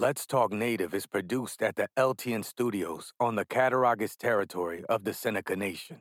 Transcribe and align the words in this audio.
Let's 0.00 0.24
Talk 0.24 0.50
Native 0.50 0.94
is 0.94 1.04
produced 1.04 1.62
at 1.62 1.76
the 1.76 1.86
LTN 1.94 2.42
Studios 2.42 3.12
on 3.20 3.34
the 3.34 3.44
Cattaraugus 3.44 4.16
territory 4.16 4.82
of 4.88 5.04
the 5.04 5.12
Seneca 5.12 5.54
Nation. 5.54 5.98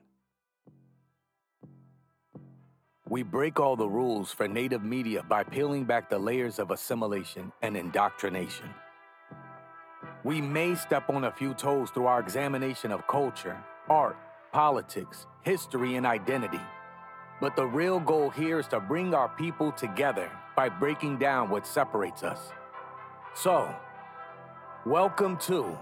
We 3.09 3.23
break 3.23 3.59
all 3.59 3.75
the 3.75 3.89
rules 3.89 4.31
for 4.31 4.47
Native 4.47 4.85
media 4.85 5.21
by 5.21 5.43
peeling 5.43 5.83
back 5.83 6.09
the 6.09 6.17
layers 6.17 6.59
of 6.59 6.71
assimilation 6.71 7.51
and 7.61 7.75
indoctrination. 7.75 8.69
We 10.23 10.39
may 10.39 10.75
step 10.75 11.09
on 11.09 11.25
a 11.25 11.31
few 11.33 11.53
toes 11.53 11.89
through 11.89 12.05
our 12.05 12.21
examination 12.21 12.93
of 12.93 13.05
culture, 13.05 13.61
art, 13.89 14.15
politics, 14.53 15.25
history, 15.41 15.97
and 15.97 16.05
identity. 16.05 16.61
But 17.41 17.57
the 17.57 17.65
real 17.67 17.99
goal 17.99 18.29
here 18.29 18.59
is 18.59 18.67
to 18.69 18.79
bring 18.79 19.13
our 19.13 19.27
people 19.27 19.73
together 19.73 20.31
by 20.55 20.69
breaking 20.69 21.17
down 21.17 21.49
what 21.49 21.67
separates 21.67 22.23
us. 22.23 22.39
So, 23.35 23.73
welcome 24.85 25.35
to 25.35 25.77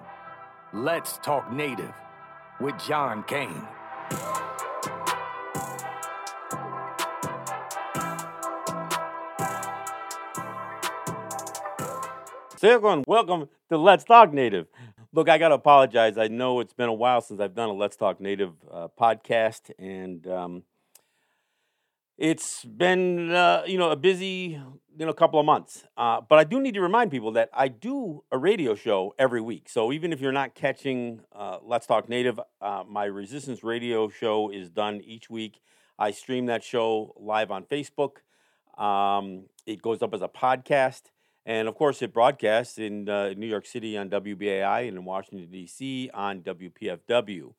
Let's 0.74 1.20
Talk 1.20 1.52
Native 1.52 1.94
with 2.60 2.76
John 2.80 3.24
Kane. 3.24 3.62
So 12.58 12.70
everyone, 12.70 13.04
welcome 13.06 13.50
to 13.70 13.78
Let's 13.78 14.04
Talk 14.04 14.34
Native. 14.34 14.66
Look, 15.14 15.30
I 15.30 15.38
got 15.38 15.50
to 15.50 15.56
apologize. 15.56 16.18
I 16.18 16.28
know 16.28 16.60
it's 16.60 16.74
been 16.74 16.90
a 16.90 16.94
while 16.94 17.22
since 17.22 17.40
I've 17.40 17.54
done 17.54 17.70
a 17.70 17.74
Let's 17.74 17.96
Talk 17.96 18.20
Native 18.20 18.54
uh, 18.72 18.88
podcast, 19.00 19.70
and 19.78 20.26
um, 20.28 20.64
it's 22.18 22.66
been 22.66 23.32
uh, 23.32 23.64
you 23.68 23.78
know 23.78 23.92
a 23.92 23.96
busy 23.96 24.60
you 24.98 25.06
know 25.06 25.14
couple 25.14 25.40
of 25.40 25.46
months. 25.46 25.84
Uh, 25.96 26.22
but 26.28 26.40
I 26.40 26.44
do 26.44 26.60
need 26.60 26.74
to 26.74 26.82
remind 26.82 27.12
people 27.12 27.32
that 27.34 27.50
I 27.54 27.68
do 27.68 28.24
a 28.32 28.38
radio 28.38 28.76
show 28.76 29.14
every 29.20 29.42
week. 29.42 29.70
So 29.70 29.92
even 29.92 30.12
if 30.12 30.20
you're 30.20 30.32
not 30.32 30.56
catching 30.56 31.22
uh, 31.34 31.60
Let's 31.64 31.86
Talk 31.86 32.10
Native, 32.10 32.40
uh, 32.62 32.84
my 32.88 33.06
Resistance 33.06 33.64
Radio 33.64 34.10
show 34.10 34.50
is 34.50 34.70
done 34.70 35.02
each 35.06 35.30
week. 35.30 35.62
I 36.00 36.12
stream 36.12 36.48
that 36.48 36.64
show 36.64 37.14
live 37.18 37.52
on 37.52 37.64
Facebook. 37.64 38.18
Um, 38.78 39.44
it 39.66 39.82
goes 39.82 40.02
up 40.02 40.14
as 40.14 40.22
a 40.22 40.28
podcast. 40.28 41.04
And 41.46 41.70
of 41.70 41.76
course, 41.76 42.02
it 42.02 42.14
broadcasts 42.14 42.78
in 42.78 43.08
uh, 43.08 43.34
New 43.38 43.48
York 43.48 43.66
City 43.66 43.98
on 43.98 44.10
WBAI 44.10 44.90
and 44.90 44.98
in 44.98 45.06
Washington, 45.06 45.50
D.C. 45.50 46.10
on 46.14 46.42
WPFW. 46.42 47.54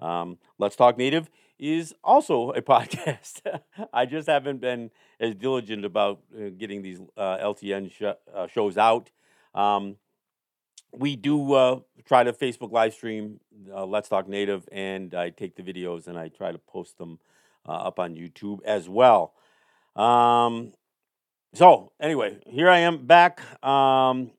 Um, 0.00 0.38
Let's 0.58 0.76
Talk 0.76 0.96
Native 0.96 1.28
is 1.58 1.94
also 2.02 2.50
a 2.50 2.62
podcast. 2.74 3.40
I 3.92 4.06
just 4.06 4.28
haven't 4.28 4.60
been 4.60 4.90
as 5.20 5.34
diligent 5.34 5.84
about 5.84 6.20
uh, 6.36 6.50
getting 6.56 6.82
these 6.82 7.00
uh, 7.16 7.38
LTN 7.38 7.90
sh- 7.90 8.02
uh, 8.34 8.46
shows 8.46 8.76
out. 8.76 9.10
Um, 9.54 9.96
we 10.92 11.16
do 11.16 11.52
uh, 11.54 11.80
try 12.04 12.22
to 12.24 12.32
Facebook 12.32 12.70
live 12.70 12.94
stream 12.94 13.40
uh, 13.72 13.84
Let's 13.84 14.08
Talk 14.08 14.28
Native, 14.28 14.68
and 14.70 15.14
I 15.14 15.30
take 15.30 15.56
the 15.56 15.62
videos 15.62 16.06
and 16.06 16.18
I 16.18 16.28
try 16.28 16.52
to 16.52 16.58
post 16.58 16.98
them 16.98 17.18
up 17.66 17.98
on 17.98 18.14
YouTube 18.14 18.58
as 18.64 18.88
well. 18.88 19.32
Um, 19.96 20.72
so 21.54 21.92
anyway, 22.00 22.38
here 22.46 22.68
I 22.68 22.80
am 22.80 23.06
back. 23.06 23.40
Um, 23.64 24.32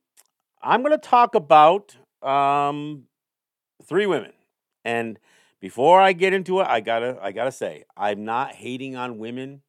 I'm 0.62 0.82
going 0.82 0.92
to 0.92 0.98
talk 0.98 1.34
about 1.34 1.96
um, 2.22 3.04
three 3.84 4.06
women, 4.06 4.32
and 4.84 5.18
before 5.60 6.00
I 6.00 6.12
get 6.12 6.32
into 6.32 6.60
it, 6.60 6.66
I 6.68 6.80
gotta 6.80 7.18
I 7.20 7.32
gotta 7.32 7.52
say 7.52 7.84
I'm 7.96 8.24
not 8.24 8.54
hating 8.54 8.96
on 8.96 9.18
women. 9.18 9.62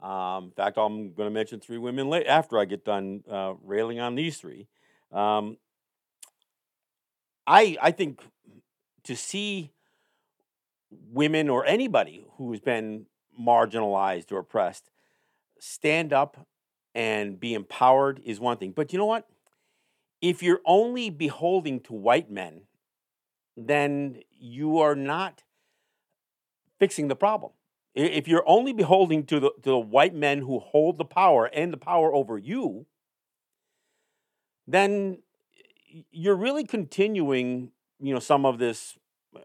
Um, 0.00 0.44
in 0.44 0.50
fact, 0.52 0.78
I'm 0.78 1.12
going 1.12 1.26
to 1.26 1.30
mention 1.30 1.60
three 1.60 1.76
women 1.76 2.08
late 2.08 2.26
after 2.26 2.58
I 2.58 2.64
get 2.64 2.86
done 2.86 3.22
uh, 3.30 3.52
railing 3.62 4.00
on 4.00 4.14
these 4.14 4.38
three. 4.38 4.66
Um, 5.12 5.58
I 7.46 7.76
I 7.82 7.90
think 7.90 8.22
to 9.04 9.14
see 9.14 9.72
women 10.90 11.48
or 11.48 11.66
anybody 11.66 12.24
who's 12.36 12.60
been 12.60 13.06
marginalized 13.38 14.32
or 14.32 14.38
oppressed 14.38 14.90
stand 15.58 16.12
up 16.12 16.46
and 16.94 17.38
be 17.38 17.54
empowered 17.54 18.20
is 18.24 18.40
one 18.40 18.56
thing. 18.56 18.72
But 18.72 18.92
you 18.92 18.98
know 18.98 19.06
what? 19.06 19.28
If 20.20 20.42
you're 20.42 20.60
only 20.64 21.10
beholding 21.10 21.80
to 21.80 21.92
white 21.92 22.30
men, 22.30 22.62
then 23.68 24.20
you 24.38 24.78
are 24.78 24.94
not 24.94 25.42
fixing 26.78 27.08
the 27.08 27.16
problem. 27.16 27.52
If 27.94 28.28
you're 28.28 28.44
only 28.46 28.72
beholding 28.72 29.24
to 29.26 29.40
the, 29.40 29.50
to 29.62 29.70
the 29.70 29.78
white 29.78 30.14
men 30.14 30.40
who 30.40 30.60
hold 30.60 30.96
the 30.96 31.04
power 31.04 31.46
and 31.46 31.72
the 31.72 31.76
power 31.76 32.14
over 32.14 32.38
you, 32.38 32.86
then 34.66 35.18
you're 36.10 36.36
really 36.36 36.64
continuing, 36.64 37.72
you 38.00 38.14
know, 38.14 38.20
some 38.20 38.46
of 38.46 38.58
this 38.58 38.96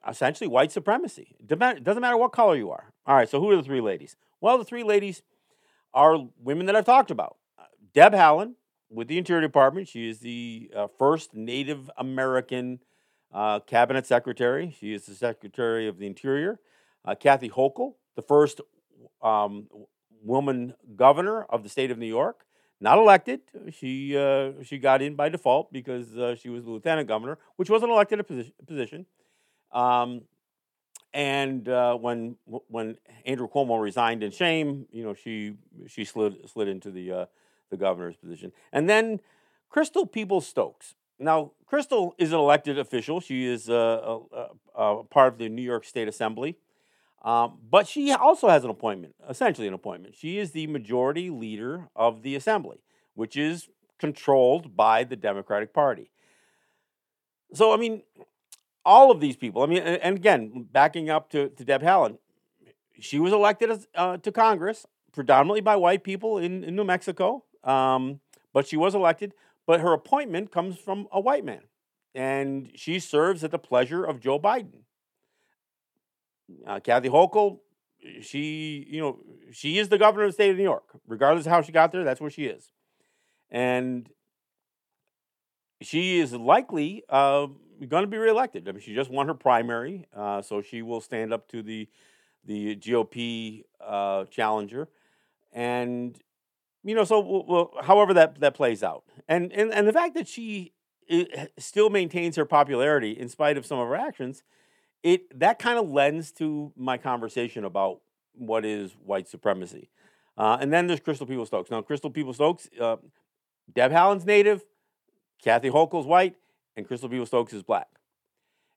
essentially 0.07 0.47
white 0.47 0.71
supremacy. 0.71 1.35
It 1.39 1.83
doesn't 1.83 2.01
matter 2.01 2.17
what 2.17 2.31
color 2.31 2.55
you 2.55 2.69
are. 2.69 2.93
All 3.05 3.15
right, 3.15 3.29
so 3.29 3.39
who 3.39 3.49
are 3.51 3.55
the 3.55 3.63
three 3.63 3.81
ladies? 3.81 4.15
Well, 4.41 4.57
the 4.57 4.63
three 4.63 4.83
ladies 4.83 5.23
are 5.93 6.17
women 6.39 6.67
that 6.67 6.75
I've 6.75 6.85
talked 6.85 7.11
about. 7.11 7.37
Deb 7.93 8.13
Haaland 8.13 8.55
with 8.89 9.07
the 9.07 9.17
Interior 9.17 9.41
Department. 9.41 9.87
She 9.87 10.07
is 10.07 10.19
the 10.19 10.71
uh, 10.75 10.87
first 10.99 11.33
Native 11.33 11.89
American 11.97 12.79
uh, 13.33 13.59
cabinet 13.61 14.05
secretary. 14.05 14.75
She 14.79 14.93
is 14.93 15.05
the 15.05 15.15
Secretary 15.15 15.87
of 15.87 15.97
the 15.97 16.05
Interior. 16.05 16.59
Uh, 17.03 17.15
Kathy 17.15 17.49
Hochul, 17.49 17.95
the 18.15 18.21
first 18.21 18.61
um, 19.21 19.67
woman 20.23 20.73
governor 20.95 21.43
of 21.43 21.63
the 21.63 21.69
state 21.69 21.91
of 21.91 21.97
New 21.97 22.07
York, 22.07 22.45
not 22.79 22.97
elected. 22.97 23.41
She 23.71 24.17
uh, 24.17 24.51
she 24.63 24.77
got 24.77 25.01
in 25.01 25.15
by 25.15 25.29
default 25.29 25.71
because 25.71 26.17
uh, 26.17 26.35
she 26.35 26.49
was 26.49 26.65
the 26.65 26.71
lieutenant 26.71 27.07
governor, 27.07 27.37
which 27.55 27.69
was 27.69 27.83
an 27.83 27.89
elected 27.89 28.25
position. 28.67 29.05
Um, 29.71 30.21
and 31.13 31.69
uh, 31.69 31.95
when 31.95 32.35
when 32.67 32.97
Andrew 33.25 33.47
Cuomo 33.47 33.81
resigned 33.81 34.21
in 34.23 34.31
shame, 34.31 34.85
you 34.91 35.03
know 35.03 35.13
she 35.13 35.55
she 35.87 36.03
slid 36.03 36.49
slid 36.49 36.67
into 36.67 36.91
the 36.91 37.11
uh, 37.11 37.25
the 37.69 37.77
governor's 37.77 38.17
position, 38.17 38.51
and 38.73 38.89
then 38.89 39.21
Crystal 39.69 40.05
Peoples 40.05 40.45
Stokes. 40.45 40.95
Now 41.19 41.51
Crystal 41.65 42.13
is 42.17 42.31
an 42.31 42.39
elected 42.39 42.77
official. 42.77 43.19
She 43.21 43.45
is 43.45 43.69
a, 43.69 44.19
a, 44.33 44.47
a 44.75 45.03
part 45.03 45.33
of 45.33 45.39
the 45.39 45.49
New 45.49 45.61
York 45.61 45.85
State 45.85 46.07
Assembly, 46.07 46.57
um, 47.23 47.57
but 47.69 47.87
she 47.87 48.11
also 48.11 48.49
has 48.49 48.63
an 48.63 48.69
appointment, 48.69 49.15
essentially 49.29 49.67
an 49.67 49.73
appointment. 49.73 50.15
She 50.15 50.37
is 50.37 50.51
the 50.51 50.67
majority 50.67 51.29
leader 51.29 51.89
of 51.95 52.21
the 52.21 52.35
Assembly, 52.35 52.83
which 53.13 53.37
is 53.37 53.69
controlled 53.97 54.75
by 54.75 55.03
the 55.03 55.15
Democratic 55.15 55.73
Party. 55.73 56.11
So 57.53 57.73
I 57.73 57.77
mean, 57.77 58.03
all 58.85 59.11
of 59.11 59.19
these 59.19 59.35
people. 59.35 59.63
I 59.63 59.65
mean, 59.65 59.81
and, 59.81 60.17
again, 60.17 60.67
backing 60.71 61.09
up 61.09 61.29
to, 61.31 61.49
to 61.49 61.65
Deb 61.65 61.81
Haaland, 61.81 62.19
she 62.99 63.19
was 63.19 63.33
elected 63.33 63.71
as, 63.71 63.87
uh, 63.95 64.17
to 64.17 64.31
Congress 64.31 64.85
predominantly 65.11 65.61
by 65.61 65.75
white 65.75 66.03
people 66.03 66.37
in, 66.37 66.63
in 66.63 66.75
New 66.75 66.83
Mexico, 66.83 67.43
um, 67.63 68.19
but 68.53 68.67
she 68.67 68.77
was 68.77 68.93
elected. 68.93 69.33
But 69.67 69.81
her 69.81 69.93
appointment 69.93 70.51
comes 70.51 70.77
from 70.77 71.07
a 71.11 71.19
white 71.19 71.43
man, 71.43 71.63
and 72.13 72.71
she 72.75 72.99
serves 72.99 73.43
at 73.43 73.51
the 73.51 73.59
pleasure 73.59 74.03
of 74.03 74.19
Joe 74.19 74.39
Biden. 74.39 74.83
Uh, 76.65 76.79
Kathy 76.79 77.09
Hochul, 77.09 77.59
she 78.21 78.85
you 78.89 79.01
know 79.01 79.19
she 79.51 79.79
is 79.79 79.89
the 79.89 79.97
governor 79.97 80.25
of 80.25 80.29
the 80.29 80.33
state 80.33 80.51
of 80.51 80.57
New 80.57 80.63
York, 80.63 80.83
regardless 81.07 81.45
of 81.45 81.51
how 81.51 81.61
she 81.61 81.71
got 81.71 81.91
there. 81.91 82.03
That's 82.03 82.21
where 82.21 82.29
she 82.29 82.45
is, 82.45 82.71
and 83.49 84.09
she 85.81 86.19
is 86.19 86.33
likely 86.33 87.03
uh, 87.09 87.47
going 87.87 88.03
to 88.03 88.07
be 88.07 88.17
reelected. 88.17 88.67
I 88.67 88.71
mean, 88.71 88.81
she 88.81 88.93
just 88.93 89.09
won 89.09 89.27
her 89.27 89.33
primary, 89.33 90.05
uh, 90.15 90.41
so 90.41 90.61
she 90.61 90.81
will 90.81 91.01
stand 91.01 91.33
up 91.33 91.47
to 91.49 91.61
the 91.61 91.87
the 92.45 92.75
GOP 92.75 93.63
uh, 93.81 94.25
challenger, 94.25 94.87
and 95.51 96.19
you 96.85 96.95
know, 96.95 97.03
so 97.03 97.19
well, 97.47 97.71
however 97.81 98.13
that 98.13 98.39
that 98.39 98.53
plays 98.53 98.83
out, 98.83 99.03
and 99.27 99.51
and 99.51 99.73
and 99.73 99.87
the 99.87 99.93
fact 99.93 100.13
that 100.13 100.27
she 100.27 100.73
still 101.57 101.89
maintains 101.89 102.35
her 102.35 102.45
popularity 102.45 103.11
in 103.11 103.27
spite 103.29 103.57
of 103.57 103.65
some 103.65 103.79
of 103.79 103.87
her 103.87 103.95
actions, 103.95 104.43
it 105.03 105.37
that 105.39 105.59
kind 105.59 105.79
of 105.79 105.89
lends 105.89 106.31
to 106.33 106.71
my 106.75 106.97
conversation 106.97 107.65
about 107.65 108.01
what 108.33 108.65
is 108.65 108.95
white 109.03 109.27
supremacy. 109.27 109.89
Uh, 110.37 110.57
and 110.59 110.71
then 110.71 110.87
there's 110.87 110.99
Crystal 110.99 111.25
Peoples 111.25 111.47
Stokes. 111.47 111.71
Now, 111.71 111.81
Crystal 111.81 112.09
Peoples 112.09 112.35
Stokes, 112.35 112.69
uh, 112.79 112.97
Deb 113.73 113.91
Haaland's 113.91 114.25
native, 114.25 114.63
Kathy 115.41 115.69
Hochul's 115.69 116.05
white, 116.05 116.35
and 116.75 116.85
Crystal 116.85 117.09
Peoples 117.09 117.29
Stokes 117.29 117.53
is 117.53 117.63
black. 117.63 117.87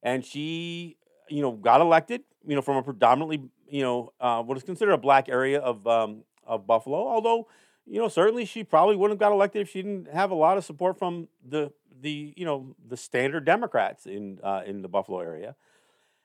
And 0.02 0.24
she, 0.24 0.96
you 1.28 1.42
know, 1.42 1.52
got 1.52 1.80
elected, 1.80 2.22
you 2.46 2.54
know, 2.54 2.62
from 2.62 2.76
a 2.76 2.82
predominantly, 2.82 3.50
you 3.68 3.82
know, 3.82 4.12
uh, 4.20 4.42
what 4.42 4.56
is 4.56 4.62
considered 4.62 4.92
a 4.92 4.98
black 4.98 5.28
area 5.28 5.58
of 5.58 5.86
um, 5.86 6.22
of 6.46 6.66
Buffalo. 6.66 7.08
Although, 7.08 7.48
you 7.90 7.98
know, 8.00 8.08
certainly 8.08 8.44
she 8.44 8.64
probably 8.64 8.96
wouldn't 8.96 9.20
have 9.20 9.28
got 9.28 9.32
elected 9.32 9.62
if 9.62 9.70
she 9.70 9.82
didn't 9.82 10.08
have 10.12 10.30
a 10.30 10.34
lot 10.34 10.58
of 10.58 10.64
support 10.64 10.98
from 10.98 11.28
the 11.46 11.72
the 12.00 12.34
you 12.36 12.44
know 12.44 12.74
the 12.86 12.96
standard 12.96 13.44
Democrats 13.44 14.06
in 14.06 14.38
uh, 14.42 14.62
in 14.66 14.82
the 14.82 14.88
Buffalo 14.88 15.20
area, 15.20 15.56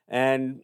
and 0.08 0.64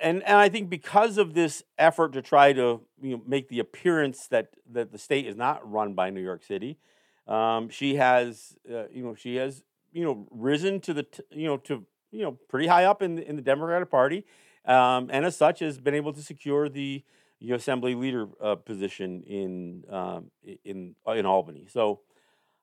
and 0.00 0.22
and 0.24 0.36
I 0.36 0.48
think 0.48 0.70
because 0.70 1.18
of 1.18 1.34
this 1.34 1.62
effort 1.78 2.12
to 2.14 2.22
try 2.22 2.52
to 2.52 2.80
you 3.02 3.16
know 3.16 3.22
make 3.26 3.48
the 3.48 3.60
appearance 3.60 4.26
that 4.28 4.50
that 4.72 4.92
the 4.92 4.98
state 4.98 5.26
is 5.26 5.36
not 5.36 5.70
run 5.70 5.94
by 5.94 6.10
New 6.10 6.22
York 6.22 6.42
City, 6.44 6.78
Um, 7.26 7.70
she 7.70 7.96
has, 7.96 8.56
uh, 8.70 8.88
you 8.90 9.02
know, 9.02 9.14
she 9.14 9.36
has, 9.36 9.62
you 9.92 10.04
know, 10.04 10.26
risen 10.30 10.80
to 10.80 10.92
the, 10.92 11.04
t- 11.04 11.22
you 11.30 11.46
know, 11.46 11.56
to 11.58 11.86
you 12.12 12.22
know, 12.22 12.32
pretty 12.48 12.66
high 12.68 12.84
up 12.84 13.02
in 13.02 13.16
the, 13.16 13.28
in 13.28 13.36
the 13.36 13.42
Democratic 13.42 13.90
Party, 13.90 14.24
um, 14.66 15.08
and 15.10 15.24
as 15.24 15.36
such, 15.36 15.60
has 15.60 15.78
been 15.78 15.94
able 15.94 16.12
to 16.12 16.22
secure 16.22 16.68
the 16.68 17.02
you 17.44 17.50
know, 17.50 17.56
assembly 17.56 17.94
leader 17.94 18.26
uh, 18.42 18.54
position 18.54 19.22
in 19.24 19.84
um, 19.90 20.30
in 20.64 20.94
in 21.06 21.26
Albany. 21.26 21.66
So, 21.70 22.00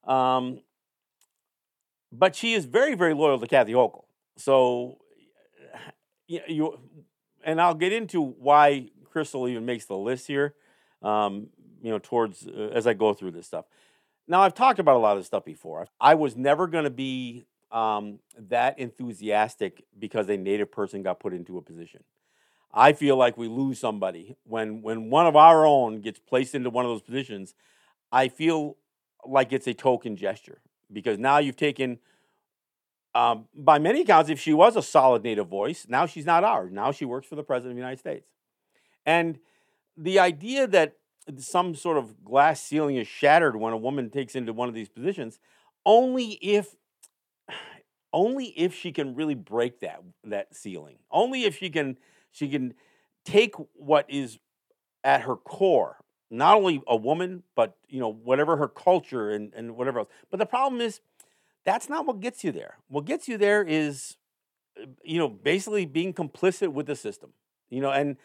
um, 0.06 0.62
but 2.12 2.36
she 2.36 2.54
is 2.54 2.66
very 2.66 2.96
very 2.96 3.14
loyal 3.14 3.40
to 3.40 3.46
Kathy 3.46 3.74
Hochul. 3.74 4.06
So, 4.38 4.98
you, 6.28 6.42
you 6.48 6.80
and 7.44 7.62
I'll 7.62 7.76
get 7.76 7.94
into 7.94 8.22
why 8.22 8.90
Crystal 9.06 9.48
even 9.48 9.66
makes 9.66 9.86
the 9.86 9.96
list 9.96 10.26
here. 10.26 10.56
Um, 11.04 11.48
you 11.84 11.92
know, 11.92 12.00
towards 12.00 12.48
uh, 12.48 12.72
as 12.74 12.88
I 12.88 12.94
go 12.94 13.14
through 13.14 13.32
this 13.32 13.46
stuff. 13.46 13.66
Now, 14.28 14.42
I've 14.42 14.54
talked 14.54 14.80
about 14.80 14.96
a 14.96 15.00
lot 15.00 15.14
of 15.14 15.20
this 15.20 15.28
stuff 15.28 15.46
before. 15.46 15.88
I 16.00 16.16
was 16.16 16.36
never 16.36 16.68
going 16.68 16.86
to 16.86 16.92
be 16.92 17.46
um, 17.72 18.20
that 18.38 18.80
enthusiastic 18.80 19.84
because 19.98 20.30
a 20.30 20.38
native 20.38 20.72
person 20.72 21.04
got 21.04 21.20
put 21.20 21.34
into 21.34 21.58
a 21.58 21.62
position. 21.62 22.04
I 22.74 22.94
feel 22.94 23.18
like 23.18 23.38
we 23.38 23.48
lose 23.48 23.80
somebody 23.80 24.38
when 24.44 24.82
when 24.82 25.10
one 25.10 25.28
of 25.28 25.36
our 25.36 25.66
own 25.66 26.02
gets 26.02 26.20
placed 26.20 26.56
into 26.56 26.70
one 26.70 26.86
of 26.86 26.92
those 26.92 27.02
positions. 27.02 27.54
I 28.12 28.28
feel 28.28 28.78
like 29.26 29.54
it's 29.54 29.68
a 29.68 29.74
token 29.74 30.16
gesture 30.16 30.62
because 30.92 31.18
now 31.18 31.38
you've 31.38 31.56
taken, 31.56 32.00
um, 33.16 33.46
by 33.54 33.80
many 33.80 34.02
accounts, 34.02 34.30
if 34.30 34.40
she 34.40 34.54
was 34.54 34.76
a 34.76 34.82
solid 34.82 35.24
native 35.24 35.48
voice, 35.48 35.86
now 35.88 36.06
she's 36.06 36.26
not 36.26 36.44
ours. 36.44 36.72
Now 36.72 36.92
she 36.92 37.06
works 37.06 37.28
for 37.28 37.36
the 37.36 37.44
president 37.44 37.72
of 37.72 37.76
the 37.76 37.82
United 37.82 38.00
States, 38.00 38.28
and 39.06 39.40
the 39.98 40.20
idea 40.20 40.68
that 40.68 40.98
some 41.38 41.76
sort 41.76 41.98
of 41.98 42.24
glass 42.24 42.62
ceiling 42.62 42.96
is 42.96 43.08
shattered 43.08 43.56
when 43.56 43.74
a 43.74 43.78
woman 43.78 44.10
takes 44.10 44.36
into 44.36 44.54
one 44.54 44.68
of 44.68 44.76
these 44.76 44.90
positions, 44.90 45.40
only 45.86 46.32
if 46.42 46.76
only 48.14 48.48
if 48.58 48.74
she 48.74 48.92
can 48.92 49.16
really 49.16 49.36
break 49.36 49.80
that 49.82 50.02
that 50.24 50.56
ceiling. 50.56 50.98
Only 51.12 51.44
if 51.44 51.58
she 51.58 51.70
can 51.70 51.98
she 52.32 52.50
can 52.50 52.74
take 53.26 53.56
what 53.74 54.06
is 54.10 54.40
at 55.04 55.22
her 55.22 55.36
core, 55.36 55.98
not 56.30 56.56
only 56.56 56.82
a 56.88 56.96
woman, 56.96 57.44
but 57.56 57.78
you 57.88 58.00
know 58.00 58.12
whatever 58.12 58.58
her 58.58 58.68
culture 58.68 59.30
and 59.30 59.54
and 59.54 59.76
whatever 59.76 60.00
else. 60.00 60.10
But 60.30 60.38
the 60.38 60.46
problem 60.46 60.82
is 60.82 61.02
that's 61.66 61.90
not 61.90 62.06
what 62.06 62.20
gets 62.20 62.44
you 62.44 62.52
there. 62.52 62.78
What 62.88 63.06
gets 63.06 63.28
you 63.28 63.38
there 63.38 63.64
is 63.64 64.18
uh, 64.82 64.86
you 65.04 65.20
know 65.20 65.30
basically 65.30 65.86
being 65.86 66.14
complicit 66.14 66.70
with 66.70 66.88
the 66.88 66.96
system. 66.96 67.34
You 67.70 67.82
know 67.82 67.92
and 67.92 68.18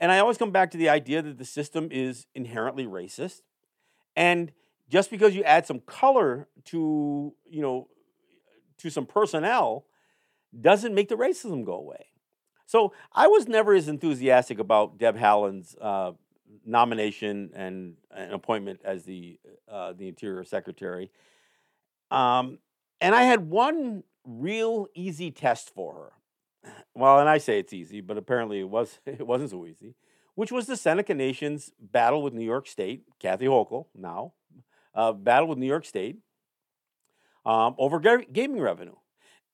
and 0.00 0.10
I 0.10 0.18
always 0.18 0.38
come 0.38 0.50
back 0.50 0.70
to 0.70 0.78
the 0.78 0.88
idea 0.88 1.20
that 1.22 1.38
the 1.38 1.44
system 1.44 1.88
is 1.90 2.26
inherently 2.34 2.86
racist 2.86 3.42
and 4.16 4.52
just 4.88 5.10
because 5.10 5.34
you 5.34 5.44
add 5.44 5.66
some 5.66 5.80
color 5.80 6.48
to 6.66 7.34
you 7.48 7.62
know 7.62 7.88
to 8.78 8.90
some 8.90 9.06
personnel 9.06 9.86
doesn't 10.58 10.94
make 10.94 11.08
the 11.08 11.16
racism 11.16 11.64
go 11.64 11.74
away. 11.74 12.06
So 12.70 12.92
I 13.12 13.26
was 13.26 13.48
never 13.48 13.74
as 13.74 13.88
enthusiastic 13.88 14.60
about 14.60 14.96
Deb 14.96 15.18
Haaland's 15.18 15.74
uh, 15.80 16.12
nomination 16.64 17.50
and 17.52 17.96
an 18.12 18.32
appointment 18.32 18.78
as 18.84 19.02
the 19.02 19.40
uh, 19.68 19.92
the 19.92 20.06
Interior 20.06 20.44
Secretary. 20.44 21.10
Um, 22.12 22.60
and 23.00 23.12
I 23.12 23.22
had 23.22 23.50
one 23.50 24.04
real 24.24 24.86
easy 24.94 25.32
test 25.32 25.74
for 25.74 25.94
her. 25.94 26.72
Well, 26.94 27.18
and 27.18 27.28
I 27.28 27.38
say 27.38 27.58
it's 27.58 27.72
easy, 27.72 28.00
but 28.00 28.16
apparently 28.16 28.60
it 28.60 28.68
was 28.68 29.00
it 29.04 29.26
wasn't 29.26 29.50
so 29.50 29.66
easy. 29.66 29.96
Which 30.36 30.52
was 30.52 30.68
the 30.68 30.76
Seneca 30.76 31.12
Nation's 31.12 31.72
battle 31.80 32.22
with 32.22 32.34
New 32.34 32.44
York 32.44 32.68
State, 32.68 33.02
Kathy 33.18 33.46
Hochul 33.46 33.86
now, 33.96 34.34
uh, 34.94 35.10
battle 35.10 35.48
with 35.48 35.58
New 35.58 35.66
York 35.66 35.84
State 35.84 36.18
um, 37.44 37.74
over 37.78 37.98
ga- 37.98 38.26
gaming 38.32 38.60
revenue. 38.60 38.94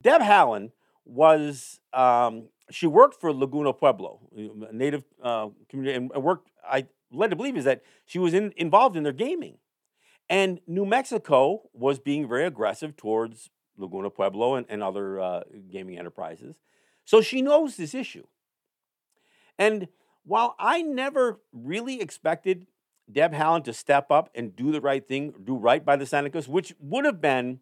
Deb 0.02 0.20
Haaland 0.20 0.72
was 1.06 1.80
um, 1.92 2.48
she 2.70 2.86
worked 2.86 3.20
for 3.20 3.32
Laguna 3.32 3.72
Pueblo, 3.72 4.20
a 4.36 4.72
native 4.72 5.04
uh, 5.22 5.48
community, 5.68 5.96
and 5.96 6.22
worked. 6.22 6.50
I 6.68 6.86
led 7.12 7.30
to 7.30 7.36
believe 7.36 7.56
is 7.56 7.64
that 7.64 7.82
she 8.04 8.18
was 8.18 8.34
in, 8.34 8.52
involved 8.56 8.96
in 8.96 9.04
their 9.04 9.12
gaming, 9.12 9.58
and 10.28 10.60
New 10.66 10.84
Mexico 10.84 11.62
was 11.72 11.98
being 11.98 12.28
very 12.28 12.44
aggressive 12.44 12.96
towards 12.96 13.50
Laguna 13.76 14.10
Pueblo 14.10 14.56
and, 14.56 14.66
and 14.68 14.82
other 14.82 15.20
uh, 15.20 15.42
gaming 15.70 15.98
enterprises. 15.98 16.56
So 17.04 17.20
she 17.20 17.40
knows 17.40 17.76
this 17.76 17.94
issue. 17.94 18.26
And 19.58 19.88
while 20.24 20.56
I 20.58 20.82
never 20.82 21.40
really 21.52 22.00
expected 22.00 22.66
Deb 23.10 23.32
Haaland 23.32 23.64
to 23.64 23.72
step 23.72 24.10
up 24.10 24.28
and 24.34 24.56
do 24.56 24.72
the 24.72 24.80
right 24.80 25.06
thing, 25.06 25.32
do 25.44 25.56
right 25.56 25.84
by 25.84 25.94
the 25.94 26.04
Senecas, 26.04 26.48
which 26.48 26.74
would 26.80 27.04
have 27.04 27.20
been 27.20 27.60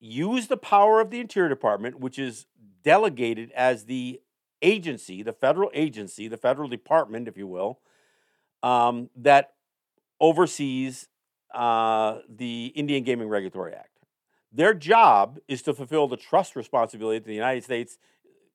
use 0.00 0.46
the 0.46 0.56
power 0.56 1.00
of 1.00 1.10
the 1.10 1.20
Interior 1.20 1.48
Department, 1.48 2.00
which 2.00 2.18
is 2.18 2.46
delegated 2.82 3.52
as 3.52 3.84
the 3.84 4.20
agency, 4.62 5.22
the 5.22 5.32
federal 5.32 5.70
agency, 5.74 6.28
the 6.28 6.36
federal 6.36 6.68
department, 6.68 7.28
if 7.28 7.36
you 7.36 7.46
will, 7.46 7.80
um, 8.62 9.10
that 9.16 9.52
oversees 10.20 11.08
uh, 11.54 12.18
the 12.28 12.66
Indian 12.74 13.04
Gaming 13.04 13.28
Regulatory 13.28 13.74
Act. 13.74 13.88
Their 14.52 14.74
job 14.74 15.38
is 15.48 15.62
to 15.62 15.74
fulfill 15.74 16.08
the 16.08 16.16
trust 16.16 16.56
responsibility 16.56 17.18
that 17.18 17.26
the 17.26 17.34
United 17.34 17.64
States 17.64 17.98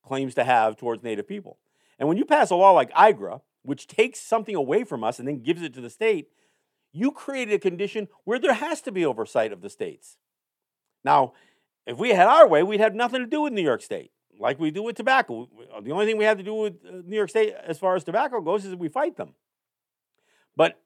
claims 0.04 0.36
to 0.36 0.44
have 0.44 0.76
towards 0.76 1.04
Native 1.04 1.28
people. 1.28 1.58
And 1.98 2.08
when 2.08 2.18
you 2.18 2.26
pass 2.26 2.50
a 2.52 2.56
law 2.56 2.72
like 2.72 2.92
IGRA, 2.94 3.42
which 3.64 3.88
takes 3.88 4.20
something 4.20 4.56
away 4.56 4.84
from 4.84 5.04
us 5.04 5.18
and 5.18 5.28
then 5.28 5.42
gives 5.42 5.62
it 5.62 5.74
to 5.74 5.82
the 5.82 5.90
state, 5.90 6.30
you 6.92 7.12
create 7.12 7.52
a 7.52 7.58
condition 7.58 8.08
where 8.24 8.40
there 8.40 8.54
has 8.54 8.82
to 8.82 8.92
be 8.92 9.06
oversight 9.06 9.52
of 9.52 9.62
the 9.62 9.70
states. 9.70 10.18
Now, 11.06 11.34
if 11.86 12.00
we 12.00 12.10
had 12.10 12.28
our 12.28 12.48
way, 12.48 12.64
we'd 12.64 12.80
have 12.80 12.96
nothing 12.96 13.22
to 13.22 13.28
do 13.28 13.42
with 13.42 13.54
New 13.54 13.62
York 13.62 13.84
State, 13.84 14.12
like 14.40 14.60
we 14.60 14.72
do 14.72 14.82
with 14.82 14.96
tobacco. 14.96 15.48
The 15.84 15.92
only 15.92 16.08
thing 16.08 16.18
we 16.18 16.26
have 16.26 16.40
to 16.40 16.44
do 16.44 16.56
with 16.56 16.74
uh, 16.86 17.04
New 17.06 17.16
York 17.16 17.30
State 17.30 17.54
as 17.64 17.78
far 17.78 17.96
as 17.96 18.04
tobacco 18.04 18.42
goes 18.42 18.66
is 18.66 18.76
we 18.76 18.90
fight 18.90 19.16
them. 19.16 19.36
But 20.58 20.82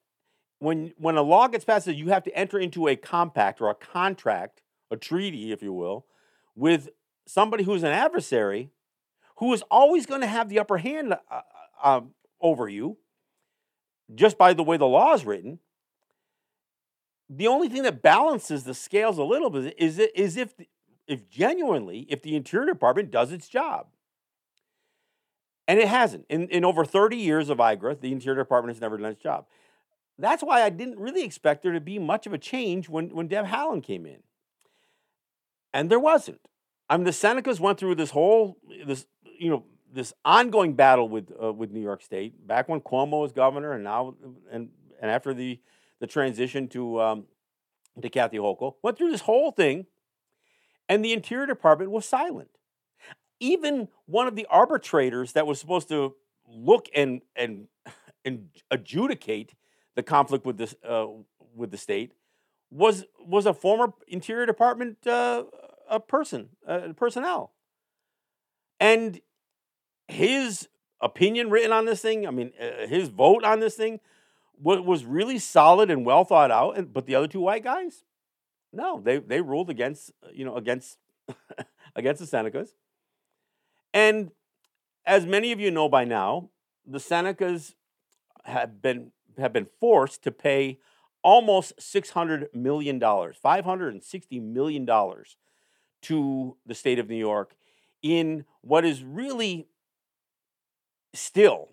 when 0.59 0.93
when 0.97 1.15
a 1.15 1.21
law 1.21 1.47
gets 1.47 1.63
passed, 1.63 1.87
you 1.87 2.09
have 2.09 2.23
to 2.23 2.37
enter 2.37 2.59
into 2.59 2.87
a 2.87 2.97
compact 2.97 3.61
or 3.61 3.69
a 3.69 3.75
contract, 3.75 4.61
a 4.91 4.97
treaty, 4.97 5.53
if 5.53 5.63
you 5.63 5.71
will, 5.71 6.05
with 6.53 6.89
somebody 7.25 7.63
who's 7.63 7.83
an 7.83 7.91
adversary, 7.91 8.71
who 9.37 9.53
is 9.53 9.63
always 9.71 10.05
going 10.05 10.21
to 10.21 10.27
have 10.27 10.49
the 10.49 10.59
upper 10.59 10.79
hand 10.79 11.13
uh, 11.13 11.17
uh, 11.31 11.41
um, 11.81 12.11
over 12.41 12.67
you, 12.67 12.97
just 14.13 14.37
by 14.37 14.53
the 14.53 14.63
way 14.63 14.75
the 14.75 14.85
law 14.85 15.13
is 15.13 15.25
written 15.25 15.59
the 17.29 17.47
only 17.47 17.69
thing 17.69 17.83
that 17.83 18.01
balances 18.01 18.63
the 18.63 18.73
scales 18.73 19.17
a 19.17 19.23
little 19.23 19.49
bit 19.49 19.75
is, 19.77 19.99
is 19.99 20.35
if, 20.35 20.53
if 21.07 21.29
genuinely, 21.29 22.07
if 22.09 22.21
the 22.21 22.35
Interior 22.35 22.65
Department 22.65 23.11
does 23.11 23.31
its 23.31 23.47
job. 23.47 23.87
And 25.67 25.79
it 25.79 25.87
hasn't. 25.87 26.25
In, 26.29 26.47
in 26.49 26.65
over 26.65 26.83
30 26.83 27.15
years 27.17 27.49
of 27.49 27.59
IGRA, 27.59 28.01
the 28.01 28.11
Interior 28.11 28.41
Department 28.41 28.75
has 28.75 28.81
never 28.81 28.97
done 28.97 29.11
its 29.11 29.21
job. 29.21 29.45
That's 30.17 30.41
why 30.41 30.63
I 30.63 30.69
didn't 30.69 30.97
really 30.97 31.23
expect 31.23 31.61
there 31.61 31.71
to 31.71 31.79
be 31.79 31.99
much 31.99 32.25
of 32.25 32.33
a 32.33 32.39
change 32.39 32.89
when, 32.89 33.09
when 33.09 33.27
Deb 33.27 33.45
Haaland 33.45 33.83
came 33.83 34.07
in. 34.07 34.23
And 35.71 35.91
there 35.91 35.99
wasn't. 35.99 36.41
I 36.89 36.97
mean, 36.97 37.05
the 37.05 37.11
Senecas 37.11 37.59
went 37.59 37.77
through 37.77 37.95
this 37.95 38.09
whole, 38.09 38.57
this, 38.85 39.05
you 39.39 39.51
know, 39.51 39.63
this 39.93 40.13
ongoing 40.25 40.73
battle 40.73 41.07
with, 41.07 41.31
uh, 41.41 41.53
with 41.53 41.71
New 41.71 41.81
York 41.81 42.01
State 42.01 42.47
back 42.47 42.67
when 42.67 42.81
Cuomo 42.81 43.21
was 43.21 43.31
governor 43.31 43.73
and 43.73 43.83
now, 43.83 44.15
and, 44.51 44.69
and 44.99 45.11
after 45.11 45.35
the, 45.35 45.59
the 45.99 46.07
transition 46.07 46.67
to 46.69 47.01
um, 47.01 47.25
to 48.01 48.09
Kathy 48.09 48.37
Hochul, 48.37 48.75
went 48.81 48.97
through 48.97 49.11
this 49.11 49.21
whole 49.21 49.51
thing, 49.51 49.85
and 50.87 51.03
the 51.03 51.13
Interior 51.13 51.45
Department 51.45 51.91
was 51.91 52.05
silent. 52.05 52.49
Even 53.39 53.87
one 54.05 54.27
of 54.27 54.35
the 54.35 54.47
arbitrators 54.49 55.33
that 55.33 55.47
was 55.47 55.59
supposed 55.59 55.89
to 55.89 56.15
look 56.47 56.87
and 56.95 57.21
and 57.35 57.67
and 58.25 58.49
adjudicate 58.71 59.55
the 59.95 60.03
conflict 60.03 60.45
with 60.45 60.57
this 60.57 60.75
uh, 60.87 61.07
with 61.55 61.71
the 61.71 61.77
state 61.77 62.13
was 62.69 63.05
was 63.19 63.45
a 63.45 63.53
former 63.53 63.93
Interior 64.07 64.45
Department 64.45 65.05
uh, 65.07 65.43
a 65.89 65.99
person 65.99 66.49
uh, 66.67 66.93
personnel, 66.95 67.53
and 68.79 69.21
his 70.07 70.67
opinion 71.01 71.49
written 71.49 71.71
on 71.71 71.85
this 71.85 72.01
thing. 72.01 72.27
I 72.27 72.31
mean, 72.31 72.51
uh, 72.59 72.87
his 72.87 73.07
vote 73.09 73.43
on 73.43 73.59
this 73.59 73.75
thing 73.75 73.99
was 74.61 75.05
really 75.05 75.39
solid 75.39 75.89
and 75.89 76.05
well 76.05 76.23
thought 76.23 76.51
out. 76.51 76.77
And 76.77 76.91
but 76.93 77.05
the 77.05 77.15
other 77.15 77.27
two 77.27 77.41
white 77.41 77.63
guys, 77.63 78.03
no, 78.71 79.01
they 79.01 79.17
they 79.17 79.41
ruled 79.41 79.69
against 79.69 80.11
uh, 80.23 80.29
you 80.33 80.45
know 80.45 80.55
against 80.55 80.97
against 81.95 82.19
the 82.19 82.37
Senecas. 82.37 82.69
And 83.93 84.31
as 85.05 85.25
many 85.25 85.51
of 85.51 85.59
you 85.59 85.71
know 85.71 85.89
by 85.89 86.05
now, 86.05 86.49
the 86.85 86.99
Senecas 86.99 87.73
have 88.45 88.81
been 88.81 89.11
have 89.37 89.53
been 89.53 89.67
forced 89.79 90.23
to 90.23 90.31
pay 90.31 90.79
almost 91.23 91.73
six 91.81 92.11
hundred 92.11 92.47
million 92.53 92.99
dollars, 92.99 93.37
five 93.41 93.65
hundred 93.65 93.93
and 93.93 94.03
sixty 94.03 94.39
million 94.39 94.85
dollars, 94.85 95.37
to 96.03 96.57
the 96.65 96.75
state 96.75 96.99
of 96.99 97.09
New 97.09 97.17
York 97.17 97.55
in 98.01 98.45
what 98.61 98.85
is 98.85 99.03
really 99.03 99.67
still 101.13 101.69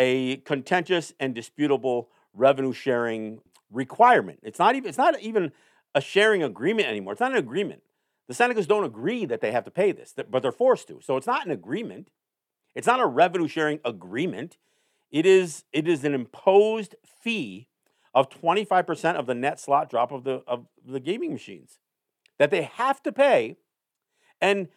a 0.00 0.38
contentious 0.38 1.12
and 1.20 1.34
disputable 1.34 2.08
revenue 2.32 2.72
sharing 2.72 3.40
requirement. 3.70 4.40
It's 4.42 4.58
not 4.58 4.74
even 4.74 4.88
it's 4.88 4.98
not 4.98 5.20
even 5.20 5.52
a 5.94 6.00
sharing 6.00 6.42
agreement 6.42 6.88
anymore. 6.88 7.12
It's 7.12 7.20
not 7.20 7.32
an 7.32 7.38
agreement. 7.38 7.82
The 8.26 8.34
Senecas 8.34 8.66
don't 8.66 8.84
agree 8.84 9.26
that 9.26 9.40
they 9.40 9.52
have 9.52 9.64
to 9.64 9.70
pay 9.70 9.92
this, 9.92 10.14
but 10.30 10.40
they're 10.40 10.52
forced 10.52 10.88
to. 10.88 11.00
So 11.02 11.16
it's 11.16 11.26
not 11.26 11.44
an 11.44 11.52
agreement. 11.52 12.10
It's 12.74 12.86
not 12.86 13.00
a 13.00 13.06
revenue 13.06 13.46
sharing 13.46 13.80
agreement. 13.84 14.56
It 15.10 15.26
is 15.26 15.64
it 15.72 15.86
is 15.86 16.02
an 16.04 16.14
imposed 16.14 16.94
fee 17.04 17.68
of 18.14 18.30
25% 18.30 19.16
of 19.16 19.26
the 19.26 19.34
net 19.34 19.60
slot 19.60 19.90
drop 19.90 20.12
of 20.12 20.24
the 20.24 20.42
of 20.46 20.66
the 20.84 21.00
gaming 21.00 21.32
machines 21.32 21.78
that 22.38 22.50
they 22.50 22.62
have 22.62 23.02
to 23.02 23.12
pay. 23.12 23.56
And 24.40 24.68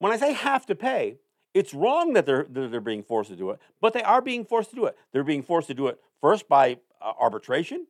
when 0.00 0.12
I 0.12 0.18
say 0.18 0.34
have 0.34 0.66
to 0.66 0.74
pay, 0.74 1.16
it's 1.54 1.74
wrong 1.74 2.14
that 2.14 2.26
they're 2.26 2.46
that 2.48 2.70
they're 2.70 2.80
being 2.80 3.02
forced 3.02 3.30
to 3.30 3.36
do 3.36 3.50
it, 3.50 3.60
but 3.80 3.92
they 3.92 4.02
are 4.02 4.22
being 4.22 4.44
forced 4.44 4.70
to 4.70 4.76
do 4.76 4.86
it. 4.86 4.96
They're 5.12 5.24
being 5.24 5.42
forced 5.42 5.68
to 5.68 5.74
do 5.74 5.88
it 5.88 6.00
first 6.20 6.48
by 6.48 6.78
uh, 7.00 7.12
arbitration, 7.18 7.86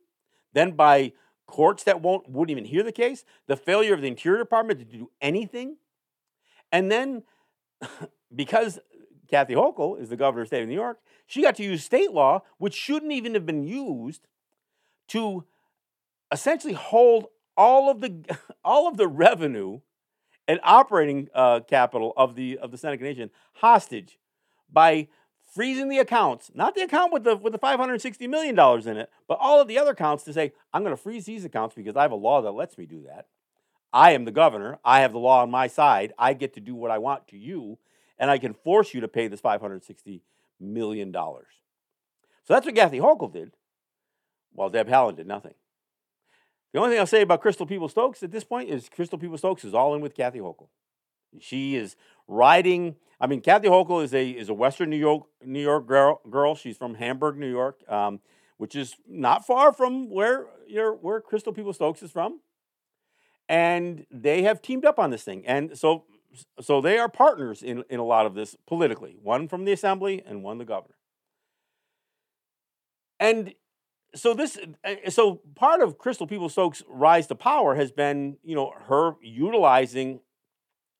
then 0.53 0.71
by 0.71 1.13
courts 1.45 1.83
that 1.83 2.01
won't 2.01 2.29
wouldn't 2.29 2.51
even 2.51 2.65
hear 2.65 2.83
the 2.83 2.91
case, 2.91 3.25
the 3.47 3.55
failure 3.55 3.93
of 3.93 4.01
the 4.01 4.07
Interior 4.07 4.39
Department 4.39 4.79
to 4.79 4.85
do 4.85 5.11
anything, 5.21 5.77
and 6.71 6.91
then 6.91 7.23
because 8.35 8.79
Kathy 9.29 9.53
Hochul 9.53 9.99
is 9.99 10.09
the 10.09 10.17
governor 10.17 10.41
of 10.41 10.49
the 10.49 10.55
state 10.55 10.63
of 10.63 10.69
New 10.69 10.75
York, 10.75 10.99
she 11.25 11.41
got 11.41 11.55
to 11.55 11.63
use 11.63 11.83
state 11.83 12.11
law, 12.11 12.43
which 12.57 12.73
shouldn't 12.73 13.11
even 13.11 13.33
have 13.33 13.45
been 13.45 13.63
used, 13.63 14.27
to 15.09 15.45
essentially 16.31 16.73
hold 16.73 17.27
all 17.55 17.89
of 17.89 18.01
the 18.01 18.37
all 18.63 18.87
of 18.87 18.97
the 18.97 19.07
revenue 19.07 19.79
and 20.47 20.59
operating 20.63 21.29
uh, 21.33 21.61
capital 21.61 22.13
of 22.17 22.35
the 22.35 22.57
of 22.57 22.71
the 22.71 22.77
Seneca 22.77 23.03
Nation 23.03 23.29
hostage 23.53 24.19
by 24.71 25.07
freezing 25.53 25.87
the 25.89 25.99
accounts, 25.99 26.51
not 26.53 26.75
the 26.75 26.81
account 26.81 27.13
with 27.13 27.23
the 27.23 27.35
with 27.35 27.53
the 27.53 27.59
560 27.59 28.27
million 28.27 28.55
dollars 28.55 28.87
in 28.87 28.97
it, 28.97 29.09
but 29.27 29.37
all 29.39 29.61
of 29.61 29.67
the 29.67 29.77
other 29.77 29.91
accounts 29.91 30.23
to 30.23 30.33
say, 30.33 30.53
I'm 30.73 30.83
going 30.83 30.95
to 30.95 31.01
freeze 31.01 31.25
these 31.25 31.45
accounts 31.45 31.75
because 31.75 31.95
I 31.95 32.01
have 32.01 32.11
a 32.11 32.15
law 32.15 32.41
that 32.41 32.51
lets 32.51 32.77
me 32.77 32.85
do 32.85 33.03
that. 33.07 33.27
I 33.91 34.11
am 34.11 34.25
the 34.25 34.31
governor. 34.31 34.79
I 34.83 35.01
have 35.01 35.13
the 35.13 35.19
law 35.19 35.43
on 35.43 35.51
my 35.51 35.67
side. 35.67 36.13
I 36.17 36.33
get 36.33 36.53
to 36.55 36.59
do 36.59 36.73
what 36.73 36.91
I 36.91 36.97
want 36.97 37.27
to 37.29 37.37
you, 37.37 37.77
and 38.17 38.31
I 38.31 38.39
can 38.39 38.53
force 38.53 38.93
you 38.93 39.01
to 39.01 39.07
pay 39.07 39.27
this 39.27 39.39
560 39.41 40.23
million 40.59 41.11
dollars. 41.11 41.53
So 42.45 42.53
that's 42.53 42.65
what 42.65 42.75
Kathy 42.75 42.99
Hochul 42.99 43.31
did, 43.31 43.53
while 44.51 44.69
Deb 44.69 44.89
Haaland 44.89 45.17
did 45.17 45.27
nothing. 45.27 45.53
The 46.73 46.79
only 46.79 46.91
thing 46.91 46.99
I'll 46.99 47.05
say 47.05 47.21
about 47.21 47.41
Crystal 47.41 47.67
People 47.67 47.87
Stokes 47.87 48.23
at 48.23 48.31
this 48.31 48.43
point 48.43 48.69
is 48.69 48.89
Crystal 48.89 49.19
People 49.19 49.37
Stokes 49.37 49.63
is 49.63 49.75
all 49.75 49.93
in 49.93 50.01
with 50.01 50.15
Kathy 50.15 50.39
Hochul. 50.39 50.67
She 51.39 51.75
is 51.75 51.95
riding. 52.27 52.95
I 53.21 53.27
mean, 53.27 53.41
Kathy 53.41 53.67
Hochul 53.67 54.03
is 54.03 54.13
a 54.13 54.27
is 54.27 54.49
a 54.49 54.53
Western 54.53 54.89
New 54.89 54.97
York 54.97 55.23
New 55.45 55.61
York 55.61 55.87
girl. 55.87 56.19
girl. 56.29 56.55
She's 56.55 56.77
from 56.77 56.95
Hamburg, 56.95 57.37
New 57.37 57.49
York, 57.49 57.79
um, 57.87 58.19
which 58.57 58.75
is 58.75 58.95
not 59.07 59.45
far 59.45 59.71
from 59.71 60.09
where 60.09 60.47
your 60.67 60.93
where 60.93 61.21
Crystal 61.21 61.53
People 61.53 61.73
Stokes 61.73 62.01
is 62.01 62.11
from. 62.11 62.39
And 63.47 64.07
they 64.09 64.41
have 64.43 64.61
teamed 64.61 64.85
up 64.85 64.97
on 64.97 65.11
this 65.11 65.23
thing, 65.23 65.45
and 65.45 65.77
so 65.77 66.05
so 66.59 66.81
they 66.81 66.97
are 66.97 67.09
partners 67.09 67.61
in 67.61 67.83
in 67.89 67.99
a 67.99 68.05
lot 68.05 68.25
of 68.25 68.33
this 68.33 68.55
politically. 68.65 69.17
One 69.21 69.47
from 69.47 69.65
the 69.65 69.73
assembly 69.73 70.23
and 70.25 70.43
one 70.43 70.57
the 70.57 70.65
governor. 70.65 70.95
And 73.19 73.53
so 74.15 74.33
this 74.33 74.57
uh, 74.83 75.09
so 75.09 75.41
part 75.55 75.81
of 75.81 75.97
Crystal 75.97 76.27
Peoples 76.27 76.53
Stokes' 76.53 76.83
rise 76.87 77.27
to 77.27 77.35
power 77.35 77.75
has 77.75 77.91
been 77.91 78.37
you 78.43 78.55
know 78.55 78.73
her 78.87 79.13
utilizing 79.21 80.19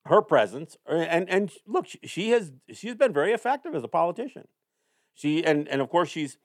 her 0.05 0.21
presence 0.21 0.77
uh, 0.89 0.95
and 0.95 1.29
and 1.29 1.51
look 1.65 1.87
she 2.03 2.29
has 2.31 2.51
she's 2.73 2.95
been 2.95 3.13
very 3.13 3.31
effective 3.31 3.75
as 3.75 3.83
a 3.83 3.87
politician. 3.87 4.47
She 5.13 5.43
and 5.45 5.67
and 5.67 5.81
of 5.81 5.89
course 5.89 6.09
she's 6.09 6.37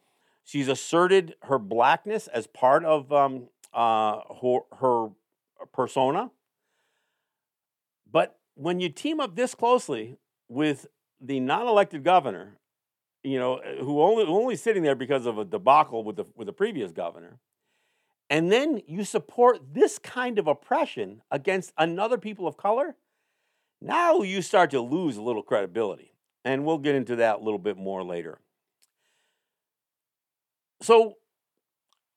she's 0.48 0.68
asserted 0.68 1.34
her 1.42 1.58
blackness 1.58 2.26
as 2.26 2.46
part 2.46 2.84
of 2.84 3.12
um, 3.12 3.48
uh, 3.74 4.20
her, 4.40 4.60
her 4.80 5.08
persona. 5.74 6.30
But 8.10 8.38
when 8.54 8.80
you 8.80 8.88
team 8.88 9.20
up 9.20 9.36
this 9.36 9.54
closely 9.54 10.16
with 10.48 10.86
the 11.20 11.38
non-elected 11.40 12.02
governor 12.02 12.58
you 13.22 13.38
know, 13.38 13.56
eh, 13.56 13.76
who 13.80 14.00
only 14.00 14.24
only 14.24 14.56
sitting 14.56 14.82
there 14.82 14.94
because 14.94 15.26
of 15.26 15.38
a 15.38 15.44
debacle 15.44 16.04
with 16.04 16.16
the 16.16 16.24
with 16.34 16.46
the 16.46 16.52
previous 16.52 16.92
governor. 16.92 17.38
And 18.30 18.52
then 18.52 18.82
you 18.86 19.04
support 19.04 19.72
this 19.72 19.98
kind 19.98 20.38
of 20.38 20.46
oppression 20.46 21.22
against 21.30 21.72
another 21.78 22.18
people 22.18 22.46
of 22.46 22.56
color. 22.56 22.96
Now 23.80 24.20
you 24.20 24.42
start 24.42 24.70
to 24.72 24.80
lose 24.80 25.16
a 25.16 25.22
little 25.22 25.42
credibility. 25.42 26.12
And 26.44 26.64
we'll 26.64 26.78
get 26.78 26.94
into 26.94 27.16
that 27.16 27.36
a 27.36 27.42
little 27.42 27.58
bit 27.58 27.76
more 27.76 28.02
later. 28.02 28.38
So, 30.80 31.16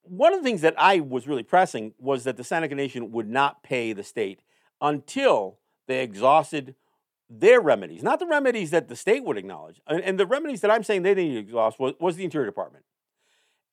one 0.04 0.34
of 0.34 0.40
the 0.40 0.44
things 0.44 0.62
that 0.62 0.76
I 0.78 1.00
was 1.00 1.28
really 1.28 1.44
pressing 1.44 1.94
was 1.98 2.24
that 2.24 2.38
the 2.38 2.44
Seneca 2.44 2.76
Nation 2.76 3.12
would 3.12 3.30
not 3.30 3.64
pay 3.64 3.94
the 3.94 4.04
state 4.04 4.42
until 4.80 5.60
they 5.88 6.04
exhausted 6.04 6.76
their 7.32 7.62
remedies, 7.62 8.04
not 8.04 8.20
the 8.20 8.26
remedies 8.28 8.72
that 8.72 8.90
the 8.90 8.96
state 8.96 9.24
would 9.24 9.38
acknowledge. 9.38 9.80
And, 9.88 10.02
and 10.02 10.20
the 10.20 10.26
remedies 10.26 10.62
that 10.62 10.72
I'm 10.72 10.84
saying 10.84 11.04
they 11.04 11.14
didn't 11.14 11.38
exhaust 11.38 11.80
was, 11.80 11.94
was 12.00 12.18
the 12.18 12.26
Interior 12.26 12.46
Department. 12.46 12.84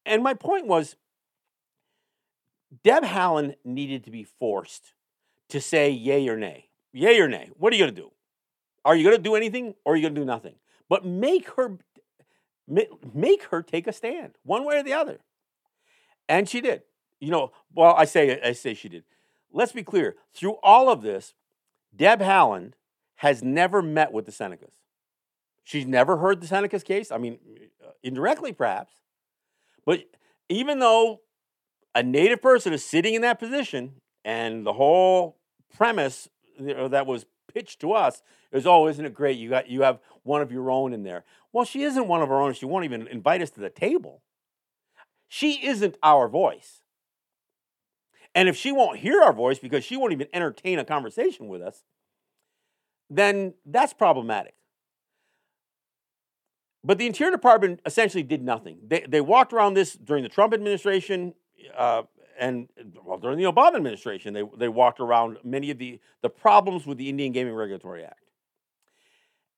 And 0.06 0.22
my 0.22 0.32
point 0.32 0.66
was 0.66 0.94
Deb 2.84 3.02
Haaland 3.02 3.56
needed 3.64 4.04
to 4.04 4.10
be 4.10 4.22
forced 4.22 4.94
to 5.48 5.60
say 5.60 5.90
yay 5.90 6.28
or 6.28 6.36
nay. 6.36 6.68
Yay 6.92 7.18
or 7.18 7.26
nay. 7.26 7.50
What 7.58 7.72
are 7.72 7.76
you 7.76 7.82
going 7.82 7.94
to 7.94 8.00
do? 8.00 8.12
Are 8.84 8.94
you 8.94 9.02
going 9.02 9.16
to 9.16 9.22
do 9.22 9.34
anything 9.34 9.74
or 9.84 9.94
are 9.94 9.96
you 9.96 10.02
going 10.02 10.14
to 10.14 10.20
do 10.20 10.24
nothing? 10.24 10.54
But 10.88 11.04
make 11.04 11.50
her 11.56 11.78
make 13.14 13.44
her 13.44 13.62
take 13.62 13.86
a 13.86 13.92
stand, 13.92 14.36
one 14.44 14.64
way 14.64 14.78
or 14.78 14.82
the 14.82 14.92
other. 14.92 15.18
And 16.28 16.48
she 16.48 16.60
did. 16.60 16.82
You 17.18 17.30
know, 17.30 17.52
well, 17.74 17.94
I 17.96 18.04
say 18.04 18.40
I 18.40 18.52
say 18.52 18.74
she 18.74 18.88
did. 18.88 19.04
Let's 19.52 19.72
be 19.72 19.82
clear. 19.82 20.16
Through 20.32 20.56
all 20.62 20.90
of 20.90 21.02
this, 21.02 21.34
Deb 21.94 22.20
Haaland 22.20 22.74
has 23.18 23.42
never 23.42 23.82
met 23.82 24.12
with 24.12 24.26
the 24.26 24.32
Senecas. 24.32 24.74
She's 25.64 25.86
never 25.86 26.16
heard 26.18 26.40
the 26.40 26.46
Senecas 26.46 26.84
case. 26.84 27.10
I 27.10 27.18
mean, 27.18 27.38
indirectly 28.02 28.52
perhaps. 28.52 28.92
But 29.84 30.04
even 30.48 30.78
though 30.78 31.20
a 31.94 32.02
native 32.02 32.40
person 32.40 32.72
is 32.72 32.84
sitting 32.84 33.14
in 33.14 33.22
that 33.22 33.40
position 33.40 33.94
and 34.24 34.64
the 34.64 34.72
whole 34.72 35.36
premise 35.76 36.28
that 36.60 37.06
was 37.06 37.26
pitched 37.52 37.80
to 37.80 37.92
us 37.92 38.22
is, 38.52 38.66
oh, 38.66 38.86
isn't 38.86 39.04
it 39.04 39.14
great? 39.14 39.36
You 39.36 39.50
got 39.50 39.68
you 39.68 39.82
have 39.82 39.98
one 40.22 40.40
of 40.40 40.52
your 40.52 40.70
own 40.70 40.92
in 40.92 41.02
there. 41.02 41.24
Well, 41.52 41.64
she 41.64 41.82
isn't 41.82 42.06
one 42.06 42.22
of 42.22 42.30
our 42.30 42.40
own. 42.40 42.54
She 42.54 42.66
won't 42.66 42.84
even 42.84 43.08
invite 43.08 43.42
us 43.42 43.50
to 43.50 43.60
the 43.60 43.70
table. 43.70 44.22
She 45.26 45.66
isn't 45.66 45.96
our 46.04 46.28
voice. 46.28 46.82
And 48.32 48.48
if 48.48 48.56
she 48.56 48.70
won't 48.70 49.00
hear 49.00 49.20
our 49.22 49.32
voice 49.32 49.58
because 49.58 49.84
she 49.84 49.96
won't 49.96 50.12
even 50.12 50.28
entertain 50.32 50.78
a 50.78 50.84
conversation 50.84 51.48
with 51.48 51.62
us, 51.62 51.82
then 53.10 53.54
that's 53.64 53.92
problematic. 53.92 54.54
But 56.84 56.98
the 56.98 57.06
Interior 57.06 57.32
Department 57.32 57.80
essentially 57.84 58.22
did 58.22 58.42
nothing. 58.42 58.78
They, 58.86 59.04
they 59.08 59.20
walked 59.20 59.52
around 59.52 59.74
this 59.74 59.94
during 59.94 60.22
the 60.22 60.28
Trump 60.28 60.54
administration 60.54 61.34
uh, 61.76 62.02
and 62.38 62.68
well, 63.04 63.18
during 63.18 63.38
the 63.38 63.44
Obama 63.44 63.76
administration. 63.76 64.32
They, 64.32 64.44
they 64.56 64.68
walked 64.68 65.00
around 65.00 65.38
many 65.42 65.70
of 65.70 65.78
the, 65.78 66.00
the 66.22 66.30
problems 66.30 66.86
with 66.86 66.98
the 66.98 67.08
Indian 67.08 67.32
Gaming 67.32 67.54
Regulatory 67.54 68.04
Act. 68.04 68.20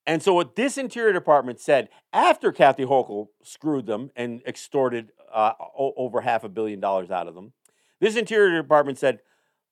And 0.06 0.22
so, 0.22 0.32
what 0.32 0.56
this 0.56 0.78
Interior 0.78 1.12
Department 1.12 1.60
said 1.60 1.88
after 2.12 2.52
Kathy 2.52 2.84
Hochul 2.84 3.28
screwed 3.44 3.86
them 3.86 4.10
and 4.16 4.42
extorted 4.46 5.12
uh, 5.32 5.52
over 5.76 6.22
half 6.22 6.42
a 6.42 6.48
billion 6.48 6.80
dollars 6.80 7.10
out 7.10 7.28
of 7.28 7.34
them, 7.34 7.52
this 8.00 8.16
Interior 8.16 8.60
Department 8.60 8.98
said, 8.98 9.20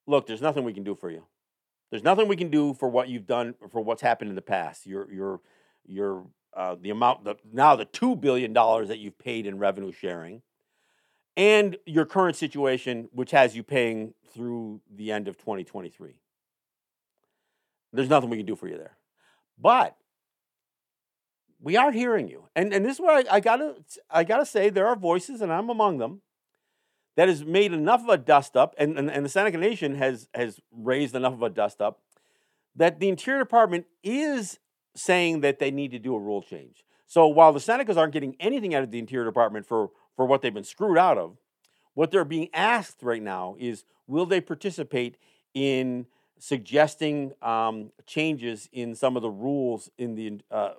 Look, 0.07 0.27
there's 0.27 0.41
nothing 0.41 0.63
we 0.63 0.73
can 0.73 0.83
do 0.83 0.95
for 0.95 1.09
you. 1.09 1.25
There's 1.89 2.03
nothing 2.03 2.27
we 2.27 2.35
can 2.35 2.49
do 2.49 2.73
for 2.73 2.87
what 2.87 3.09
you've 3.09 3.25
done 3.25 3.55
for 3.71 3.81
what's 3.81 4.01
happened 4.01 4.29
in 4.29 4.35
the 4.35 4.41
past. 4.41 4.85
Your 4.85 5.11
your 5.11 5.41
your 5.85 6.27
uh, 6.53 6.75
the 6.79 6.91
amount 6.91 7.23
the 7.23 7.35
now 7.51 7.75
the 7.75 7.85
two 7.85 8.15
billion 8.15 8.53
dollars 8.53 8.87
that 8.89 8.99
you've 8.99 9.17
paid 9.17 9.45
in 9.45 9.57
revenue 9.57 9.91
sharing, 9.91 10.41
and 11.35 11.77
your 11.85 12.05
current 12.05 12.35
situation, 12.35 13.09
which 13.11 13.31
has 13.31 13.55
you 13.55 13.63
paying 13.63 14.13
through 14.33 14.81
the 14.95 15.11
end 15.11 15.27
of 15.27 15.37
2023. 15.37 16.19
There's 17.91 18.09
nothing 18.09 18.29
we 18.29 18.37
can 18.37 18.45
do 18.45 18.55
for 18.55 18.67
you 18.67 18.77
there, 18.77 18.97
but 19.59 19.95
we 21.59 21.75
are 21.75 21.91
hearing 21.91 22.27
you, 22.27 22.45
and 22.55 22.71
and 22.71 22.85
this 22.85 22.95
is 22.95 23.01
what 23.01 23.27
I, 23.27 23.37
I 23.37 23.39
gotta 23.39 23.75
I 24.11 24.23
gotta 24.23 24.45
say 24.45 24.69
there 24.69 24.87
are 24.87 24.95
voices, 24.95 25.41
and 25.41 25.51
I'm 25.51 25.69
among 25.69 25.97
them 25.97 26.21
that 27.19 27.27
has 27.27 27.43
made 27.43 27.73
enough 27.73 28.01
of 28.03 28.07
a 28.07 28.17
dust 28.17 28.55
up, 28.55 28.73
and, 28.77 28.97
and, 28.97 29.11
and 29.11 29.25
the 29.25 29.29
Seneca 29.29 29.57
Nation 29.57 29.95
has, 29.95 30.29
has 30.33 30.61
raised 30.71 31.13
enough 31.13 31.33
of 31.33 31.43
a 31.43 31.49
dust 31.49 31.81
up, 31.81 31.99
that 32.77 33.01
the 33.01 33.09
Interior 33.09 33.39
Department 33.39 33.87
is 34.01 34.57
saying 34.95 35.41
that 35.41 35.59
they 35.59 35.69
need 35.69 35.91
to 35.91 35.99
do 35.99 36.15
a 36.15 36.17
rule 36.17 36.41
change. 36.41 36.85
So 37.07 37.27
while 37.27 37.51
the 37.51 37.59
Senecas 37.59 37.97
aren't 37.97 38.13
getting 38.13 38.37
anything 38.39 38.73
out 38.73 38.83
of 38.83 38.91
the 38.91 38.99
Interior 38.99 39.25
Department 39.25 39.65
for, 39.65 39.89
for 40.15 40.25
what 40.25 40.41
they've 40.41 40.53
been 40.53 40.63
screwed 40.63 40.97
out 40.97 41.17
of, 41.17 41.35
what 41.93 42.09
they're 42.09 42.23
being 42.23 42.47
asked 42.53 43.03
right 43.03 43.21
now 43.21 43.57
is 43.59 43.83
will 44.07 44.25
they 44.25 44.39
participate 44.39 45.17
in 45.53 46.05
suggesting 46.37 47.33
um, 47.41 47.91
changes 48.05 48.69
in 48.71 48.95
some 48.95 49.17
of 49.17 49.21
the 49.21 49.29
rules 49.29 49.89
in 49.97 50.15
the 50.15 50.39
uh, 50.49 50.71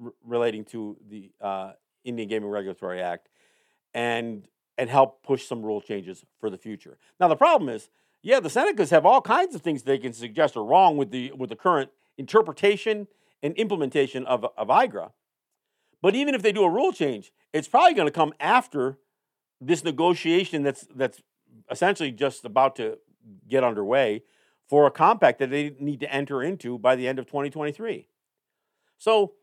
r- 0.00 0.12
relating 0.24 0.64
to 0.66 0.96
the 1.10 1.32
uh, 1.40 1.72
Indian 2.04 2.28
Gaming 2.28 2.50
Regulatory 2.50 3.02
Act 3.02 3.30
and 3.94 4.46
and 4.78 4.88
help 4.88 5.22
push 5.22 5.44
some 5.44 5.62
rule 5.62 5.80
changes 5.80 6.24
for 6.38 6.48
the 6.48 6.56
future. 6.56 6.96
Now, 7.20 7.28
the 7.28 7.36
problem 7.36 7.68
is, 7.68 7.90
yeah, 8.22 8.40
the 8.40 8.48
Senecas 8.48 8.90
have 8.90 9.04
all 9.04 9.20
kinds 9.20 9.54
of 9.54 9.60
things 9.60 9.82
they 9.82 9.98
can 9.98 10.12
suggest 10.12 10.56
are 10.56 10.64
wrong 10.64 10.96
with 10.96 11.10
the 11.10 11.32
with 11.32 11.50
the 11.50 11.56
current 11.56 11.90
interpretation 12.16 13.08
and 13.42 13.54
implementation 13.54 14.24
of, 14.26 14.44
of 14.56 14.68
IGRA. 14.68 15.10
But 16.00 16.14
even 16.14 16.34
if 16.34 16.42
they 16.42 16.52
do 16.52 16.64
a 16.64 16.70
rule 16.70 16.92
change, 16.92 17.32
it's 17.52 17.68
probably 17.68 17.94
going 17.94 18.08
to 18.08 18.12
come 18.12 18.32
after 18.40 18.98
this 19.60 19.84
negotiation 19.84 20.62
that's 20.62 20.86
that's 20.94 21.20
essentially 21.70 22.12
just 22.12 22.44
about 22.44 22.76
to 22.76 22.98
get 23.48 23.64
underway 23.64 24.22
for 24.68 24.86
a 24.86 24.90
compact 24.90 25.38
that 25.38 25.50
they 25.50 25.74
need 25.80 26.00
to 26.00 26.12
enter 26.12 26.42
into 26.42 26.78
by 26.78 26.94
the 26.94 27.08
end 27.08 27.18
of 27.18 27.26
2023. 27.26 28.08
So, 28.98 29.34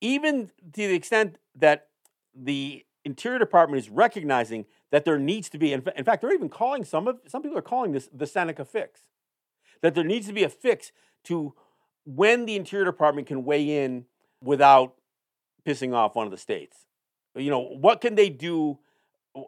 even 0.00 0.50
to 0.72 0.88
the 0.88 0.94
extent 0.94 1.38
that 1.56 1.88
the 2.34 2.84
Interior 3.04 3.38
Department 3.38 3.82
is 3.82 3.90
recognizing 3.90 4.66
that 4.94 5.04
there 5.04 5.18
needs 5.18 5.48
to 5.48 5.58
be, 5.58 5.72
in 5.72 5.82
fact, 5.82 6.22
they're 6.22 6.32
even 6.32 6.48
calling 6.48 6.84
some 6.84 7.08
of 7.08 7.18
some 7.26 7.42
people 7.42 7.58
are 7.58 7.62
calling 7.62 7.90
this 7.90 8.08
the 8.14 8.28
Seneca 8.28 8.64
fix, 8.64 9.00
that 9.82 9.96
there 9.96 10.04
needs 10.04 10.28
to 10.28 10.32
be 10.32 10.44
a 10.44 10.48
fix 10.48 10.92
to 11.24 11.52
when 12.04 12.46
the 12.46 12.54
Interior 12.54 12.84
Department 12.84 13.26
can 13.26 13.44
weigh 13.44 13.82
in 13.82 14.04
without 14.40 14.94
pissing 15.66 15.94
off 15.94 16.14
one 16.14 16.26
of 16.26 16.30
the 16.30 16.38
states. 16.38 16.86
You 17.34 17.50
know, 17.50 17.58
what 17.58 18.00
can 18.00 18.14
they 18.14 18.28
do? 18.28 18.78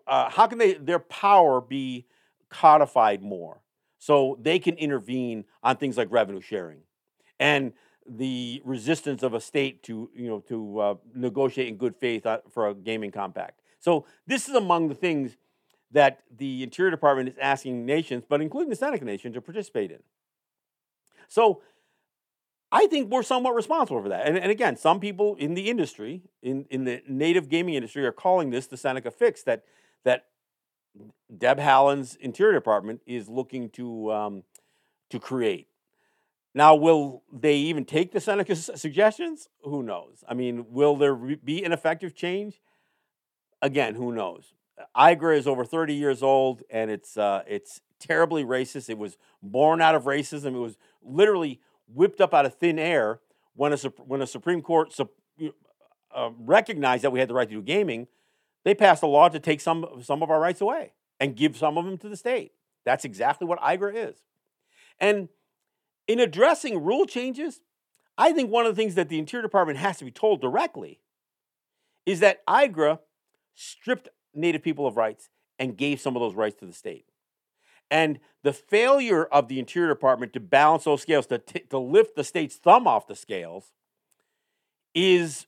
Uh, 0.09 0.31
how 0.31 0.49
can 0.49 0.59
they 0.59 0.75
their 0.75 0.99
power 0.99 1.61
be 1.61 2.07
codified 2.49 3.23
more 3.23 3.61
so 3.99 4.37
they 4.43 4.59
can 4.59 4.75
intervene 4.75 5.45
on 5.63 5.77
things 5.77 5.97
like 5.97 6.09
revenue 6.11 6.41
sharing 6.41 6.81
and 7.39 7.73
the 8.05 8.61
resistance 8.65 9.23
of 9.23 9.33
a 9.33 9.41
state 9.41 9.85
to 9.85 10.11
you 10.13 10.27
know 10.27 10.41
to 10.41 10.81
uh, 10.81 10.95
negotiate 11.15 11.69
in 11.69 11.77
good 11.77 11.95
faith 11.95 12.27
uh, 12.27 12.41
for 12.51 12.67
a 12.67 12.75
gaming 12.75 13.13
compact. 13.13 13.61
So 13.87 14.05
this 14.27 14.49
is 14.49 14.55
among 14.57 14.89
the 14.89 14.97
things 14.97 15.37
that 15.93 16.19
the 16.37 16.65
Interior 16.65 16.91
Department 16.91 17.29
is 17.29 17.37
asking 17.41 17.87
nations, 17.87 18.25
but 18.29 18.41
including 18.41 18.69
the 18.69 18.75
Seneca 18.75 19.05
Nation, 19.05 19.33
to 19.33 19.41
participate 19.41 19.93
in. 19.93 20.01
So 21.29 21.63
I 22.73 22.89
think 22.89 23.13
we're 23.13 23.23
somewhat 23.23 23.55
responsible 23.55 24.03
for 24.03 24.09
that. 24.09 24.27
And, 24.27 24.37
and 24.37 24.51
again, 24.51 24.77
some 24.77 24.99
people 24.99 25.37
in 25.37 25.55
the 25.55 25.71
industry, 25.71 26.23
in, 26.43 26.67
in 26.69 26.83
the 26.83 27.01
native 27.09 27.49
gaming 27.49 27.75
industry, 27.75 28.05
are 28.05 28.11
calling 28.11 28.51
this 28.51 28.67
the 28.67 28.77
Seneca 28.77 29.13
fix 29.13 29.45
that 29.45 29.63
that 30.03 30.27
Deb 31.39 31.61
Haaland's 31.61 32.17
Interior 32.17 32.55
Department 32.55 33.03
is 33.07 33.29
looking 33.29 33.71
to 33.71 34.13
um, 34.13 34.43
to 35.11 35.21
create. 35.21 35.69
Now, 36.57 36.75
will 36.75 37.23
they 37.33 37.55
even 37.55 37.85
take 37.85 38.11
the 38.11 38.21
Seneca's 38.21 38.69
suggestions? 38.75 39.49
Who 39.63 39.85
knows? 39.85 40.25
I 40.29 40.35
mean, 40.35 40.67
will 40.71 40.97
there 40.97 41.15
be 41.15 41.63
an 41.63 41.71
effective 41.71 42.17
change? 42.17 42.61
Again, 43.67 43.97
who 43.97 44.13
knows? 44.13 44.55
IGRA 44.97 45.37
is 45.37 45.49
over 45.49 45.65
30 45.65 45.93
years 45.93 46.23
old 46.23 46.63
and 46.71 46.89
it's 46.89 47.17
uh, 47.17 47.43
it's 47.49 47.81
terribly 47.99 48.45
racist. 48.45 48.89
It 48.89 48.97
was 48.97 49.19
born 49.43 49.83
out 49.83 49.97
of 49.97 50.05
racism. 50.05 50.55
It 50.55 50.61
was 50.61 50.77
literally 51.03 51.61
whipped 51.93 52.21
up 52.21 52.33
out 52.33 52.47
of 52.47 52.55
thin 52.55 52.79
air 52.79 53.19
when 53.57 53.73
a 53.73 53.77
when 54.07 54.23
a 54.23 54.27
Supreme 54.29 54.63
Court 54.63 54.95
uh, 56.15 56.31
recognized 56.39 57.03
that 57.03 57.11
we 57.11 57.19
had 57.19 57.29
the 57.29 57.35
right 57.35 57.49
to 57.49 57.57
do 57.57 57.61
gaming. 57.61 58.07
They 58.63 58.73
passed 58.73 59.03
a 59.03 59.09
law 59.09 59.29
to 59.29 59.41
take 59.41 59.61
some 59.61 59.85
some 60.01 60.23
of 60.23 60.31
our 60.31 60.39
rights 60.39 60.61
away 60.61 60.93
and 61.19 61.35
give 61.35 61.57
some 61.57 61.77
of 61.77 61.85
them 61.87 61.99
to 61.99 62.09
the 62.09 62.17
state. 62.17 62.53
That's 62.85 63.05
exactly 63.05 63.49
what 63.49 63.59
IGRA 63.59 64.11
is. 64.11 64.23
And 65.01 65.29
in 66.07 66.21
addressing 66.21 66.85
rule 66.85 67.05
changes, 67.05 67.63
I 68.17 68.31
think 68.31 68.49
one 68.49 68.65
of 68.65 68.77
the 68.77 68.81
things 68.81 68.95
that 68.95 69.09
the 69.09 69.19
Interior 69.19 69.43
Department 69.43 69.81
has 69.81 69.99
to 69.99 70.05
be 70.05 70.13
told 70.13 70.41
directly 70.41 71.01
is 72.07 72.21
that 72.21 72.47
IGRA 72.47 73.01
stripped 73.57 74.09
Native 74.33 74.63
people 74.63 74.87
of 74.87 74.97
rights 74.97 75.29
and 75.59 75.77
gave 75.77 76.01
some 76.01 76.15
of 76.15 76.21
those 76.21 76.35
rights 76.35 76.57
to 76.61 76.67
the 76.67 76.73
state. 76.73 77.07
And 77.91 78.21
the 78.43 78.53
failure 78.53 79.25
of 79.25 79.49
the 79.49 79.59
Interior 79.59 79.89
Department 79.89 80.33
to 80.35 80.41
balance 80.41 80.85
those 80.85 81.03
scales, 81.03 81.27
to, 81.29 81.39
t- 81.39 81.65
to 81.71 81.79
lift 81.79 82.17
the 82.17 82.25
state's 82.25 82.57
thumb 82.57 82.87
off 82.87 83.07
the 83.07 83.17
scales, 83.17 83.73
is 84.95 85.47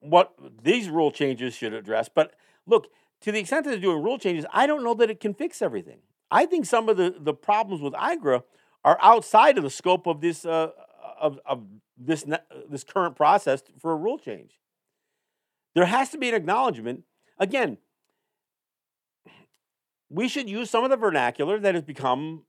what 0.00 0.34
these 0.62 0.88
rule 0.88 1.10
changes 1.10 1.54
should 1.54 1.72
address. 1.72 2.08
But 2.12 2.34
look, 2.66 2.88
to 3.20 3.32
the 3.32 3.38
extent 3.38 3.64
that 3.64 3.70
they're 3.70 3.80
doing 3.80 4.02
rule 4.02 4.18
changes, 4.18 4.44
I 4.52 4.66
don't 4.66 4.82
know 4.82 4.94
that 4.94 5.10
it 5.10 5.20
can 5.20 5.34
fix 5.34 5.62
everything. 5.62 5.98
I 6.30 6.46
think 6.46 6.66
some 6.66 6.88
of 6.88 6.96
the, 6.96 7.14
the 7.16 7.34
problems 7.34 7.82
with 7.82 7.92
IGRA 7.92 8.42
are 8.84 8.98
outside 9.00 9.58
of 9.58 9.64
the 9.64 9.70
scope 9.70 10.06
of 10.06 10.20
this 10.20 10.44
uh, 10.44 10.70
of, 11.20 11.38
of 11.46 11.64
this 11.96 12.24
this 12.68 12.82
current 12.82 13.14
process 13.14 13.62
for 13.78 13.92
a 13.92 13.96
rule 13.96 14.18
change. 14.18 14.58
There 15.74 15.84
has 15.84 16.10
to 16.10 16.18
be 16.18 16.28
an 16.28 16.34
acknowledgement. 16.34 17.04
Again, 17.42 17.78
we 20.08 20.28
should 20.28 20.48
use 20.48 20.70
some 20.70 20.84
of 20.84 20.90
the 20.90 20.96
vernacular 20.96 21.58
that 21.58 21.74
has 21.74 21.82
become, 21.82 22.44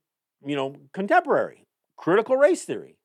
you 0.46 0.56
know, 0.56 0.76
contemporary, 0.94 1.66
critical 1.98 2.38
race 2.38 2.64
theory. 2.64 3.00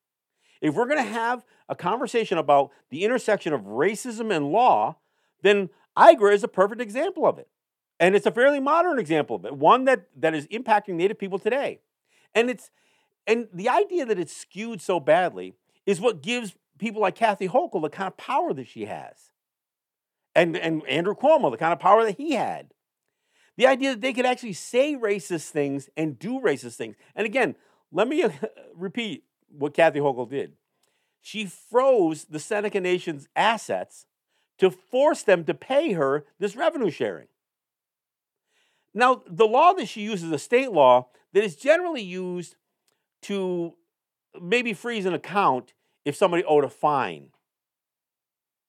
If 0.60 0.74
we're 0.74 0.84
going 0.84 1.02
to 1.02 1.10
have 1.10 1.46
a 1.66 1.74
conversation 1.74 2.36
about 2.36 2.72
the 2.90 3.04
intersection 3.04 3.54
of 3.54 3.62
racism 3.62 4.30
and 4.30 4.52
law, 4.52 4.96
then 5.40 5.70
IGRA 5.96 6.34
is 6.34 6.44
a 6.44 6.48
perfect 6.48 6.82
example 6.82 7.24
of 7.24 7.38
it. 7.38 7.48
And 7.98 8.14
it's 8.14 8.26
a 8.26 8.32
fairly 8.32 8.60
modern 8.60 8.98
example 8.98 9.36
of 9.36 9.46
it, 9.46 9.56
one 9.56 9.86
that, 9.86 10.08
that 10.14 10.34
is 10.34 10.46
impacting 10.48 10.94
Native 10.94 11.18
people 11.18 11.38
today. 11.38 11.80
And 12.34 12.50
it's 12.50 12.70
and 13.26 13.48
the 13.50 13.70
idea 13.70 14.04
that 14.04 14.18
it's 14.18 14.36
skewed 14.36 14.82
so 14.82 15.00
badly 15.00 15.54
is 15.86 16.02
what 16.02 16.22
gives 16.22 16.54
people 16.78 17.00
like 17.00 17.14
Kathy 17.14 17.48
Hochul 17.48 17.80
the 17.80 17.88
kind 17.88 18.08
of 18.08 18.18
power 18.18 18.52
that 18.52 18.68
she 18.68 18.84
has. 18.84 19.30
And, 20.38 20.56
and 20.56 20.86
Andrew 20.86 21.14
Cuomo, 21.16 21.50
the 21.50 21.56
kind 21.56 21.72
of 21.72 21.80
power 21.80 22.04
that 22.04 22.16
he 22.16 22.34
had. 22.34 22.72
The 23.56 23.66
idea 23.66 23.90
that 23.90 24.00
they 24.00 24.12
could 24.12 24.24
actually 24.24 24.52
say 24.52 24.94
racist 24.94 25.48
things 25.48 25.90
and 25.96 26.16
do 26.16 26.40
racist 26.40 26.76
things. 26.76 26.94
And 27.16 27.26
again, 27.26 27.56
let 27.90 28.06
me 28.06 28.22
uh, 28.22 28.30
repeat 28.74 29.24
what 29.50 29.74
Kathy 29.74 29.98
Hochul 29.98 30.30
did. 30.30 30.52
She 31.20 31.46
froze 31.46 32.26
the 32.26 32.38
Seneca 32.38 32.80
Nation's 32.80 33.28
assets 33.34 34.06
to 34.58 34.70
force 34.70 35.24
them 35.24 35.44
to 35.44 35.54
pay 35.54 35.92
her 35.94 36.24
this 36.38 36.54
revenue 36.54 36.90
sharing. 36.90 37.26
Now, 38.94 39.22
the 39.26 39.46
law 39.46 39.72
that 39.72 39.88
she 39.88 40.02
uses 40.02 40.30
a 40.30 40.38
state 40.38 40.70
law 40.70 41.08
that 41.32 41.42
is 41.42 41.56
generally 41.56 42.02
used 42.02 42.54
to 43.22 43.74
maybe 44.40 44.72
freeze 44.72 45.04
an 45.04 45.14
account 45.14 45.72
if 46.04 46.14
somebody 46.14 46.44
owed 46.44 46.64
a 46.64 46.68
fine 46.68 47.30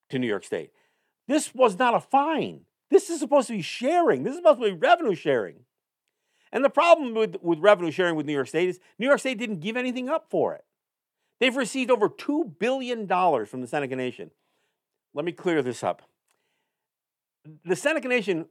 to 0.09 0.17
New 0.17 0.27
York 0.27 0.43
State. 0.43 0.71
This 1.29 1.53
was 1.53 1.77
not 1.77 1.93
a 1.93 1.99
fine. 1.99 2.61
This 2.89 3.11
is 3.11 3.19
supposed 3.19 3.47
to 3.47 3.53
be 3.53 3.61
sharing. 3.61 4.23
This 4.23 4.31
is 4.31 4.39
supposed 4.39 4.61
to 4.61 4.65
be 4.65 4.73
revenue 4.73 5.13
sharing. 5.13 5.57
And 6.51 6.65
the 6.65 6.71
problem 6.71 7.13
with, 7.13 7.35
with 7.43 7.59
revenue 7.59 7.91
sharing 7.91 8.15
with 8.15 8.25
New 8.25 8.33
York 8.33 8.47
State 8.47 8.67
is 8.67 8.79
New 8.97 9.05
York 9.05 9.19
State 9.19 9.37
didn't 9.37 9.59
give 9.59 9.77
anything 9.77 10.09
up 10.09 10.25
for 10.31 10.55
it. 10.55 10.65
They've 11.39 11.55
received 11.55 11.91
over 11.91 12.09
$2 12.09 12.57
billion 12.57 13.07
from 13.07 13.61
the 13.61 13.67
Seneca 13.67 13.95
Nation. 13.95 14.31
Let 15.13 15.23
me 15.23 15.31
clear 15.31 15.61
this 15.61 15.83
up. 15.83 16.01
The 17.63 17.75
Seneca 17.75 18.07
Nation 18.07 18.47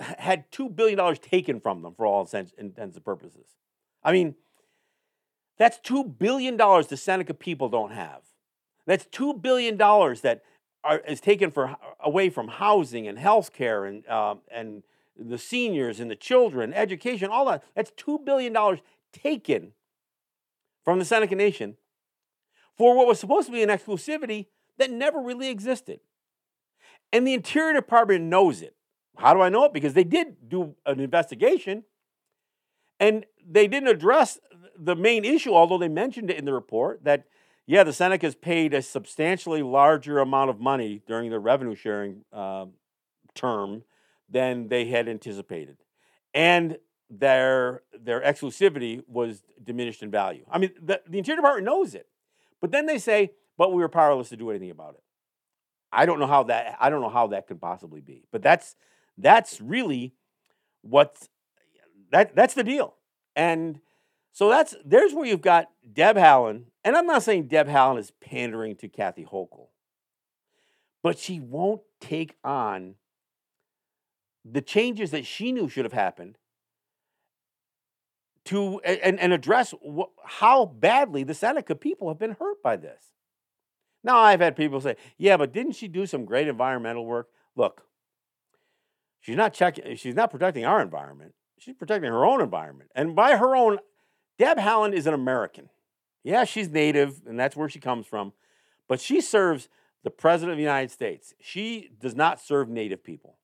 had 0.00 0.50
$2 0.52 0.74
billion 0.74 1.14
taken 1.16 1.60
from 1.60 1.82
them 1.82 1.94
for 1.94 2.06
all 2.06 2.22
intents 2.22 2.54
and 2.56 3.04
purposes. 3.04 3.44
I 4.02 4.12
mean, 4.12 4.36
that's 5.58 5.78
$2 5.80 6.18
billion 6.18 6.56
the 6.56 6.96
Seneca 6.96 7.34
people 7.34 7.68
don't 7.68 7.92
have. 7.92 8.22
That's 8.86 9.04
$2 9.04 9.42
billion 9.42 9.76
that 9.76 10.42
are, 10.84 10.98
is 11.00 11.20
taken 11.20 11.50
for, 11.50 11.76
away 12.00 12.30
from 12.30 12.48
housing 12.48 13.06
and 13.06 13.18
health 13.18 13.52
care 13.52 13.84
and, 13.84 14.06
um, 14.08 14.40
and 14.50 14.82
the 15.16 15.38
seniors 15.38 16.00
and 16.00 16.10
the 16.10 16.16
children, 16.16 16.72
education, 16.72 17.30
all 17.30 17.44
that. 17.46 17.62
That's 17.74 17.90
$2 17.92 18.24
billion 18.24 18.56
taken 19.12 19.72
from 20.84 20.98
the 20.98 21.04
Seneca 21.04 21.34
Nation 21.34 21.76
for 22.76 22.96
what 22.96 23.06
was 23.06 23.20
supposed 23.20 23.46
to 23.46 23.52
be 23.52 23.62
an 23.62 23.68
exclusivity 23.68 24.46
that 24.78 24.90
never 24.90 25.20
really 25.20 25.48
existed. 25.48 26.00
And 27.12 27.26
the 27.26 27.34
Interior 27.34 27.74
Department 27.74 28.24
knows 28.24 28.62
it. 28.62 28.74
How 29.18 29.34
do 29.34 29.42
I 29.42 29.50
know 29.50 29.64
it? 29.64 29.74
Because 29.74 29.92
they 29.92 30.04
did 30.04 30.48
do 30.48 30.74
an 30.86 30.98
investigation 30.98 31.84
and 32.98 33.26
they 33.46 33.68
didn't 33.68 33.88
address 33.88 34.38
the 34.78 34.96
main 34.96 35.24
issue, 35.24 35.52
although 35.52 35.78
they 35.78 35.88
mentioned 35.88 36.30
it 36.30 36.38
in 36.38 36.44
the 36.44 36.52
report, 36.52 37.04
that 37.04 37.26
yeah, 37.66 37.84
the 37.84 37.92
Senecas 37.92 38.40
paid 38.40 38.74
a 38.74 38.82
substantially 38.82 39.62
larger 39.62 40.18
amount 40.18 40.50
of 40.50 40.60
money 40.60 41.02
during 41.06 41.30
the 41.30 41.38
revenue 41.38 41.74
sharing 41.74 42.24
uh, 42.32 42.66
term 43.34 43.84
than 44.28 44.68
they 44.68 44.86
had 44.86 45.08
anticipated, 45.08 45.78
and 46.34 46.78
their 47.08 47.82
their 47.98 48.20
exclusivity 48.20 49.02
was 49.06 49.42
diminished 49.62 50.02
in 50.02 50.10
value. 50.10 50.44
I 50.50 50.58
mean, 50.58 50.70
the, 50.80 51.00
the 51.06 51.18
Interior 51.18 51.36
Department 51.36 51.66
knows 51.66 51.94
it, 51.94 52.06
but 52.60 52.72
then 52.72 52.86
they 52.86 52.98
say, 52.98 53.32
"But 53.56 53.72
we 53.72 53.82
were 53.82 53.88
powerless 53.88 54.30
to 54.30 54.36
do 54.36 54.50
anything 54.50 54.70
about 54.70 54.94
it." 54.94 55.02
I 55.92 56.06
don't 56.06 56.18
know 56.18 56.26
how 56.26 56.44
that 56.44 56.76
I 56.80 56.90
don't 56.90 57.02
know 57.02 57.10
how 57.10 57.28
that 57.28 57.46
could 57.46 57.60
possibly 57.60 58.00
be, 58.00 58.24
but 58.32 58.42
that's 58.42 58.74
that's 59.18 59.60
really 59.60 60.14
what 60.80 61.28
that 62.10 62.34
that's 62.34 62.54
the 62.54 62.64
deal, 62.64 62.94
and 63.36 63.80
so 64.32 64.48
that's 64.48 64.74
there's 64.84 65.12
where 65.12 65.26
you've 65.26 65.42
got 65.42 65.68
Deb 65.92 66.16
Haaland, 66.16 66.64
and 66.84 66.96
I'm 66.96 67.06
not 67.06 67.22
saying 67.22 67.48
Deb 67.48 67.68
Haaland 67.68 67.98
is 67.98 68.12
pandering 68.20 68.76
to 68.76 68.88
Kathy 68.88 69.24
Hochul, 69.24 69.68
but 71.02 71.18
she 71.18 71.38
won't 71.40 71.82
take 72.00 72.36
on 72.42 72.94
the 74.44 74.62
changes 74.62 75.10
that 75.12 75.26
she 75.26 75.52
knew 75.52 75.68
should 75.68 75.84
have 75.84 75.92
happened 75.92 76.38
to 78.44 78.80
and, 78.80 79.20
and 79.20 79.32
address 79.32 79.72
wh- 79.86 80.10
how 80.24 80.66
badly 80.66 81.22
the 81.22 81.34
Seneca 81.34 81.74
people 81.74 82.08
have 82.08 82.18
been 82.18 82.36
hurt 82.38 82.62
by 82.62 82.76
this. 82.76 83.12
Now, 84.04 84.18
I've 84.18 84.40
had 84.40 84.56
people 84.56 84.80
say, 84.80 84.96
yeah, 85.16 85.36
but 85.36 85.52
didn't 85.52 85.72
she 85.72 85.86
do 85.86 86.06
some 86.06 86.24
great 86.24 86.48
environmental 86.48 87.06
work? 87.06 87.28
Look, 87.54 87.82
she's 89.20 89.36
not 89.36 89.54
checking, 89.54 89.96
she's 89.96 90.16
not 90.16 90.30
protecting 90.30 90.64
our 90.64 90.82
environment. 90.82 91.34
She's 91.58 91.76
protecting 91.76 92.10
her 92.10 92.24
own 92.24 92.40
environment. 92.40 92.90
And 92.96 93.14
by 93.14 93.36
her 93.36 93.54
own, 93.54 93.78
Deb 94.42 94.58
Haaland 94.58 94.92
is 94.92 95.06
an 95.06 95.14
American. 95.14 95.68
Yeah, 96.24 96.42
she's 96.42 96.68
native, 96.68 97.22
and 97.28 97.38
that's 97.38 97.54
where 97.54 97.68
she 97.68 97.78
comes 97.78 98.08
from, 98.08 98.32
but 98.88 99.00
she 99.00 99.20
serves 99.20 99.68
the 100.02 100.10
President 100.10 100.50
of 100.50 100.56
the 100.56 100.64
United 100.64 100.90
States. 100.90 101.32
She 101.40 101.90
does 102.00 102.16
not 102.16 102.40
serve 102.40 102.68
native 102.68 103.04
people. 103.04 103.36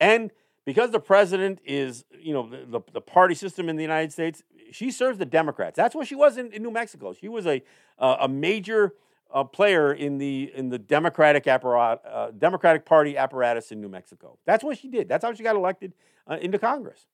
And 0.00 0.30
because 0.64 0.92
the 0.92 0.98
president 0.98 1.60
is, 1.66 2.06
you 2.18 2.32
know, 2.32 2.48
the, 2.48 2.64
the, 2.64 2.80
the, 2.90 3.00
party 3.02 3.34
system 3.34 3.68
in 3.68 3.76
the 3.76 3.82
United 3.82 4.14
States, 4.14 4.42
she 4.70 4.90
serves 4.90 5.18
the 5.18 5.26
Democrats. 5.26 5.76
That's 5.76 5.94
what 5.94 6.06
she 6.06 6.14
was 6.14 6.38
in, 6.38 6.50
in 6.54 6.62
New 6.62 6.70
Mexico. 6.70 7.12
She 7.12 7.28
was 7.28 7.46
a, 7.46 7.62
uh, 7.98 8.16
a 8.20 8.28
major 8.28 8.94
uh, 9.30 9.44
player 9.44 9.92
in 9.92 10.16
the, 10.16 10.50
in 10.54 10.70
the 10.70 10.78
Democratic, 10.78 11.44
apparat, 11.44 11.98
uh, 12.10 12.30
Democratic 12.30 12.86
Party 12.86 13.18
apparatus 13.18 13.70
in 13.70 13.82
New 13.82 13.90
Mexico. 13.90 14.38
That's 14.46 14.64
what 14.64 14.78
she 14.78 14.88
did. 14.88 15.06
That's 15.06 15.22
how 15.22 15.34
she 15.34 15.42
got 15.42 15.54
elected 15.54 15.92
uh, 16.26 16.38
into 16.40 16.58
Congress. 16.58 17.04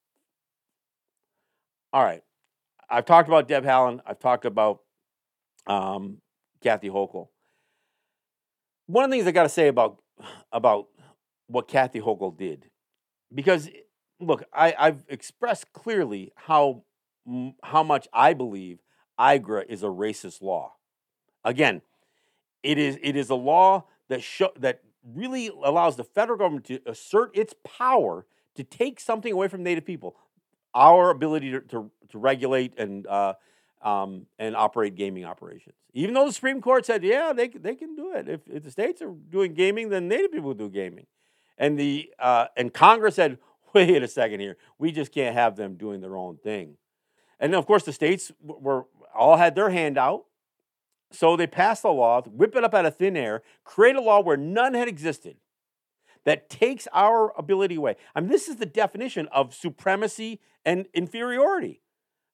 All 1.93 2.05
right. 2.05 2.23
I've 2.91 3.05
talked 3.05 3.29
about 3.29 3.49
Deb 3.49 3.65
Haaland. 3.65 4.01
I've 4.07 4.19
talked 4.19 4.45
about 4.45 4.81
um, 5.67 6.19
Kathy 6.63 6.89
Hochul. 6.89 7.29
One 8.87 9.05
of 9.05 9.11
the 9.11 9.17
things 9.17 9.27
I 9.27 9.33
got 9.33 9.43
to 9.43 9.49
say 9.49 9.69
about, 9.69 10.01
about 10.53 10.89
what 11.47 11.69
Kathy 11.69 12.01
Hochul 12.01 12.37
did 12.37 12.71
because 13.35 13.69
look, 14.21 14.45
I, 14.53 14.75
I've 14.79 15.05
expressed 15.09 15.73
clearly 15.73 16.33
how 16.37 16.85
how 17.63 17.83
much 17.83 18.09
I 18.13 18.33
believe 18.33 18.79
IGRA 19.19 19.67
is 19.69 19.83
a 19.83 19.87
racist 19.87 20.41
law. 20.41 20.75
Again, 21.45 21.83
it 22.63 22.79
is 22.79 22.99
it 23.03 23.17
is 23.17 23.31
a 23.31 23.35
law 23.35 23.85
that 24.09 24.23
that 24.59 24.81
really 25.05 25.49
allows 25.49 25.97
the 25.97 26.05
federal 26.05 26.39
government 26.39 26.67
to 26.67 26.81
assert 26.87 27.37
its 27.37 27.55
power 27.65 28.27
to 28.57 28.65
take 28.65 28.99
something 28.99 29.33
away 29.33 29.49
from 29.49 29.63
Native 29.63 29.85
people, 29.85 30.17
our 30.75 31.11
ability 31.11 31.53
to 31.53 31.61
to, 31.61 31.91
to 32.11 32.19
regulate 32.19 32.79
and 32.79 33.07
uh, 33.07 33.35
um, 33.83 34.27
and 34.39 34.57
operate 34.57 34.95
gaming 34.95 35.25
operations. 35.25 35.75
Even 35.95 36.15
though 36.15 36.27
the 36.27 36.33
Supreme 36.33 36.61
Court 36.61 36.87
said, 36.87 37.03
yeah, 37.03 37.33
they 37.33 37.49
they 37.49 37.75
can 37.75 37.95
do 37.95 38.13
it. 38.15 38.29
If, 38.29 38.41
if 38.49 38.63
the 38.65 38.71
states 38.71 39.03
are 39.03 39.13
doing 39.31 39.55
gaming, 39.55 39.89
then 39.89 40.09
Native 40.09 40.33
people 40.33 40.55
do 40.55 40.69
gaming 40.69 41.07
and 41.59 41.79
the 41.79 42.11
uh, 42.19 42.47
and 42.57 42.73
Congress 42.73 43.17
said, 43.17 43.39
"Wait 43.75 44.03
a 44.03 44.09
second 44.09 44.41
here, 44.41 44.57
we 44.79 44.93
just 44.93 45.13
can't 45.13 45.35
have 45.35 45.57
them 45.57 45.75
doing 45.75 46.01
their 46.01 46.17
own 46.17 46.39
thing." 46.39 46.77
And 47.41 47.55
of 47.55 47.67
course, 47.67 47.85
the 47.85 47.93
states 47.93 48.33
were 48.41 48.87
all 49.15 49.37
had 49.37 49.55
their 49.55 49.71
hand 49.71 49.99
out, 49.99 50.25
so 51.11 51.37
they 51.37 51.47
passed 51.47 51.85
a 51.85 51.91
law, 51.91 52.23
whip 52.23 52.57
it 52.57 52.65
up 52.65 52.75
out 52.75 52.87
of 52.87 52.97
thin 52.97 53.17
air, 53.17 53.43
create 53.65 53.97
a 53.97 54.01
law 54.01 54.21
where 54.21 54.37
none 54.37 54.75
had 54.75 54.89
existed, 54.89 55.37
that 56.29 56.51
takes 56.51 56.87
our 56.93 57.33
ability 57.39 57.77
away. 57.77 57.97
I 58.15 58.21
mean, 58.21 58.29
this 58.29 58.49
is 58.49 58.57
the 58.57 58.67
definition 58.67 59.29
of 59.29 59.55
supremacy 59.55 60.41
and 60.63 60.87
inferiority, 60.93 61.81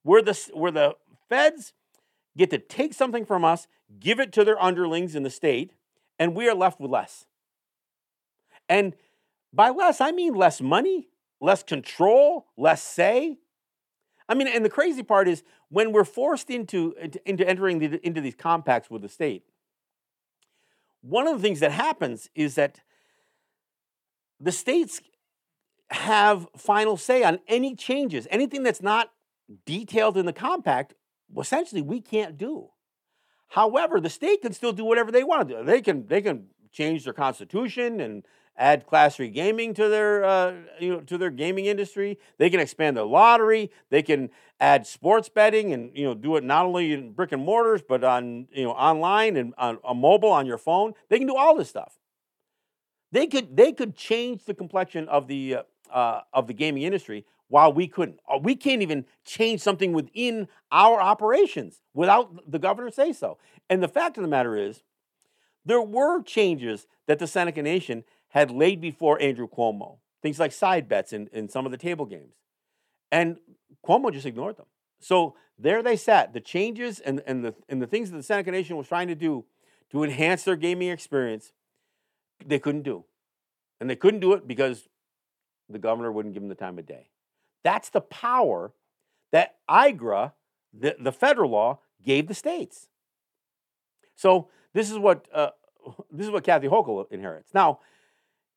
where 0.02 0.20
the 0.20 0.35
where 0.52 0.72
the 0.72 0.96
feds 1.28 1.72
get 2.37 2.50
to 2.50 2.59
take 2.59 2.92
something 2.92 3.24
from 3.24 3.44
us, 3.44 3.68
give 4.00 4.18
it 4.18 4.33
to 4.33 4.44
their 4.44 4.61
underlings 4.61 5.14
in 5.14 5.22
the 5.22 5.30
state, 5.30 5.74
and 6.18 6.35
we 6.35 6.48
are 6.48 6.57
left 6.57 6.80
with 6.80 6.90
less. 6.90 7.26
And 8.68 8.96
by 9.52 9.70
less, 9.70 10.00
I 10.00 10.11
mean 10.11 10.35
less 10.35 10.61
money, 10.61 11.11
less 11.40 11.62
control, 11.62 12.46
less 12.57 12.83
say. 12.83 13.38
I 14.28 14.35
mean, 14.35 14.48
and 14.48 14.64
the 14.64 14.70
crazy 14.70 15.04
part 15.04 15.28
is 15.28 15.44
when 15.68 15.92
we're 15.92 16.02
forced 16.02 16.50
into, 16.50 16.96
into 17.24 17.46
entering 17.46 17.78
the, 17.78 18.04
into 18.04 18.20
these 18.20 18.35
compacts 18.35 18.90
with 18.90 19.02
the 19.02 19.09
state, 19.09 19.44
one 21.02 21.28
of 21.28 21.37
the 21.37 21.42
things 21.46 21.61
that 21.61 21.70
happens 21.70 22.28
is 22.35 22.57
that 22.57 22.80
the 24.40 24.53
states 24.53 25.01
have 25.90 26.47
final 26.57 26.97
say 26.97 27.23
on 27.23 27.38
any 27.49 27.75
changes, 27.75 28.27
anything 28.31 28.62
that's 28.62 28.83
not 28.83 29.11
detailed 29.66 30.16
in 30.16 30.27
the 30.27 30.33
compact, 30.33 30.94
essentially 31.38 31.83
we 31.83 32.01
can't 32.01 32.37
do. 32.37 32.70
However, 33.49 34.01
the 34.01 34.11
state 34.11 34.42
can 34.42 34.53
still 34.53 34.73
do 34.73 34.85
whatever 34.85 35.12
they 35.12 35.25
want 35.25 35.49
to 35.49 35.55
do. 35.57 35.64
They 35.64 35.81
can 35.81 36.07
they 36.07 36.20
can 36.20 36.47
change 36.73 37.05
their 37.05 37.12
constitution 37.12 38.01
and 38.01 38.25
add 38.57 38.87
class 38.87 39.16
three 39.16 39.29
gaming 39.29 39.75
to 39.75 39.88
their 39.88 40.25
uh, 40.25 40.55
you 40.81 40.92
know 40.92 41.01
to 41.01 41.18
their 41.18 41.31
gaming 41.31 41.66
industry. 41.66 42.18
They 42.38 42.51
can 42.51 42.61
expand 42.61 42.97
their 42.97 43.05
lottery. 43.05 43.70
They 43.90 44.03
can 44.03 44.31
add 44.61 44.87
sports 44.87 45.29
betting 45.29 45.73
and 45.73 45.97
you 45.97 46.05
know 46.05 46.14
do 46.14 46.37
it 46.37 46.44
not 46.44 46.66
only 46.66 46.92
in 46.92 47.12
brick 47.12 47.33
and 47.33 47.44
mortars 47.44 47.83
but 47.87 48.03
on 48.03 48.49
you 48.53 48.64
know 48.64 48.73
online 48.73 49.37
and 49.37 49.55
on, 49.59 49.79
a 49.85 49.94
mobile 49.94 50.31
on 50.31 50.47
your 50.47 50.59
phone. 50.59 50.94
They 51.09 51.18
can 51.18 51.27
do 51.27 51.37
all 51.37 51.57
this 51.57 51.68
stuff. 51.68 51.99
They 53.14 53.29
could 53.29 53.57
they 53.57 53.72
could 53.72 53.94
change 53.94 54.44
the 54.44 54.55
complexion 54.55 55.09
of 55.09 55.29
the 55.29 55.55
uh, 55.55 55.62
uh, 55.92 56.22
of 56.33 56.48
the 56.48 56.53
gaming 56.53 56.83
industry 56.83 57.24
while 57.46 57.72
we 57.72 57.87
couldn't. 57.87 58.18
Uh, 58.29 58.38
we 58.42 58.57
can't 58.57 58.83
even 58.83 59.05
change 59.24 59.61
something 59.61 59.92
within 59.92 60.48
our 60.72 61.00
operations 61.00 61.81
without 61.94 62.50
the 62.50 62.59
governor 62.59 62.90
say 62.90 63.12
so. 63.12 63.38
And 63.70 63.81
the 63.81 63.87
fact 63.87 64.18
of 64.18 64.22
the 64.22 64.29
matter 64.29 64.57
is, 64.57 64.83
there 65.64 65.81
were 65.81 66.22
changes 66.24 66.88
that 67.07 67.20
the 67.20 67.29
Seneca 67.29 67.62
Nation 67.62 68.03
had 68.31 68.50
laid 68.50 68.81
before 68.81 69.22
Andrew 69.22 69.46
Cuomo, 69.48 69.98
things 70.20 70.40
like 70.40 70.50
side 70.50 70.88
bets 70.88 71.12
in, 71.12 71.29
in 71.33 71.48
some 71.48 71.64
of 71.64 71.70
the 71.70 71.79
table 71.79 72.07
games. 72.07 72.35
And 73.12 73.37
Cuomo 73.87 74.12
just 74.12 74.27
ignored 74.27 74.57
them. 74.57 74.66
So 74.98 75.37
there 75.57 75.85
they 75.85 75.94
sat. 75.94 76.33
The 76.33 76.40
changes 76.40 76.98
and, 76.98 77.22
and, 77.29 77.44
the, 77.44 77.55
and 77.68 77.81
the 77.81 77.87
things 77.87 78.11
that 78.11 78.16
the 78.16 78.24
Seneca 78.24 78.50
Nation 78.50 78.77
was 78.77 78.88
trying 78.88 79.07
to 79.07 79.14
do 79.14 79.44
to 79.92 80.03
enhance 80.03 80.42
their 80.42 80.57
gaming 80.57 80.88
experience, 80.88 81.53
they 82.44 82.59
couldn't 82.59 82.83
do. 82.83 83.05
And 83.81 83.90
they 83.90 83.97
couldn't 83.97 84.20
do 84.20 84.33
it 84.33 84.47
because 84.47 84.88
the 85.68 85.79
governor 85.79 86.12
wouldn't 86.12 86.35
give 86.35 86.42
them 86.42 86.49
the 86.49 86.55
time 86.55 86.79
of 86.79 86.87
day. 86.87 87.11
That's 87.62 87.90
the 87.90 88.01
power 88.01 88.73
that 89.33 89.57
IGRA, 89.68 90.33
the, 90.73 90.97
the 90.99 91.12
federal 91.12 91.51
law, 91.51 91.81
gave 92.03 92.29
the 92.29 92.35
states. 92.35 92.88
So 94.14 94.49
this 94.73 94.90
is 94.90 94.99
what 94.99 95.27
uh, 95.33 95.51
this 96.11 96.27
is 96.27 96.33
what 96.33 96.44
Kathy 96.44 96.68
Hochul 96.68 97.11
inherits. 97.11 97.53
Now, 97.55 97.81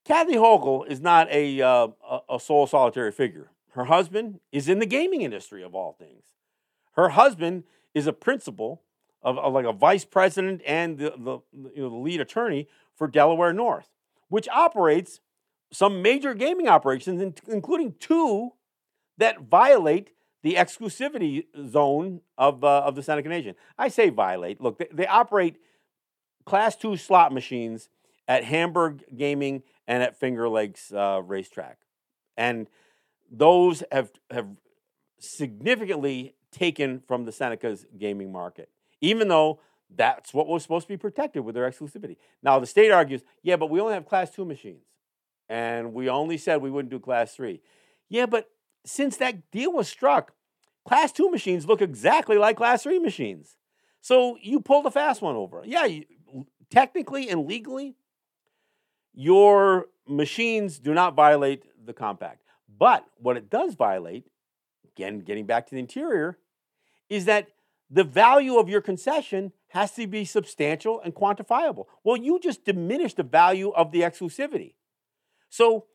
Kathy 0.06 0.36
Hochul 0.36 0.88
is 0.88 1.02
not 1.02 1.30
a, 1.32 1.62
uh, 1.62 1.88
a 2.30 2.40
sole 2.40 2.68
solitary 2.68 3.12
figure. 3.12 3.52
Her 3.72 3.86
husband 3.86 4.40
is 4.52 4.70
in 4.70 4.80
the 4.80 4.86
gaming 4.86 5.22
industry 5.22 5.64
of 5.64 5.76
all 5.76 5.94
things. 6.00 6.24
Her 6.94 7.10
husband 7.10 7.64
is 7.94 8.08
a 8.08 8.14
principal 8.14 8.82
of, 9.22 9.38
of 9.38 9.54
like 9.54 9.66
a 9.66 9.74
vice 9.74 10.06
president 10.06 10.62
and 10.66 10.98
the, 10.98 11.14
the, 11.18 11.40
you 11.76 11.84
know, 11.84 11.90
the 11.90 11.96
lead 11.96 12.22
attorney 12.22 12.68
for 12.96 13.08
Delaware 13.08 13.54
North, 13.54 13.90
which 14.30 14.48
operates 14.50 15.20
some 15.72 16.02
major 16.02 16.34
gaming 16.34 16.68
operations, 16.68 17.42
including 17.48 17.96
two 18.00 18.52
that 19.18 19.42
violate 19.42 20.12
the 20.44 20.56
exclusivity 20.56 21.46
zone 21.68 22.22
of, 22.38 22.64
uh, 22.64 22.82
of 22.82 22.96
the 22.96 23.04
Seneca 23.04 23.28
Nation. 23.28 23.56
I 23.78 23.90
say 23.90 24.10
violate. 24.10 24.62
Look, 24.62 24.78
they, 24.78 24.88
they 24.94 25.08
operate 25.08 25.58
class 26.46 26.76
two 26.76 26.96
slot 26.96 27.34
machines 27.34 27.90
at 28.28 28.44
Hamburg 28.44 29.04
Gaming 29.16 29.64
and 29.88 30.04
at 30.04 30.18
Finger 30.18 30.48
Lakes 30.48 30.94
uh, 30.94 31.22
Racetrack. 31.24 31.80
And 32.38 32.68
those 33.30 33.84
have, 33.92 34.12
have 34.32 34.48
significantly 35.20 36.36
taken 36.52 37.02
from 37.08 37.26
the 37.26 37.32
Seneca's 37.32 37.86
gaming 37.98 38.32
market, 38.32 38.70
even 39.02 39.28
though 39.28 39.60
that's 39.96 40.34
what 40.34 40.48
was 40.48 40.64
supposed 40.64 40.88
to 40.88 40.94
be 40.94 40.98
protected 40.98 41.46
with 41.46 41.56
their 41.56 41.70
exclusivity. 41.70 42.18
Now, 42.44 42.60
the 42.60 42.66
state 42.66 42.92
argues, 42.92 43.22
yeah, 43.42 43.56
but 43.56 43.70
we 43.70 43.80
only 43.80 43.94
have 43.94 44.06
class 44.06 44.30
two 44.30 44.46
machines. 44.46 44.84
And 45.50 45.94
we 45.94 46.10
only 46.10 46.38
said 46.38 46.62
we 46.62 46.70
wouldn't 46.70 46.92
do 46.92 47.00
class 47.00 47.34
three. 47.34 47.62
Yeah, 48.10 48.26
but 48.26 48.50
since 48.86 49.18
that 49.18 49.50
deal 49.52 49.72
was 49.72 49.88
struck, 49.88 50.34
class 50.86 51.12
two 51.12 51.30
machines 51.30 51.66
look 51.66 51.82
exactly 51.82 52.38
like 52.38 52.58
class 52.58 52.84
three 52.84 53.00
machines. 53.00 53.56
So 54.02 54.38
you 54.42 54.60
pull 54.60 54.82
the 54.82 54.92
fast 54.92 55.22
one 55.22 55.36
over. 55.36 55.64
Yeah, 55.66 55.86
you, 55.86 56.06
technically 56.70 57.30
and 57.30 57.48
legally, 57.48 57.96
your 59.14 59.88
machines 60.08 60.80
do 60.80 60.94
not 60.94 61.16
violate 61.16 61.64
the 61.86 61.94
compact. 61.94 62.44
But 62.78 63.06
what 63.18 63.38
it 63.38 63.50
does 63.50 63.74
violate, 63.74 64.26
again, 64.96 65.20
getting 65.20 65.46
back 65.46 65.68
to 65.68 65.76
the 65.76 65.80
interior, 65.80 66.38
is 67.10 67.26
that 67.26 67.48
the 67.90 68.04
value 68.04 68.58
of 68.58 68.70
your 68.70 68.82
concession 68.82 69.54
has 69.70 69.92
to 69.94 70.08
be 70.08 70.26
substantial 70.26 71.02
and 71.02 71.14
quantifiable. 71.14 71.86
Well, 72.04 72.18
you 72.18 72.40
just 72.40 72.66
diminish 72.66 73.14
the 73.14 73.24
value 73.24 73.70
of 73.72 73.92
the 73.92 74.02
exclusivity. 74.02 74.74
So, 75.50 75.86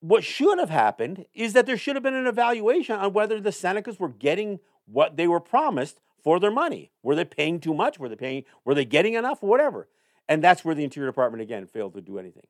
what 0.00 0.24
should 0.24 0.58
have 0.58 0.70
happened 0.70 1.24
is 1.32 1.54
that 1.54 1.64
there 1.66 1.78
should 1.78 1.96
have 1.96 2.02
been 2.02 2.14
an 2.14 2.26
evaluation 2.26 2.96
on 2.96 3.12
whether 3.12 3.40
the 3.40 3.50
Senecas 3.50 3.98
were 3.98 4.10
getting 4.10 4.60
what 4.86 5.16
they 5.16 5.26
were 5.26 5.40
promised 5.40 6.00
for 6.22 6.38
their 6.38 6.50
money. 6.50 6.90
Were 7.02 7.14
they 7.14 7.24
paying 7.24 7.60
too 7.60 7.72
much? 7.72 7.98
Were 7.98 8.08
they 8.08 8.16
paying? 8.16 8.44
Were 8.64 8.74
they 8.74 8.84
getting 8.84 9.14
enough? 9.14 9.42
Whatever. 9.42 9.88
And 10.28 10.42
that's 10.42 10.64
where 10.64 10.74
the 10.74 10.84
Interior 10.84 11.08
Department, 11.08 11.42
again, 11.42 11.66
failed 11.66 11.94
to 11.94 12.00
do 12.00 12.18
anything. 12.18 12.46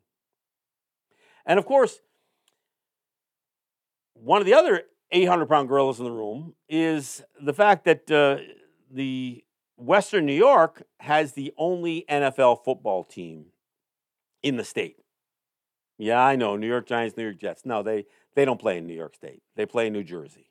And 1.47 1.59
of 1.59 1.67
course, 1.67 2.01
one 4.15 4.41
of 4.41 4.47
the 4.47 4.55
other 4.55 4.83
800 5.11 5.47
pound 5.47 5.69
gorillas 5.69 5.99
in 5.99 6.05
the 6.05 6.11
room 6.11 6.55
is 6.69 7.23
the 7.41 7.53
fact 7.53 7.85
that 7.85 8.11
uh, 8.11 8.39
the 8.91 9.45
Western 9.77 10.27
New 10.27 10.35
York 10.35 10.83
has 11.01 11.33
the 11.33 11.53
only 11.57 12.05
NFL 12.09 12.65
football 12.65 13.05
team 13.05 13.47
in 14.43 14.57
the 14.57 14.65
state. 14.65 14.97
Yeah, 15.99 16.21
I 16.21 16.37
know, 16.37 16.57
New 16.57 16.67
York 16.67 16.87
Giants, 16.87 17.17
New 17.17 17.25
York 17.25 17.39
Jets. 17.39 17.65
No, 17.65 17.83
they, 17.83 18.07
they 18.35 18.45
don't 18.45 18.61
play 18.61 18.79
in 18.79 18.87
New 18.87 18.95
York 18.95 19.15
State. 19.15 19.43
They 19.57 19.67
play 19.67 19.87
in 19.87 19.93
New 19.93 20.03
Jersey. 20.03 20.51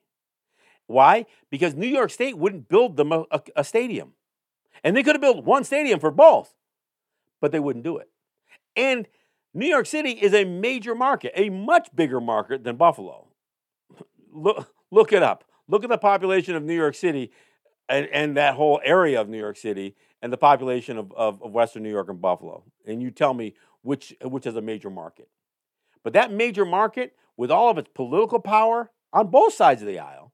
Why? 0.87 1.25
Because 1.49 1.75
New 1.75 1.87
York 1.87 2.09
State 2.11 2.37
wouldn't 2.37 2.69
build 2.69 2.97
them 2.97 3.11
a, 3.11 3.25
a, 3.31 3.41
a 3.57 3.63
stadium. 3.63 4.13
And 4.83 4.95
they 4.95 5.03
could 5.03 5.15
have 5.15 5.21
built 5.21 5.45
one 5.45 5.63
stadium 5.63 5.99
for 5.99 6.11
both, 6.11 6.53
but 7.41 7.51
they 7.51 7.59
wouldn't 7.59 7.83
do 7.83 7.97
it. 7.97 8.09
And 8.75 9.07
New 9.53 9.67
York 9.67 9.85
City 9.85 10.11
is 10.11 10.33
a 10.33 10.45
major 10.45 10.95
market, 10.95 11.31
a 11.35 11.49
much 11.49 11.89
bigger 11.95 12.19
market 12.19 12.63
than 12.63 12.75
Buffalo. 12.75 13.27
Look, 14.33 14.73
look 14.91 15.13
it 15.13 15.23
up. 15.23 15.45
Look 15.67 15.83
at 15.83 15.89
the 15.89 15.97
population 15.97 16.55
of 16.55 16.63
New 16.63 16.75
York 16.75 16.95
City 16.95 17.31
and, 17.87 18.07
and 18.07 18.37
that 18.37 18.55
whole 18.55 18.81
area 18.83 19.19
of 19.19 19.29
New 19.29 19.37
York 19.37 19.57
City 19.57 19.95
and 20.21 20.31
the 20.31 20.37
population 20.37 20.97
of, 20.97 21.11
of, 21.13 21.41
of 21.41 21.51
Western 21.51 21.83
New 21.83 21.91
York 21.91 22.09
and 22.09 22.21
Buffalo. 22.21 22.63
And 22.85 23.01
you 23.01 23.11
tell 23.11 23.33
me 23.33 23.53
which, 23.81 24.15
which 24.21 24.45
is 24.45 24.55
a 24.55 24.61
major 24.61 24.89
market. 24.89 25.29
But 26.03 26.13
that 26.13 26.31
major 26.31 26.65
market, 26.65 27.15
with 27.37 27.51
all 27.51 27.69
of 27.69 27.77
its 27.77 27.89
political 27.93 28.39
power 28.39 28.91
on 29.11 29.27
both 29.27 29.53
sides 29.53 29.81
of 29.81 29.87
the 29.87 29.99
aisle, 29.99 30.33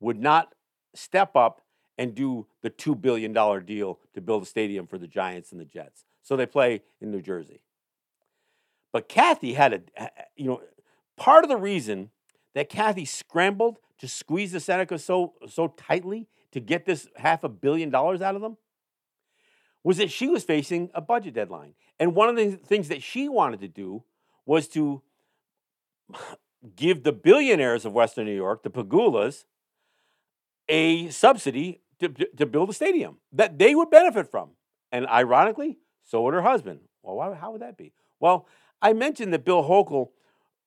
would 0.00 0.18
not 0.18 0.54
step 0.94 1.36
up 1.36 1.62
and 1.98 2.14
do 2.14 2.46
the 2.62 2.70
$2 2.70 3.00
billion 3.00 3.32
deal 3.64 4.00
to 4.14 4.20
build 4.20 4.42
a 4.42 4.46
stadium 4.46 4.86
for 4.86 4.98
the 4.98 5.06
Giants 5.06 5.52
and 5.52 5.60
the 5.60 5.64
Jets. 5.64 6.04
So 6.22 6.36
they 6.36 6.46
play 6.46 6.82
in 7.00 7.10
New 7.10 7.22
Jersey. 7.22 7.62
But 8.92 9.08
Kathy 9.08 9.54
had 9.54 9.84
a, 9.96 10.10
you 10.36 10.46
know, 10.46 10.62
part 11.16 11.44
of 11.44 11.50
the 11.50 11.56
reason 11.56 12.10
that 12.54 12.68
Kathy 12.68 13.04
scrambled 13.04 13.78
to 13.98 14.08
squeeze 14.08 14.52
the 14.52 14.60
Seneca 14.60 14.98
so, 14.98 15.34
so 15.48 15.68
tightly 15.68 16.28
to 16.52 16.60
get 16.60 16.84
this 16.84 17.08
half 17.16 17.44
a 17.44 17.48
billion 17.48 17.90
dollars 17.90 18.20
out 18.20 18.34
of 18.34 18.42
them 18.42 18.56
was 19.84 19.96
that 19.96 20.10
she 20.10 20.28
was 20.28 20.44
facing 20.44 20.90
a 20.94 21.00
budget 21.00 21.34
deadline. 21.34 21.74
And 21.98 22.14
one 22.14 22.28
of 22.28 22.36
the 22.36 22.52
things 22.52 22.88
that 22.88 23.02
she 23.02 23.28
wanted 23.28 23.60
to 23.60 23.68
do 23.68 24.04
was 24.46 24.68
to 24.68 25.02
give 26.76 27.02
the 27.02 27.12
billionaires 27.12 27.84
of 27.84 27.92
Western 27.92 28.26
New 28.26 28.36
York, 28.36 28.62
the 28.62 28.70
Pegulas, 28.70 29.44
a 30.68 31.08
subsidy 31.10 31.80
to, 31.98 32.08
to 32.08 32.46
build 32.46 32.70
a 32.70 32.72
stadium 32.72 33.18
that 33.32 33.58
they 33.58 33.74
would 33.74 33.90
benefit 33.90 34.30
from. 34.30 34.50
And 34.92 35.06
ironically, 35.06 35.78
so 36.04 36.22
would 36.22 36.34
her 36.34 36.42
husband. 36.42 36.80
Well, 37.02 37.16
why, 37.16 37.34
how 37.34 37.52
would 37.52 37.62
that 37.62 37.76
be? 37.76 37.92
Well, 38.20 38.46
I 38.80 38.92
mentioned 38.92 39.32
that 39.32 39.44
Bill 39.44 39.62
Hochul 39.62 40.10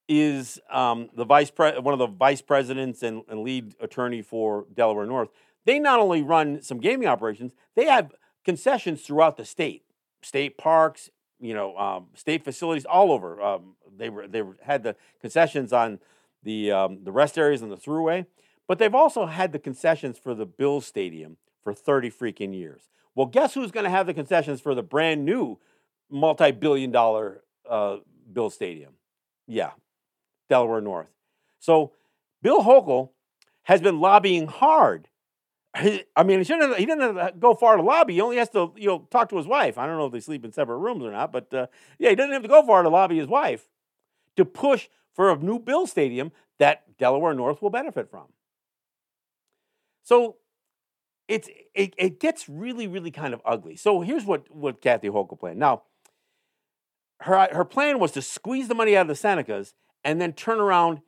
is 0.08 0.60
um, 0.72 1.10
the 1.16 1.26
vice 1.26 1.52
pre- 1.52 1.80
one 1.80 1.94
of 1.94 2.00
the 2.00 2.08
vice 2.08 2.42
presidents 2.42 3.04
and, 3.04 3.24
and 3.28 3.42
lead 3.42 3.76
attorney 3.80 4.22
for 4.22 4.66
Delaware 4.74 5.06
North. 5.06 5.30
They 5.66 5.80
not 5.80 6.00
only 6.00 6.22
run 6.22 6.62
some 6.62 6.80
gaming 6.80 7.08
operations, 7.08 7.54
they 7.76 7.86
have 7.86 8.14
concessions 8.44 9.02
throughout 9.02 9.38
the 9.38 9.46
state, 9.46 9.84
state 10.22 10.58
parks, 10.58 11.10
you 11.40 11.54
know, 11.54 11.76
um, 11.78 12.08
state 12.14 12.44
facilities 12.44 12.86
all 12.86 13.12
over. 13.12 13.42
Um, 13.42 13.76
they 13.98 14.10
were 14.10 14.28
they 14.28 14.42
were, 14.42 14.58
had 14.62 14.84
the 14.84 14.96
concessions 15.20 15.74
on 15.74 16.00
the 16.44 16.72
um, 16.72 17.04
the 17.04 17.12
rest 17.12 17.38
areas 17.38 17.62
and 17.62 17.72
the 17.72 17.78
Thruway, 17.78 18.26
but 18.68 18.78
they've 18.78 18.94
also 18.94 19.26
had 19.26 19.52
the 19.52 19.60
concessions 19.60 20.18
for 20.18 20.36
the 20.36 20.46
Bills 20.46 20.86
Stadium 20.86 21.38
for 21.64 21.74
thirty 21.74 22.12
freaking 22.12 22.54
years. 22.56 22.84
Well, 23.16 23.28
guess 23.28 23.54
who's 23.54 23.72
going 23.72 23.86
to 23.86 23.90
have 23.90 24.06
the 24.06 24.14
concessions 24.14 24.62
for 24.62 24.76
the 24.76 24.84
brand 24.84 25.26
new 25.26 25.58
multi-billion 26.12 26.92
dollar 26.92 27.42
uh, 27.68 27.98
Bill 28.32 28.50
Stadium? 28.50 28.94
Yeah, 29.48 29.72
Delaware 30.50 30.82
North. 30.82 31.10
So 31.60 31.94
Bill 32.42 32.64
Hochul 32.64 33.10
has 33.64 33.82
been 33.82 34.00
lobbying 34.00 34.48
hard. 34.48 35.08
I 35.76 36.24
mean, 36.24 36.40
he 36.40 36.44
shouldn't. 36.46 36.70
Have, 36.70 36.78
he 36.78 36.86
didn't 36.86 37.18
have 37.18 37.34
to 37.34 37.40
go 37.40 37.54
far 37.54 37.76
to 37.76 37.82
lobby. 37.84 38.14
He 38.14 38.22
only 38.22 38.38
has 38.38 38.50
to, 38.52 38.72
you 38.78 38.88
know, 38.88 39.08
talk 39.12 39.30
to 39.30 39.38
his 39.38 39.48
wife. 39.48 39.78
I 39.78 39.86
don't 39.86 39.98
know 39.98 40.06
if 40.06 40.14
they 40.14 40.22
sleep 40.22 40.46
in 40.46 40.54
separate 40.54 40.78
rooms 40.78 41.04
or 41.04 41.12
not, 41.12 41.34
but 41.34 41.54
uh, 41.54 41.68
yeah, 42.00 42.10
he 42.10 42.16
doesn't 42.16 42.32
have 42.32 42.44
to 42.44 42.48
go 42.48 42.66
far 42.66 42.84
to 42.84 42.90
lobby 42.90 43.18
his 43.18 43.28
wife 43.28 43.68
to 44.38 44.46
push 44.46 44.88
for 45.14 45.32
a 45.32 45.38
new 45.38 45.60
Bill 45.60 45.86
Stadium 45.86 46.32
that 46.60 46.98
Delaware 46.98 47.34
North 47.34 47.62
will 47.62 47.70
benefit 47.70 48.10
from. 48.10 48.28
So 50.04 50.38
it's 51.28 51.50
it, 51.74 51.94
it 51.98 52.20
gets 52.20 52.48
really, 52.48 52.88
really 52.88 53.12
kind 53.12 53.34
of 53.34 53.42
ugly. 53.46 53.76
So 53.76 54.02
here's 54.02 54.24
what 54.24 54.54
what 54.56 54.82
Kathy 54.82 55.10
Hochul 55.10 55.40
planned. 55.40 55.60
Now, 55.60 55.84
her 57.22 57.50
her 57.52 57.66
plan 57.66 58.00
was 58.00 58.12
to 58.12 58.22
squeeze 58.22 58.68
the 58.68 58.76
money 58.76 58.96
out 58.96 59.10
of 59.10 59.20
the 59.20 59.28
Senecas 59.28 59.74
and 60.06 60.22
then 60.22 60.32
turn 60.32 60.62
around 60.62 61.02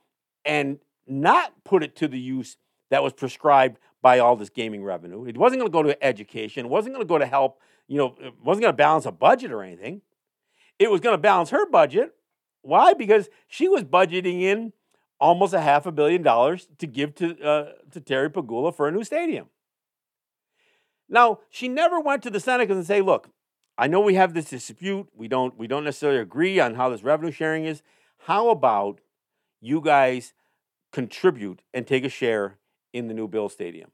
and 0.43 0.79
not 1.07 1.53
put 1.63 1.83
it 1.83 1.95
to 1.97 2.07
the 2.10 2.19
use 2.19 2.57
that 2.89 3.03
was 3.03 3.13
prescribed 3.13 3.77
by 4.01 4.19
all 4.19 4.36
this 4.36 4.49
gaming 4.49 4.83
revenue. 4.83 5.25
It 5.25 5.38
wasn't 5.38 5.62
going 5.62 5.71
to 5.71 5.73
go 5.73 5.83
to 5.83 6.03
education. 6.03 6.65
It 6.65 6.69
wasn't 6.69 6.95
going 6.95 7.05
to 7.05 7.10
go 7.10 7.17
to 7.17 7.25
help, 7.25 7.62
you 7.88 7.97
know, 7.97 8.15
it 8.19 8.33
wasn't 8.43 8.63
going 8.63 8.73
to 8.73 8.77
balance 8.77 9.05
a 9.05 9.12
budget 9.12 9.51
or 9.51 9.63
anything. 9.63 10.01
It 10.79 10.91
was 10.91 10.99
going 10.99 11.13
to 11.13 11.21
balance 11.21 11.51
her 11.51 11.69
budget. 11.69 12.15
Why? 12.62 12.93
Because 12.93 13.29
she 13.47 13.67
was 13.67 13.83
budgeting 13.83 14.41
in 14.41 14.73
almost 15.19 15.53
a 15.53 15.62
half 15.62 15.86
a 15.86 15.91
billion 15.91 16.21
dollars 16.21 16.67
to 16.79 16.88
give 16.88 17.15
to, 17.15 17.39
uh, 17.41 17.71
to 17.91 18.01
Terry 18.01 18.29
Pegula 18.29 18.75
for 18.75 18.88
a 18.88 18.91
new 18.91 19.03
stadium. 19.03 19.47
Now, 21.10 21.39
she 21.49 21.67
never 21.67 21.99
went 21.99 22.23
to 22.23 22.29
the 22.29 22.39
Senecas 22.39 22.71
and 22.71 22.86
say, 22.86 23.01
look, 23.01 23.29
I 23.77 23.88
know 23.88 24.01
we 24.01 24.15
have 24.15 24.33
this 24.33 24.49
dispute. 24.49 25.07
We 25.15 25.27
don't, 25.27 25.57
we 25.57 25.67
don't 25.67 25.83
necessarily 25.83 26.19
agree 26.19 26.60
on 26.60 26.75
how 26.75 26.89
this 26.89 27.03
revenue 27.03 27.31
sharing 27.31 27.65
is. 27.65 27.81
How 28.19 28.49
about 28.49 28.99
you 29.62 29.82
guys 29.82 30.34
contribute 30.91 31.62
and 31.73 31.86
take 31.86 32.03
a 32.03 32.10
share 32.10 32.58
in 32.93 33.08
the 33.08 33.13
new 33.13 33.27
Bill 33.27 33.49
Stadium? 33.49 33.91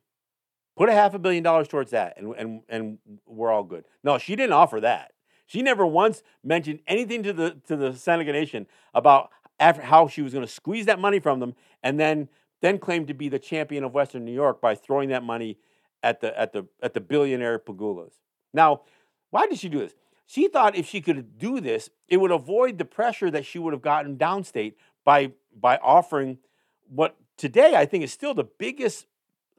Put 0.76 0.90
a 0.90 0.94
half 0.94 1.14
a 1.14 1.20
billion 1.20 1.44
dollars 1.44 1.68
towards 1.68 1.92
that, 1.92 2.18
and, 2.18 2.34
and, 2.36 2.62
and 2.68 2.98
we're 3.28 3.52
all 3.52 3.64
good. 3.64 3.86
No, 4.04 4.18
she 4.18 4.36
didn't 4.36 4.54
offer 4.54 4.82
that. 4.82 5.12
She 5.46 5.62
never 5.62 5.86
once 5.86 6.24
mentioned 6.44 6.80
anything 6.88 7.22
to 7.24 7.34
the 7.34 7.62
to 7.68 7.76
the 7.76 7.94
Seneca 7.96 8.32
Nation 8.32 8.66
about 8.94 9.30
after 9.60 9.84
how 9.84 10.08
she 10.08 10.22
was 10.22 10.34
going 10.34 10.46
to 10.46 10.52
squeeze 10.52 10.88
that 10.88 11.00
money 11.00 11.20
from 11.20 11.40
them, 11.40 11.54
and 11.84 12.00
then 12.00 12.30
then 12.62 12.80
claim 12.80 13.06
to 13.06 13.14
be 13.14 13.30
the 13.30 13.38
champion 13.38 13.84
of 13.84 13.94
Western 13.94 14.26
New 14.26 14.34
York 14.34 14.62
by 14.62 14.74
throwing 14.74 15.10
that 15.10 15.22
money 15.22 15.58
at 16.02 16.22
the 16.22 16.38
at 16.40 16.54
the 16.54 16.66
at 16.82 16.94
the 16.94 17.02
billionaire 17.02 17.60
Pegulas. 17.60 18.14
Now, 18.54 18.82
why 19.30 19.48
did 19.48 19.60
she 19.60 19.70
do 19.70 19.80
this? 19.80 19.94
She 20.34 20.48
thought 20.48 20.76
if 20.76 20.88
she 20.88 21.00
could 21.00 21.38
do 21.38 21.60
this, 21.62 21.92
it 22.08 22.18
would 22.18 22.32
avoid 22.32 22.80
the 22.80 22.86
pressure 22.86 23.30
that 23.30 23.46
she 23.46 23.60
would 23.60 23.72
have 23.72 23.84
gotten 23.84 24.18
downstate 24.18 24.74
by 25.04 25.34
by 25.56 25.78
offering 25.78 26.40
what 26.90 27.16
today 27.38 27.76
I 27.76 27.86
think 27.86 28.04
is 28.04 28.12
still 28.12 28.34
the 28.34 28.44
biggest 28.44 29.06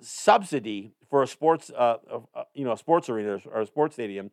subsidy 0.01 0.91
for 1.09 1.23
a 1.23 1.29
sports 1.29 1.71
uh, 1.71 1.99
uh, 2.35 2.43
you 2.55 2.65
know 2.65 2.73
a 2.73 2.77
sports 2.77 3.09
arena 3.09 3.41
or 3.53 3.61
a 3.61 3.67
sports 3.67 3.95
stadium 3.95 4.33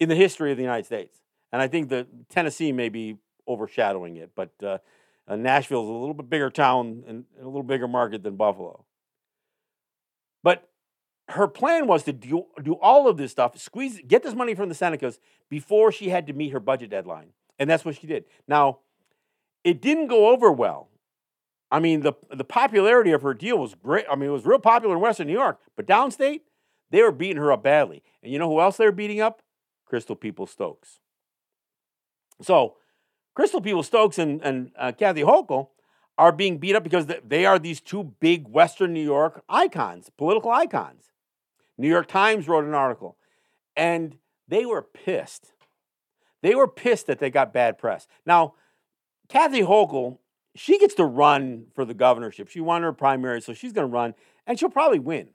in 0.00 0.08
the 0.08 0.16
history 0.16 0.50
of 0.50 0.56
the 0.56 0.64
United 0.64 0.86
States. 0.86 1.20
And 1.52 1.62
I 1.62 1.68
think 1.68 1.90
that 1.90 2.08
Tennessee 2.28 2.72
may 2.72 2.88
be 2.88 3.18
overshadowing 3.46 4.16
it, 4.16 4.32
but 4.34 4.50
uh, 4.64 4.78
uh, 5.28 5.36
Nashville 5.36 5.84
is 5.84 5.88
a 5.88 5.92
little 5.92 6.14
bit 6.14 6.28
bigger 6.28 6.50
town 6.50 7.04
and 7.06 7.26
a 7.40 7.44
little 7.44 7.62
bigger 7.62 7.86
market 7.86 8.24
than 8.24 8.34
Buffalo. 8.34 8.84
But 10.42 10.68
her 11.28 11.48
plan 11.48 11.86
was 11.86 12.04
to 12.04 12.12
do, 12.12 12.46
do 12.62 12.74
all 12.74 13.08
of 13.08 13.16
this 13.16 13.32
stuff, 13.32 13.58
squeeze, 13.58 14.00
get 14.06 14.22
this 14.22 14.34
money 14.34 14.54
from 14.54 14.68
the 14.68 14.74
Senecas 14.74 15.18
before 15.48 15.90
she 15.90 16.08
had 16.08 16.26
to 16.28 16.32
meet 16.32 16.52
her 16.52 16.60
budget 16.60 16.90
deadline. 16.90 17.30
And 17.58 17.68
that's 17.68 17.84
what 17.84 17.96
she 17.96 18.06
did. 18.06 18.24
Now, 18.46 18.78
it 19.64 19.80
didn't 19.80 20.06
go 20.06 20.28
over 20.28 20.52
well. 20.52 20.88
I 21.70 21.80
mean, 21.80 22.02
the, 22.02 22.12
the 22.30 22.44
popularity 22.44 23.10
of 23.10 23.22
her 23.22 23.34
deal 23.34 23.58
was 23.58 23.74
great. 23.74 24.04
I 24.10 24.14
mean, 24.14 24.28
it 24.28 24.32
was 24.32 24.46
real 24.46 24.60
popular 24.60 24.94
in 24.94 25.00
Western 25.00 25.26
New 25.26 25.32
York, 25.32 25.58
but 25.74 25.86
downstate, 25.86 26.42
they 26.90 27.02
were 27.02 27.10
beating 27.10 27.38
her 27.38 27.50
up 27.50 27.64
badly. 27.64 28.04
And 28.22 28.32
you 28.32 28.38
know 28.38 28.48
who 28.48 28.60
else 28.60 28.76
they 28.76 28.84
were 28.84 28.92
beating 28.92 29.20
up? 29.20 29.42
Crystal 29.84 30.14
People 30.14 30.46
Stokes. 30.46 31.00
So, 32.40 32.76
Crystal 33.34 33.60
People 33.60 33.82
Stokes 33.82 34.18
and, 34.18 34.40
and 34.42 34.70
uh, 34.78 34.92
Kathy 34.92 35.22
Hochul 35.22 35.68
are 36.16 36.32
being 36.32 36.58
beat 36.58 36.76
up 36.76 36.84
because 36.84 37.06
they 37.26 37.44
are 37.44 37.58
these 37.58 37.80
two 37.80 38.14
big 38.20 38.48
Western 38.48 38.92
New 38.92 39.02
York 39.02 39.42
icons, 39.48 40.10
political 40.16 40.50
icons. 40.50 41.10
New 41.78 41.88
York 41.88 42.08
Times 42.08 42.48
wrote 42.48 42.64
an 42.64 42.74
article, 42.74 43.16
and 43.76 44.16
they 44.48 44.64
were 44.64 44.82
pissed. 44.82 45.52
They 46.42 46.54
were 46.54 46.68
pissed 46.68 47.06
that 47.06 47.18
they 47.18 47.30
got 47.30 47.52
bad 47.52 47.78
press. 47.78 48.06
Now, 48.24 48.54
Kathy 49.28 49.62
Hochul, 49.62 50.18
she 50.54 50.78
gets 50.78 50.94
to 50.94 51.04
run 51.04 51.66
for 51.74 51.84
the 51.84 51.94
governorship. 51.94 52.48
She 52.48 52.60
won 52.60 52.82
her 52.82 52.92
primary, 52.92 53.40
so 53.40 53.52
she's 53.52 53.72
going 53.72 53.88
to 53.88 53.92
run, 53.92 54.14
and 54.46 54.58
she'll 54.58 54.70
probably 54.70 54.98
win. 54.98 55.28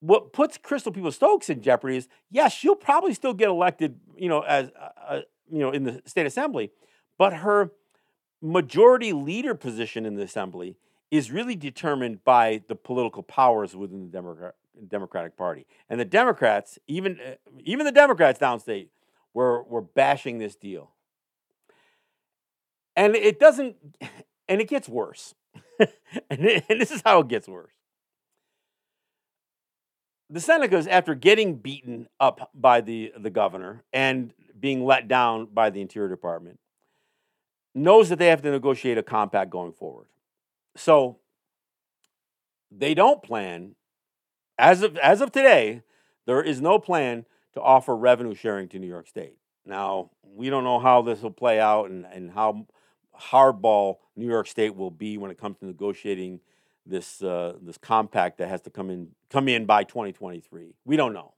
What 0.00 0.32
puts 0.32 0.58
Crystal 0.58 0.90
People 0.90 1.12
Stokes 1.12 1.48
in 1.48 1.62
jeopardy 1.62 1.98
is, 1.98 2.08
yes, 2.30 2.52
she'll 2.52 2.74
probably 2.74 3.14
still 3.14 3.34
get 3.34 3.48
elected, 3.48 4.00
you 4.16 4.28
know, 4.28 4.40
as 4.40 4.70
uh, 4.70 4.88
uh, 5.06 5.20
you 5.50 5.60
know, 5.60 5.70
in 5.70 5.84
the 5.84 6.02
state 6.06 6.26
assembly, 6.26 6.72
but 7.18 7.34
her 7.34 7.70
majority 8.40 9.12
leader 9.12 9.54
position 9.54 10.04
in 10.04 10.16
the 10.16 10.22
assembly 10.22 10.76
is 11.10 11.30
really 11.30 11.54
determined 11.54 12.24
by 12.24 12.62
the 12.68 12.74
political 12.74 13.22
powers 13.22 13.76
within 13.76 14.00
the 14.00 14.10
Democrat, 14.10 14.54
Democratic 14.88 15.36
Party. 15.36 15.66
And 15.88 16.00
the 16.00 16.04
Democrats, 16.04 16.78
even 16.86 17.18
uh, 17.20 17.34
even 17.60 17.86
the 17.86 17.92
Democrats 17.92 18.38
downstate, 18.38 18.88
were 19.34 19.62
were 19.62 19.82
bashing 19.82 20.38
this 20.38 20.56
deal. 20.56 20.92
And 22.96 23.14
it 23.14 23.38
doesn't 23.38 23.76
and 24.48 24.60
it 24.60 24.68
gets 24.68 24.88
worse. 24.88 25.34
and, 26.30 26.62
and 26.68 26.80
this 26.80 26.90
is 26.90 27.02
how 27.04 27.20
it 27.20 27.28
gets 27.28 27.48
worse. 27.48 27.72
The 30.30 30.40
Senecas, 30.40 30.88
after 30.88 31.14
getting 31.14 31.56
beaten 31.56 32.08
up 32.18 32.50
by 32.54 32.80
the, 32.80 33.12
the 33.18 33.28
governor 33.28 33.84
and 33.92 34.32
being 34.58 34.82
let 34.82 35.06
down 35.06 35.48
by 35.52 35.68
the 35.68 35.82
Interior 35.82 36.08
Department, 36.08 36.58
knows 37.74 38.08
that 38.08 38.18
they 38.18 38.28
have 38.28 38.40
to 38.42 38.50
negotiate 38.50 38.96
a 38.96 39.02
compact 39.02 39.50
going 39.50 39.72
forward. 39.72 40.06
So 40.74 41.18
they 42.70 42.94
don't 42.94 43.22
plan, 43.22 43.74
as 44.58 44.82
of 44.82 44.96
as 44.98 45.20
of 45.20 45.32
today, 45.32 45.82
there 46.26 46.42
is 46.42 46.60
no 46.60 46.78
plan 46.78 47.24
to 47.54 47.60
offer 47.60 47.96
revenue 47.96 48.34
sharing 48.34 48.68
to 48.68 48.78
New 48.78 48.86
York 48.86 49.06
State. 49.06 49.36
Now, 49.64 50.10
we 50.22 50.50
don't 50.50 50.64
know 50.64 50.78
how 50.78 51.02
this 51.02 51.20
will 51.22 51.30
play 51.30 51.60
out 51.60 51.90
and, 51.90 52.06
and 52.06 52.30
how 52.30 52.66
hardball 53.18 53.98
New 54.16 54.26
York 54.26 54.46
State 54.46 54.74
will 54.74 54.90
be 54.90 55.18
when 55.18 55.30
it 55.30 55.38
comes 55.38 55.58
to 55.58 55.66
negotiating 55.66 56.40
this 56.86 57.22
uh, 57.22 57.54
this 57.62 57.78
compact 57.78 58.38
that 58.38 58.48
has 58.48 58.60
to 58.62 58.70
come 58.70 58.90
in 58.90 59.08
come 59.30 59.48
in 59.48 59.66
by 59.66 59.84
2023. 59.84 60.74
We 60.84 60.96
don't 60.96 61.12
know. 61.12 61.32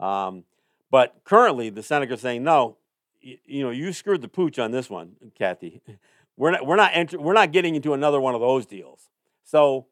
Um, 0.00 0.44
but 0.90 1.16
currently, 1.24 1.70
the 1.70 1.82
Senate 1.82 2.10
is 2.10 2.20
saying 2.20 2.42
no. 2.42 2.76
You, 3.20 3.38
you, 3.44 3.62
know, 3.64 3.70
you 3.70 3.92
screwed 3.92 4.22
the 4.22 4.28
pooch 4.28 4.58
on 4.58 4.70
this 4.70 4.88
one, 4.88 5.16
Kathy. 5.34 5.82
We're 6.38 6.50
not 6.50 6.66
we're 6.66 6.76
not 6.76 6.90
enter, 6.92 7.18
we're 7.18 7.32
not 7.32 7.50
getting 7.50 7.76
into 7.76 7.94
another 7.94 8.20
one 8.20 8.34
of 8.34 8.42
those 8.42 8.66
deals. 8.66 9.08
So 9.42 9.86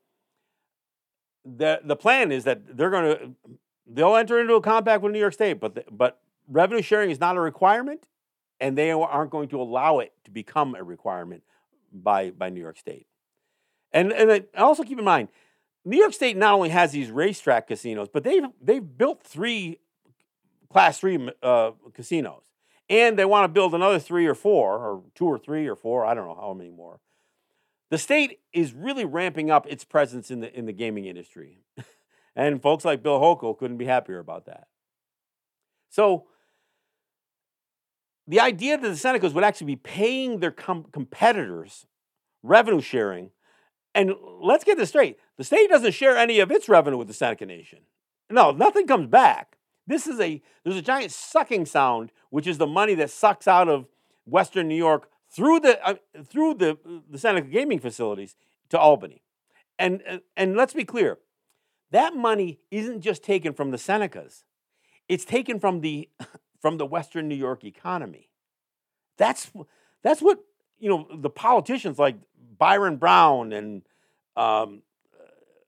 the 1.45 1.81
the 1.85 1.97
plan 1.97 2.33
is 2.33 2.45
that 2.45 2.77
they're 2.77 2.91
going 2.91 3.17
to 3.17 3.35
they'll 3.87 4.17
enter 4.17 4.41
into 4.41 4.55
a 4.55 4.61
compact 4.61 5.03
with 5.03 5.13
New 5.13 5.19
York 5.19 5.35
State, 5.35 5.61
but 5.61 5.75
the, 5.75 5.85
but 5.91 6.21
revenue 6.49 6.83
sharing 6.83 7.11
is 7.11 7.21
not 7.21 7.37
a 7.37 7.41
requirement, 7.41 8.09
and 8.61 8.77
they 8.79 8.91
aren't 8.91 9.31
going 9.31 9.49
to 9.49 9.61
allow 9.61 9.99
it 9.99 10.13
to 10.25 10.31
become 10.31 10.75
a 10.75 10.83
requirement 10.83 11.43
by 11.93 12.31
by 12.31 12.49
New 12.49 12.61
York 12.61 12.79
State. 12.79 13.07
And 13.93 14.13
and 14.13 14.47
also 14.57 14.83
keep 14.83 14.99
in 14.99 15.05
mind, 15.05 15.29
New 15.85 15.99
York 15.99 16.15
State 16.15 16.37
not 16.37 16.55
only 16.55 16.71
has 16.71 16.93
these 16.93 17.11
racetrack 17.11 17.69
casinos, 17.69 18.09
but 18.13 18.25
they've 18.25 18.45
they've 18.61 18.99
built 18.99 19.23
three 19.23 19.81
class 20.71 20.99
three 20.99 21.31
uh, 21.43 21.73
casinos, 21.93 22.43
and 22.89 23.19
they 23.19 23.25
want 23.25 23.45
to 23.45 23.49
build 23.49 23.75
another 23.75 23.99
three 23.99 24.27
or 24.27 24.35
four, 24.35 24.79
or 24.79 25.03
two 25.15 25.27
or 25.27 25.39
three 25.39 25.69
or 25.69 25.77
four. 25.77 26.05
I 26.05 26.15
don't 26.15 26.27
know 26.27 26.35
how 26.35 26.55
many 26.55 26.71
more. 26.71 27.01
The 27.91 27.99
state 27.99 28.41
is 28.53 28.73
really 28.73 29.05
ramping 29.05 29.51
up 29.51 29.67
its 29.67 29.85
presence 29.85 30.31
in 30.31 30.41
the 30.41 30.57
in 30.57 30.67
the 30.67 30.73
gaming 30.73 31.05
industry, 31.05 31.61
and 32.37 32.61
folks 32.61 32.85
like 32.85 33.03
Bill 33.03 33.21
Hochul 33.21 33.57
couldn't 33.57 33.77
be 33.77 33.85
happier 33.85 34.19
about 34.19 34.47
that. 34.47 34.67
So 35.91 36.27
the 38.27 38.41
idea 38.41 38.79
that 38.79 38.89
the 38.89 38.95
Senecas 38.95 39.35
would 39.35 39.45
actually 39.45 39.67
be 39.67 39.77
paying 39.77 40.41
their 40.41 40.51
com- 40.51 40.87
competitors 40.93 41.87
revenue 42.43 42.81
sharing, 42.81 43.31
and 43.95 44.15
let's 44.41 44.65
get 44.65 44.79
this 44.79 44.89
straight: 44.89 45.19
the 45.37 45.45
state 45.45 45.69
doesn't 45.69 45.93
share 45.93 46.17
any 46.17 46.41
of 46.41 46.51
its 46.51 46.69
revenue 46.69 46.97
with 46.97 47.09
the 47.09 47.15
Seneca 47.15 47.47
Nation. 47.47 47.81
No, 48.31 48.51
nothing 48.51 48.87
comes 48.87 49.07
back. 49.07 49.59
This 49.87 50.07
is 50.07 50.19
a 50.19 50.43
there's 50.65 50.77
a 50.77 50.83
giant 50.83 51.13
sucking 51.13 51.67
sound, 51.67 52.11
which 52.31 52.47
is 52.47 52.59
the 52.59 52.67
money 52.67 52.95
that 52.95 53.11
sucks 53.11 53.47
out 53.47 53.69
of 53.69 53.87
Western 54.25 54.69
New 54.69 54.75
York 54.75 55.11
through 55.35 55.61
the 55.61 55.85
uh, 55.87 55.95
through 56.25 56.55
the 56.55 56.79
the 57.11 57.19
Seneca 57.19 57.49
gaming 57.49 57.81
facilities 57.81 58.37
to 58.71 58.79
Albany, 58.79 59.23
and 59.79 60.03
uh, 60.09 60.19
and 60.37 60.57
let's 60.57 60.75
be 60.75 60.85
clear, 60.85 61.19
that 61.91 62.15
money 62.15 62.61
isn't 62.71 63.01
just 63.01 63.23
taken 63.23 63.53
from 63.53 63.71
the 63.71 63.77
Senecas; 63.77 64.45
it's 65.09 65.25
taken 65.25 65.59
from 65.59 65.81
the 65.81 66.09
from 66.61 66.79
the 66.79 66.87
Western 66.87 67.29
New 67.29 67.35
York 67.35 67.65
economy. 67.65 68.31
That's 69.17 69.51
that's 70.03 70.23
what 70.23 70.39
you 70.79 70.89
know. 70.89 71.09
The 71.13 71.31
politicians 71.31 71.99
like 71.99 72.17
Byron 72.59 72.97
Brown 72.97 73.53
and 73.53 73.83
um, 74.37 74.83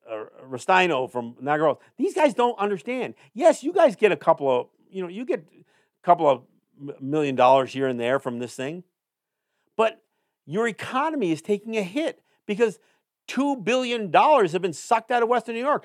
uh, 0.09 1.09
from 1.09 1.37
Niagara. 1.41 1.75
Falls. 1.75 1.79
These 1.97 2.15
guys 2.15 2.35
don't 2.35 2.59
understand. 2.59 3.15
Yes, 3.35 3.63
you 3.63 3.73
guys 3.73 3.97
get 3.97 4.13
a 4.13 4.17
couple 4.17 4.49
of 4.49 4.67
you 4.91 5.03
know 5.03 5.09
you 5.09 5.25
get 5.25 5.41
a 5.41 6.05
couple 6.05 6.29
of 6.29 6.43
million 7.01 7.35
dollars 7.35 7.73
here 7.73 7.87
and 7.87 7.99
there 7.99 8.19
from 8.19 8.39
this 8.39 8.55
thing, 8.55 8.85
your 10.47 10.69
economy 10.69 11.33
is 11.33 11.43
taking 11.43 11.77
a 11.77 11.83
hit 11.83 12.23
because 12.47 12.79
two 13.27 13.57
billion 13.57 14.11
dollars 14.11 14.53
have 14.53 14.63
been 14.63 14.73
sucked 14.73 15.11
out 15.11 15.23
of 15.23 15.29
Western 15.29 15.55
New 15.55 15.61
York. 15.61 15.85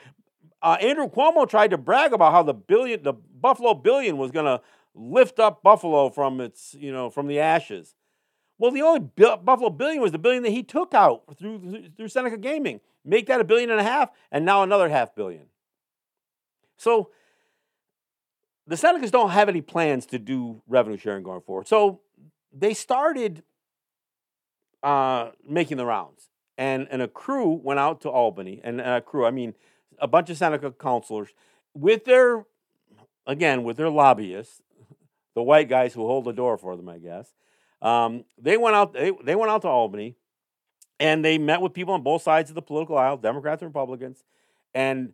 Uh, 0.62 0.78
Andrew 0.80 1.10
Cuomo 1.10 1.50
tried 1.50 1.72
to 1.72 1.78
brag 1.78 2.14
about 2.14 2.32
how 2.32 2.44
the 2.44 2.54
billion, 2.54 3.02
the 3.02 3.14
Buffalo 3.14 3.74
billion, 3.74 4.18
was 4.18 4.32
going 4.32 4.46
to 4.46 4.62
lift 4.94 5.40
up 5.40 5.64
Buffalo 5.64 6.10
from 6.10 6.40
its, 6.40 6.76
you 6.78 6.92
know, 6.92 7.10
from 7.10 7.28
the 7.28 7.40
ashes. 7.40 7.96
Well, 8.60 8.70
the 8.70 8.84
only 8.84 9.00
Buffalo 9.00 9.72
billion 9.72 10.02
was 10.02 10.12
the 10.12 10.20
billion 10.20 10.44
that 10.44 10.52
he 10.52 10.62
took 10.62 10.94
out 10.94 11.24
through 11.40 11.90
through 11.98 12.10
Seneca 12.10 12.38
Gaming. 12.38 12.80
Make 13.04 13.26
that 13.26 13.42
a 13.42 13.44
billion 13.44 13.72
and 13.72 13.80
a 13.80 13.84
half, 13.84 14.12
and 14.32 14.46
now 14.46 14.62
another 14.62 14.88
half 14.88 15.16
billion. 15.16 15.48
So 16.78 17.10
the 18.68 18.76
Senecas 18.76 19.10
don't 19.10 19.32
have 19.32 19.50
any 19.50 19.62
plans 19.62 20.06
to 20.08 20.20
do 20.20 20.62
revenue 20.68 20.98
sharing 20.98 21.24
going 21.24 21.42
forward. 21.42 21.68
So 21.68 22.02
they 22.54 22.76
started 22.76 23.42
uh, 24.84 25.32
making 25.48 25.78
the 25.78 25.86
rounds, 25.86 26.30
and 26.58 26.88
and 26.92 27.02
a 27.02 27.08
crew 27.08 27.60
went 27.64 27.80
out 27.80 28.02
to 28.02 28.10
Albany, 28.10 28.62
and 28.64 28.82
a 28.82 29.02
crew, 29.02 29.26
I 29.26 29.32
mean, 29.32 29.54
a 30.00 30.08
bunch 30.08 30.30
of 30.30 30.38
Seneca 30.38 30.72
counselors 30.72 31.30
with 31.74 32.06
their 32.06 32.46
again 33.26 33.64
with 33.64 33.78
their 33.78 33.90
lobbyists 33.90 34.62
the 35.34 35.44
white 35.44 35.70
guys 35.70 35.94
who 35.94 36.06
hold 36.06 36.26
the 36.26 36.34
door 36.34 36.58
for 36.58 36.76
them, 36.76 36.90
I 36.90 36.98
guess. 36.98 37.34
Um, 37.82 38.26
they 38.38 38.58
went 38.58 38.76
out. 38.76 38.94
They, 38.94 39.12
they 39.24 39.36
went 39.36 39.52
out 39.52 39.62
to 39.64 39.68
Albany, 39.68 40.16
and 41.00 41.24
they 41.24 41.38
met 41.38 41.62
with 41.62 41.74
people 41.74 41.94
on 41.94 42.04
both 42.04 42.22
sides 42.22 42.50
of 42.50 42.56
the 42.56 42.62
political 42.62 42.98
aisle, 42.98 43.18
Democrats 43.18 43.62
and 43.62 43.70
Republicans, 43.70 44.24
and 44.74 45.14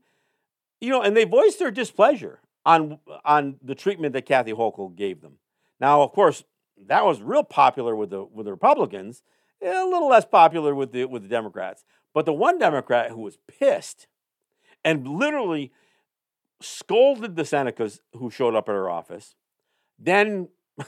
you 0.81 0.89
know, 0.89 1.01
and 1.01 1.15
they 1.15 1.23
voiced 1.23 1.59
their 1.59 1.71
displeasure 1.71 2.39
on 2.65 2.99
on 3.23 3.57
the 3.61 3.75
treatment 3.75 4.13
that 4.13 4.25
Kathy 4.25 4.51
Hochul 4.51 4.95
gave 4.95 5.21
them. 5.21 5.33
Now, 5.79 6.01
of 6.01 6.11
course, 6.11 6.43
that 6.87 7.05
was 7.05 7.21
real 7.21 7.43
popular 7.43 7.95
with 7.95 8.09
the 8.09 8.23
with 8.23 8.45
the 8.45 8.51
Republicans, 8.51 9.23
a 9.61 9.85
little 9.85 10.09
less 10.09 10.25
popular 10.25 10.75
with 10.75 10.91
the 10.91 11.05
with 11.05 11.23
the 11.23 11.29
Democrats. 11.29 11.83
But 12.13 12.25
the 12.25 12.33
one 12.33 12.57
Democrat 12.57 13.11
who 13.11 13.21
was 13.21 13.37
pissed 13.47 14.07
and 14.83 15.07
literally 15.07 15.71
scolded 16.61 17.35
the 17.35 17.43
Senecas 17.43 17.99
who 18.13 18.29
showed 18.29 18.55
up 18.55 18.67
at 18.67 18.73
her 18.73 18.89
office 18.89 19.35
then 19.99 20.49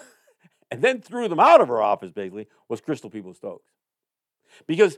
and 0.71 0.81
then 0.81 1.01
threw 1.01 1.27
them 1.27 1.39
out 1.39 1.61
of 1.61 1.67
her 1.67 1.81
office 1.81 2.11
basically 2.11 2.47
was 2.67 2.81
Crystal 2.81 3.09
Peoples 3.09 3.37
Stokes. 3.37 3.71
Because 4.67 4.97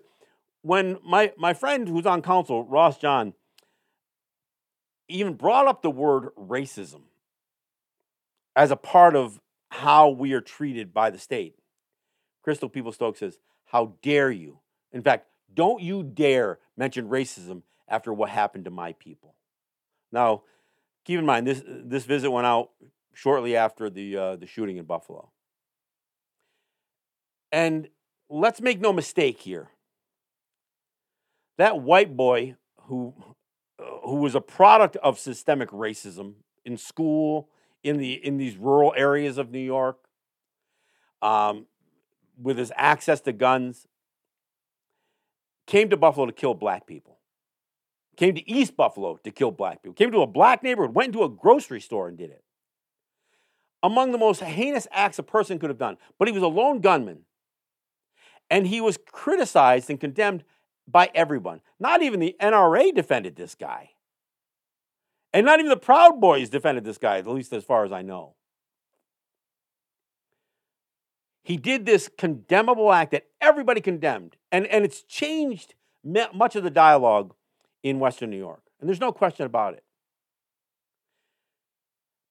when 0.62 0.98
my, 1.04 1.34
my 1.38 1.54
friend 1.54 1.88
who's 1.88 2.06
on 2.06 2.22
council, 2.22 2.64
Ross 2.66 2.98
John, 2.98 3.34
even 5.08 5.34
brought 5.34 5.68
up 5.68 5.82
the 5.82 5.92
word 5.92 6.30
racism 6.38 7.02
as 8.56 8.72
a 8.72 8.76
part 8.76 9.16
of 9.16 9.40
how 9.70 10.10
we 10.10 10.34
are 10.34 10.42
treated 10.42 10.94
by 10.94 11.10
the 11.10 11.18
state, 11.18 11.56
Crystal 12.44 12.70
Peoples 12.70 12.96
Stokes 12.96 13.20
says, 13.20 13.40
How 13.72 13.94
dare 14.02 14.30
you? 14.30 14.60
In 14.92 15.02
fact, 15.02 15.28
don't 15.54 15.82
you 15.82 16.04
dare 16.04 16.60
mention 16.76 17.08
racism 17.08 17.62
after 17.88 18.12
what 18.12 18.30
happened 18.30 18.66
to 18.66 18.72
my 18.72 18.92
people. 18.94 19.36
Now, 20.12 20.44
keep 21.06 21.18
in 21.18 21.26
mind, 21.26 21.48
this, 21.48 21.64
this 21.66 22.04
visit 22.04 22.30
went 22.30 22.46
out 22.46 22.72
shortly 23.14 23.56
after 23.56 23.90
the, 23.90 24.18
uh, 24.18 24.36
the 24.36 24.46
shooting 24.46 24.76
in 24.76 24.84
Buffalo. 24.84 25.30
And 27.50 27.88
let's 28.30 28.60
make 28.60 28.82
no 28.82 28.92
mistake 28.92 29.40
here. 29.40 29.70
That 31.58 31.82
white 31.82 32.18
boy 32.18 32.56
who, 32.88 33.14
who 34.04 34.16
was 34.16 34.36
a 34.36 34.42
product 34.42 34.98
of 34.98 35.18
systemic 35.18 35.70
racism 35.70 36.34
in 36.66 36.76
school, 36.76 37.48
in, 37.84 37.96
the, 37.98 38.14
in 38.14 38.36
these 38.36 38.58
rural 38.58 38.94
areas 38.98 39.38
of 39.38 39.50
New 39.50 39.60
York, 39.60 39.98
um, 41.22 41.68
with 42.42 42.58
his 42.58 42.72
access 42.76 43.22
to 43.22 43.34
guns, 43.34 43.88
came 45.68 45.90
to 45.90 45.98
Buffalo 45.98 46.26
to 46.26 46.34
kill 46.34 46.54
black 46.54 46.88
people. 46.88 47.20
Came 48.18 48.36
to 48.36 48.50
East 48.50 48.76
Buffalo 48.76 49.18
to 49.24 49.32
kill 49.32 49.52
black 49.52 49.82
people. 49.82 49.94
Came 49.94 50.12
to 50.12 50.22
a 50.22 50.28
black 50.28 50.64
neighborhood, 50.64 50.96
went 50.96 51.08
into 51.14 51.24
a 51.24 51.30
grocery 51.30 51.80
store 51.80 52.08
and 52.08 52.18
did 52.18 52.30
it 52.30 52.44
among 53.84 54.12
the 54.12 54.18
most 54.18 54.42
heinous 54.42 54.88
acts 54.92 55.20
a 55.20 55.24
person 55.24 55.60
could 55.60 55.70
have 55.70 55.80
done. 55.80 55.98
But 56.20 56.28
he 56.28 56.34
was 56.34 56.44
a 56.44 56.48
lone 56.48 56.82
gunman. 56.82 57.22
And 58.50 58.68
he 58.68 58.82
was 58.82 58.98
criticized 59.12 59.90
and 59.90 60.00
condemned 60.00 60.44
by 60.88 61.10
everyone. 61.16 61.62
Not 61.80 62.02
even 62.02 62.20
the 62.20 62.36
NRA 62.42 62.94
defended 62.94 63.36
this 63.36 63.56
guy. 63.56 63.92
And 65.34 65.46
not 65.46 65.60
even 65.60 65.70
the 65.70 65.78
Proud 65.78 66.20
Boys 66.20 66.50
defended 66.50 66.84
this 66.84 66.98
guy, 66.98 67.18
at 67.18 67.28
least 67.28 67.54
as 67.54 67.64
far 67.64 67.86
as 67.86 67.94
I 67.94 68.02
know. 68.02 68.36
He 71.44 71.58
did 71.58 71.86
this 71.86 72.10
condemnable 72.18 72.92
act 72.94 73.12
that 73.12 73.28
everybody 73.40 73.82
condemned. 73.82 74.38
And, 74.52 74.68
and 74.68 74.86
it's 74.86 75.02
changed 75.02 75.74
much 76.04 76.56
of 76.56 76.64
the 76.64 76.70
dialogue 76.70 77.34
in 77.84 78.00
Western 78.00 78.30
New 78.30 78.38
York. 78.38 78.62
And 78.80 78.88
there's 78.88 79.00
no 79.00 79.12
question 79.12 79.46
about 79.46 79.74
it. 79.74 79.84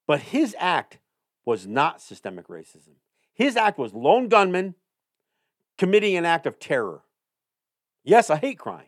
But 0.06 0.20
his 0.20 0.56
act 0.58 0.98
was 1.44 1.66
not 1.66 2.00
systemic 2.00 2.48
racism. 2.48 2.94
His 3.32 3.56
act 3.56 3.78
was 3.78 3.94
lone 3.94 4.28
gunman 4.28 4.74
committing 5.78 6.16
an 6.16 6.24
act 6.24 6.46
of 6.46 6.58
terror. 6.58 7.02
Yes, 8.04 8.28
a 8.28 8.36
hate 8.36 8.58
crime. 8.58 8.86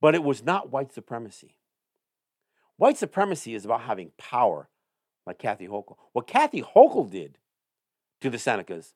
But 0.00 0.14
it 0.14 0.22
was 0.22 0.42
not 0.42 0.70
white 0.70 0.92
supremacy. 0.92 1.56
White 2.76 2.96
supremacy 2.96 3.54
is 3.54 3.64
about 3.64 3.82
having 3.82 4.12
power, 4.16 4.68
like 5.30 5.38
Kathy 5.38 5.68
Hochul. 5.68 5.94
What 6.12 6.26
Kathy 6.26 6.60
Hochul 6.60 7.08
did 7.08 7.38
to 8.20 8.30
the 8.30 8.36
Senecas 8.36 8.94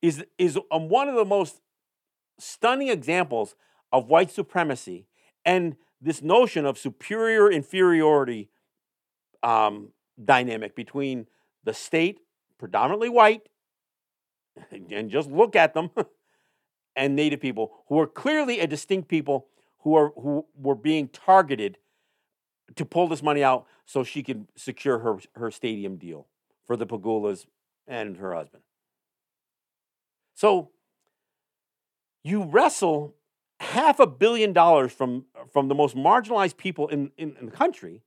is, 0.00 0.24
is 0.38 0.56
um, 0.70 0.88
one 0.88 1.08
of 1.08 1.16
the 1.16 1.24
most 1.24 1.60
stunning 2.38 2.88
examples 2.88 3.56
of 3.92 4.06
white 4.06 4.30
supremacy 4.30 5.08
and 5.44 5.74
this 6.00 6.22
notion 6.22 6.64
of 6.64 6.78
superior 6.78 7.50
inferiority 7.50 8.50
um, 9.42 9.88
dynamic 10.24 10.76
between 10.76 11.26
the 11.64 11.74
state, 11.74 12.20
predominantly 12.56 13.08
white, 13.08 13.48
and 14.70 15.10
just 15.10 15.28
look 15.28 15.56
at 15.56 15.74
them, 15.74 15.90
and 16.96 17.16
Native 17.16 17.40
people 17.40 17.72
who 17.88 17.98
are 17.98 18.06
clearly 18.06 18.60
a 18.60 18.66
distinct 18.68 19.08
people 19.08 19.48
who 19.80 19.96
are 19.96 20.12
who 20.14 20.46
were 20.56 20.76
being 20.76 21.08
targeted 21.08 21.78
to 22.74 22.84
pull 22.84 23.08
this 23.08 23.22
money 23.22 23.42
out 23.42 23.66
so 23.84 24.02
she 24.02 24.22
could 24.22 24.46
secure 24.56 24.98
her 24.98 25.18
her 25.34 25.50
stadium 25.50 25.96
deal 25.96 26.26
for 26.66 26.76
the 26.76 26.86
Pegulas 26.86 27.46
and 27.86 28.16
her 28.16 28.34
husband. 28.34 28.62
So 30.34 30.70
you 32.24 32.42
wrestle 32.42 33.14
half 33.60 34.00
a 34.00 34.06
billion 34.06 34.52
dollars 34.52 34.92
from 34.92 35.26
from 35.52 35.68
the 35.68 35.74
most 35.74 35.96
marginalized 35.96 36.56
people 36.56 36.88
in, 36.88 37.12
in, 37.16 37.36
in 37.38 37.46
the 37.46 37.52
country, 37.52 38.02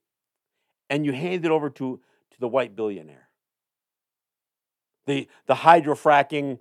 and 0.89 1.05
you 1.05 1.13
hand 1.13 1.45
it 1.45 1.51
over 1.51 1.69
to, 1.69 1.99
to 2.31 2.39
the 2.39 2.47
white 2.47 2.75
billionaire. 2.75 3.29
The 5.05 5.27
the 5.47 5.55
hydrofracking 5.55 6.59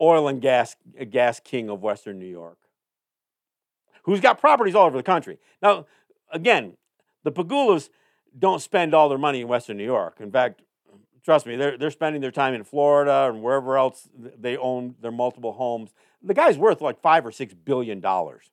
oil 0.00 0.28
and 0.28 0.40
gas 0.40 0.74
gas 1.10 1.38
king 1.40 1.68
of 1.68 1.82
Western 1.82 2.18
New 2.18 2.26
York 2.26 2.58
who's 4.08 4.20
got 4.20 4.40
properties 4.40 4.74
all 4.74 4.86
over 4.86 4.96
the 4.96 5.02
country. 5.02 5.38
Now, 5.60 5.84
again, 6.30 6.76
the 7.24 7.32
Pegulas 7.32 7.88
don't 8.38 8.60
spend 8.60 8.94
all 8.94 9.08
their 9.08 9.18
money 9.18 9.40
in 9.40 9.48
Western 9.48 9.76
New 9.76 9.84
York. 9.84 10.16
In 10.20 10.30
fact, 10.30 10.62
trust 11.24 11.46
me, 11.46 11.56
they're, 11.56 11.76
they're 11.76 11.90
spending 11.90 12.20
their 12.20 12.30
time 12.30 12.54
in 12.54 12.64
Florida 12.64 13.28
and 13.32 13.42
wherever 13.42 13.76
else 13.76 14.08
they 14.16 14.56
own 14.56 14.94
their 15.00 15.12
multiple 15.12 15.52
homes. 15.52 15.90
The 16.22 16.34
guy's 16.34 16.58
worth 16.58 16.80
like 16.80 17.00
five 17.00 17.26
or 17.26 17.32
six 17.32 17.54
billion 17.54 18.00
dollars. 18.00 18.50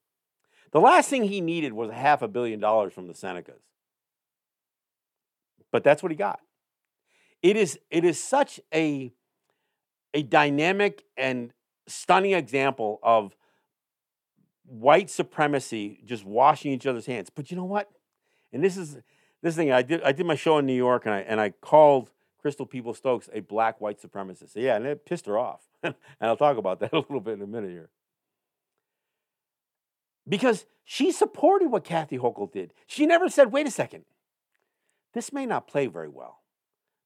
The 0.72 0.80
last 0.80 1.08
thing 1.08 1.24
he 1.24 1.40
needed 1.40 1.72
was 1.72 1.90
half 1.90 2.22
a 2.22 2.28
billion 2.28 2.60
dollars 2.60 2.92
from 2.92 3.06
the 3.06 3.14
Senecas. 3.14 3.62
But 5.72 5.84
that's 5.84 6.02
what 6.02 6.12
he 6.12 6.16
got. 6.16 6.40
It 7.42 7.56
is, 7.56 7.78
it 7.90 8.04
is 8.04 8.22
such 8.22 8.60
a, 8.74 9.12
a 10.12 10.22
dynamic 10.22 11.04
and 11.16 11.52
stunning 11.86 12.32
example 12.32 12.98
of 13.02 13.36
white 14.68 15.10
supremacy 15.10 16.00
just 16.04 16.24
washing 16.24 16.72
each 16.72 16.86
other's 16.86 17.06
hands. 17.06 17.30
But 17.30 17.50
you 17.50 17.56
know 17.56 17.64
what? 17.64 17.90
And 18.52 18.62
this 18.62 18.76
is 18.76 18.98
this 19.42 19.56
thing 19.56 19.72
I 19.72 19.82
did 19.82 20.02
I 20.02 20.12
did 20.12 20.26
my 20.26 20.34
show 20.34 20.58
in 20.58 20.66
New 20.66 20.74
York 20.74 21.06
and 21.06 21.14
I 21.14 21.20
and 21.20 21.40
I 21.40 21.50
called 21.50 22.10
Crystal 22.38 22.66
Peoples 22.66 22.98
Stokes 22.98 23.28
a 23.32 23.40
black 23.40 23.80
white 23.80 24.00
supremacist. 24.00 24.52
Yeah, 24.54 24.76
and 24.76 24.86
it 24.86 25.04
pissed 25.04 25.26
her 25.26 25.38
off. 25.38 25.62
and 25.82 25.94
I'll 26.20 26.36
talk 26.36 26.56
about 26.56 26.80
that 26.80 26.92
a 26.92 26.98
little 26.98 27.20
bit 27.20 27.34
in 27.34 27.42
a 27.42 27.46
minute 27.46 27.70
here. 27.70 27.90
Because 30.28 30.66
she 30.84 31.12
supported 31.12 31.68
what 31.68 31.84
Kathy 31.84 32.18
Hochul 32.18 32.50
did. 32.50 32.72
She 32.86 33.06
never 33.06 33.28
said, 33.28 33.52
wait 33.52 33.66
a 33.66 33.70
second, 33.70 34.04
this 35.14 35.32
may 35.32 35.46
not 35.46 35.68
play 35.68 35.86
very 35.86 36.08
well. 36.08 36.40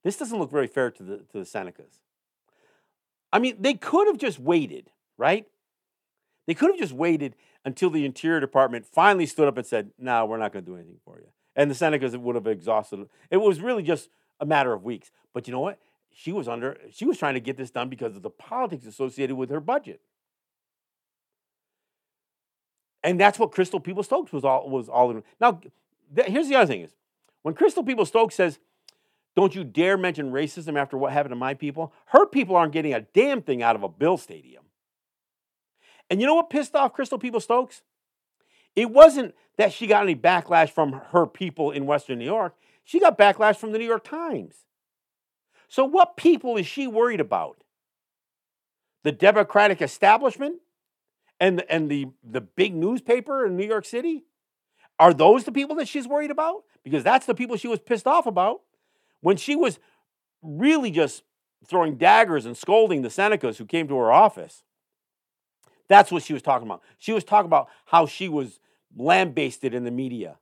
This 0.03 0.17
doesn't 0.17 0.39
look 0.39 0.51
very 0.51 0.67
fair 0.67 0.91
to 0.91 1.03
the 1.03 1.17
to 1.19 1.39
the 1.39 1.41
Senecas. 1.41 2.01
I 3.33 3.39
mean, 3.39 3.57
they 3.61 3.75
could 3.75 4.07
have 4.07 4.19
just 4.19 4.39
waited, 4.39 4.91
right? 5.17 5.47
They 6.51 6.55
could 6.55 6.71
have 6.71 6.81
just 6.81 6.93
waited 6.93 7.37
until 7.65 7.91
the 7.91 8.05
Interior 8.05 8.41
Department 8.41 8.85
finally 8.85 9.25
stood 9.25 9.47
up 9.47 9.57
and 9.57 9.65
said, 9.65 9.93
no, 9.97 10.27
we're 10.27 10.37
not 10.37 10.53
going 10.53 10.65
to 10.65 10.69
do 10.69 10.75
anything 10.75 10.99
for 11.05 11.17
you. 11.17 11.29
And 11.55 11.71
the 11.71 11.77
Senecas 11.77 12.17
would 12.17 12.35
have 12.35 12.49
exhausted. 12.49 13.09
It 13.31 13.37
was 13.37 13.61
really 13.61 13.85
just 13.85 14.09
a 14.41 14.47
matter 14.47 14.73
of 14.73 14.83
weeks. 14.83 15.13
But 15.33 15.47
you 15.47 15.53
know 15.53 15.61
what? 15.61 15.79
She 16.13 16.33
was 16.33 16.49
under, 16.49 16.77
she 16.91 17.05
was 17.05 17.19
trying 17.19 17.35
to 17.35 17.41
get 17.41 17.57
this 17.57 17.71
done 17.71 17.89
because 17.89 18.17
of 18.17 18.23
the 18.23 18.31
politics 18.31 18.85
associated 18.85 19.37
with 19.37 19.49
her 19.51 19.61
budget. 19.61 20.01
And 23.05 23.21
that's 23.21 23.39
what 23.39 23.53
Crystal 23.53 23.79
Peoples 23.79 24.07
Stokes 24.07 24.33
was 24.33 24.45
all 24.45 24.69
was 24.69 24.89
all 24.89 25.13
in. 25.13 25.23
Now, 25.41 25.61
th- 26.17 26.27
here's 26.27 26.49
the 26.49 26.57
other 26.57 26.67
thing 26.67 26.81
is 26.81 26.97
when 27.43 27.55
Crystal 27.55 27.85
Peoples 27.85 28.09
Stokes 28.09 28.35
says, 28.35 28.59
Don't 29.37 29.55
you 29.55 29.63
dare 29.63 29.97
mention 29.97 30.33
racism 30.33 30.77
after 30.77 30.99
what 30.99 31.13
happened 31.13 31.31
to 31.31 31.37
my 31.37 31.55
people, 31.55 31.93
her 32.07 32.27
people 32.27 32.57
aren't 32.57 32.73
getting 32.73 32.93
a 32.93 33.03
damn 33.03 33.41
thing 33.41 33.63
out 33.63 33.77
of 33.77 33.85
a 33.85 33.89
Bill 33.89 34.17
Stadium. 34.17 34.65
And 36.11 36.21
you 36.21 36.27
know 36.27 36.35
what 36.35 36.51
pissed 36.51 36.75
off 36.75 36.93
Crystal 36.93 37.19
Peoples 37.19 37.45
Stokes? 37.45 37.83
It 38.77 38.91
wasn't 38.91 39.35
that 39.57 39.73
she 39.73 39.87
got 39.87 40.03
any 40.03 40.17
backlash 40.17 40.71
from 40.71 41.01
her 41.11 41.27
people 41.27 41.71
in 41.71 41.87
Western 41.87 42.19
New 42.19 42.25
York. 42.25 42.55
She 42.85 42.99
got 42.99 43.17
backlash 43.17 43.57
from 43.57 43.73
the 43.73 43.79
New 43.79 43.87
York 43.87 44.05
Times. 44.05 44.65
So, 45.69 45.85
what 45.85 46.17
people 46.17 46.57
is 46.57 46.67
she 46.67 46.89
worried 46.89 47.21
about? 47.21 47.63
The 49.05 49.13
Democratic 49.13 49.81
establishment 49.81 50.61
and, 51.39 51.65
and 51.71 51.91
the, 51.91 52.09
the 52.23 52.41
big 52.41 52.75
newspaper 52.75 53.47
in 53.47 53.57
New 53.57 53.67
York 53.67 53.87
City? 53.87 54.25
Are 54.99 55.15
those 55.15 55.45
the 55.45 55.53
people 55.53 55.77
that 55.77 55.89
she's 55.89 56.07
worried 56.07 56.31
about? 56.31 56.65
Because 56.85 57.03
that's 57.03 57.27
the 57.27 57.35
people 57.35 57.57
she 57.57 57.69
was 57.69 57.81
pissed 57.81 58.07
off 58.07 58.27
about. 58.27 58.61
When 59.21 59.37
she 59.37 59.57
was 59.57 59.79
really 60.43 60.91
just 60.91 61.23
throwing 61.67 61.97
daggers 61.97 62.47
and 62.47 62.57
scolding 62.57 63.03
the 63.03 63.09
Senecas 63.09 63.57
who 63.57 63.65
came 63.65 63.89
to 63.89 63.97
her 63.97 64.13
office. 64.13 64.63
That's 65.91 66.13
what 66.13 66.23
she 66.23 66.33
was 66.33 66.41
talking 66.41 66.69
about. 66.69 66.83
She 66.99 67.13
was 67.13 67.25
talking 67.25 67.47
about 67.47 67.69
how 67.87 68.07
she 68.07 68.29
was 68.29 68.61
lambasted 68.97 69.75
in 69.75 69.83
the 69.83 69.91
media. 69.91 70.39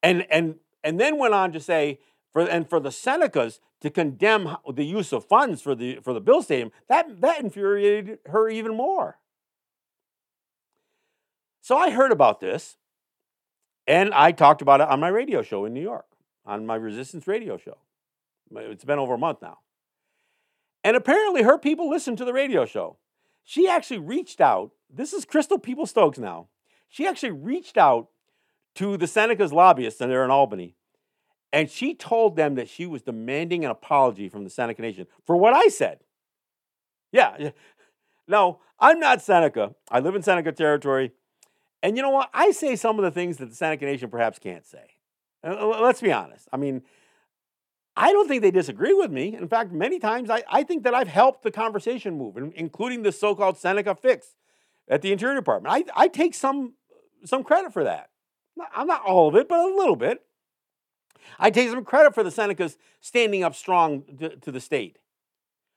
And 0.00 0.24
and 0.30 0.54
and 0.84 1.00
then 1.00 1.18
went 1.18 1.34
on 1.34 1.50
to 1.52 1.60
say 1.60 1.98
for 2.32 2.42
and 2.42 2.70
for 2.70 2.78
the 2.78 2.90
Senecas 2.90 3.58
to 3.80 3.90
condemn 3.90 4.56
the 4.72 4.84
use 4.84 5.12
of 5.12 5.24
funds 5.24 5.60
for 5.60 5.74
the 5.74 5.96
for 5.96 6.12
the 6.12 6.20
Bill 6.20 6.40
Stadium, 6.40 6.70
that 6.88 7.20
that 7.20 7.40
infuriated 7.40 8.20
her 8.26 8.48
even 8.48 8.76
more. 8.76 9.18
So 11.60 11.76
I 11.76 11.90
heard 11.90 12.12
about 12.12 12.38
this 12.38 12.76
and 13.88 14.14
I 14.14 14.30
talked 14.30 14.62
about 14.62 14.80
it 14.80 14.88
on 14.88 15.00
my 15.00 15.08
radio 15.08 15.42
show 15.42 15.64
in 15.64 15.74
New 15.74 15.82
York, 15.82 16.06
on 16.46 16.64
my 16.64 16.76
resistance 16.76 17.26
radio 17.26 17.56
show. 17.56 17.78
It's 18.54 18.84
been 18.84 19.00
over 19.00 19.14
a 19.14 19.18
month 19.18 19.42
now. 19.42 19.58
And 20.84 20.96
apparently 20.96 21.42
her 21.42 21.58
people 21.58 21.90
listened 21.90 22.18
to 22.18 22.24
the 22.24 22.32
radio 22.32 22.66
show. 22.66 22.98
She 23.44 23.68
actually 23.68 24.00
reached 24.00 24.40
out. 24.40 24.72
This 24.90 25.12
is 25.12 25.24
Crystal 25.24 25.58
Peoples 25.58 25.90
Stokes 25.90 26.18
now. 26.18 26.48
She 26.88 27.06
actually 27.06 27.32
reached 27.32 27.76
out 27.76 28.08
to 28.76 28.96
the 28.96 29.06
Seneca's 29.06 29.52
lobbyists, 29.52 30.00
and 30.00 30.10
they're 30.10 30.24
in 30.24 30.30
Albany, 30.30 30.74
and 31.52 31.70
she 31.70 31.94
told 31.94 32.34
them 32.34 32.56
that 32.56 32.68
she 32.68 32.86
was 32.86 33.02
demanding 33.02 33.64
an 33.64 33.70
apology 33.70 34.28
from 34.28 34.42
the 34.42 34.50
Seneca 34.50 34.82
Nation 34.82 35.06
for 35.24 35.36
what 35.36 35.54
I 35.54 35.68
said. 35.68 36.00
Yeah. 37.12 37.50
No, 38.26 38.60
I'm 38.80 38.98
not 38.98 39.22
Seneca. 39.22 39.74
I 39.90 40.00
live 40.00 40.16
in 40.16 40.22
Seneca 40.22 40.50
territory. 40.50 41.12
And 41.82 41.96
you 41.96 42.02
know 42.02 42.10
what? 42.10 42.30
I 42.32 42.50
say 42.50 42.74
some 42.74 42.98
of 42.98 43.04
the 43.04 43.10
things 43.10 43.36
that 43.36 43.50
the 43.50 43.54
Seneca 43.54 43.84
Nation 43.84 44.08
perhaps 44.08 44.38
can't 44.38 44.66
say. 44.66 44.96
Uh, 45.46 45.80
let's 45.80 46.00
be 46.00 46.10
honest. 46.10 46.48
I 46.52 46.56
mean, 46.56 46.82
I 47.96 48.12
don't 48.12 48.26
think 48.26 48.42
they 48.42 48.50
disagree 48.50 48.92
with 48.92 49.10
me. 49.10 49.36
In 49.36 49.46
fact, 49.46 49.72
many 49.72 49.98
times 49.98 50.28
I, 50.28 50.42
I 50.50 50.64
think 50.64 50.82
that 50.82 50.94
I've 50.94 51.08
helped 51.08 51.42
the 51.42 51.50
conversation 51.50 52.18
move, 52.18 52.36
including 52.54 53.02
the 53.02 53.12
so 53.12 53.34
called 53.34 53.56
Seneca 53.56 53.94
fix 53.94 54.34
at 54.88 55.00
the 55.00 55.12
Interior 55.12 55.36
Department. 55.36 55.74
I, 55.74 56.04
I 56.04 56.08
take 56.08 56.34
some, 56.34 56.74
some 57.24 57.44
credit 57.44 57.72
for 57.72 57.84
that. 57.84 58.10
I'm 58.74 58.86
not 58.86 59.02
all 59.04 59.28
of 59.28 59.36
it, 59.36 59.48
but 59.48 59.60
a 59.60 59.74
little 59.74 59.96
bit. 59.96 60.22
I 61.38 61.50
take 61.50 61.70
some 61.70 61.84
credit 61.84 62.14
for 62.14 62.22
the 62.22 62.30
Senecas 62.30 62.76
standing 63.00 63.42
up 63.44 63.54
strong 63.54 64.02
to, 64.18 64.36
to 64.36 64.52
the 64.52 64.60
state. 64.60 64.98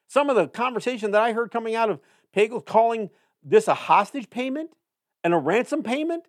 Some 0.08 0.30
of 0.30 0.36
the 0.36 0.48
conversation 0.48 1.12
that 1.12 1.22
I 1.22 1.34
heard 1.34 1.52
coming 1.52 1.76
out 1.76 1.90
of 1.90 2.00
Pagels 2.36 2.66
calling 2.66 3.10
this 3.44 3.68
a 3.68 3.74
hostage 3.74 4.30
payment 4.30 4.72
and 5.24 5.34
a 5.34 5.38
ransom 5.38 5.84
payment, 5.84 6.26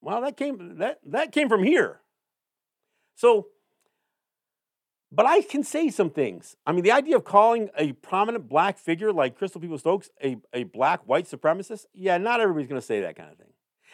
well, 0.00 0.20
that 0.22 0.36
came 0.36 0.78
that 0.78 1.00
that 1.06 1.32
came 1.32 1.48
from 1.48 1.62
here. 1.62 2.00
So 3.14 3.48
but 5.12 5.26
I 5.26 5.42
can 5.42 5.64
say 5.64 5.90
some 5.90 6.10
things. 6.10 6.56
I 6.66 6.72
mean, 6.72 6.84
the 6.84 6.92
idea 6.92 7.16
of 7.16 7.24
calling 7.24 7.70
a 7.76 7.92
prominent 7.94 8.48
black 8.48 8.78
figure 8.78 9.12
like 9.12 9.36
Crystal 9.36 9.60
Peoples 9.60 9.80
Stokes 9.80 10.10
a, 10.22 10.36
a 10.52 10.64
black 10.64 11.00
white 11.06 11.26
supremacist, 11.26 11.86
yeah, 11.92 12.16
not 12.18 12.40
everybody's 12.40 12.68
to 12.80 12.86
say 12.86 13.00
that 13.00 13.16
kind 13.16 13.30
of 13.30 13.36
thing. 13.36 13.52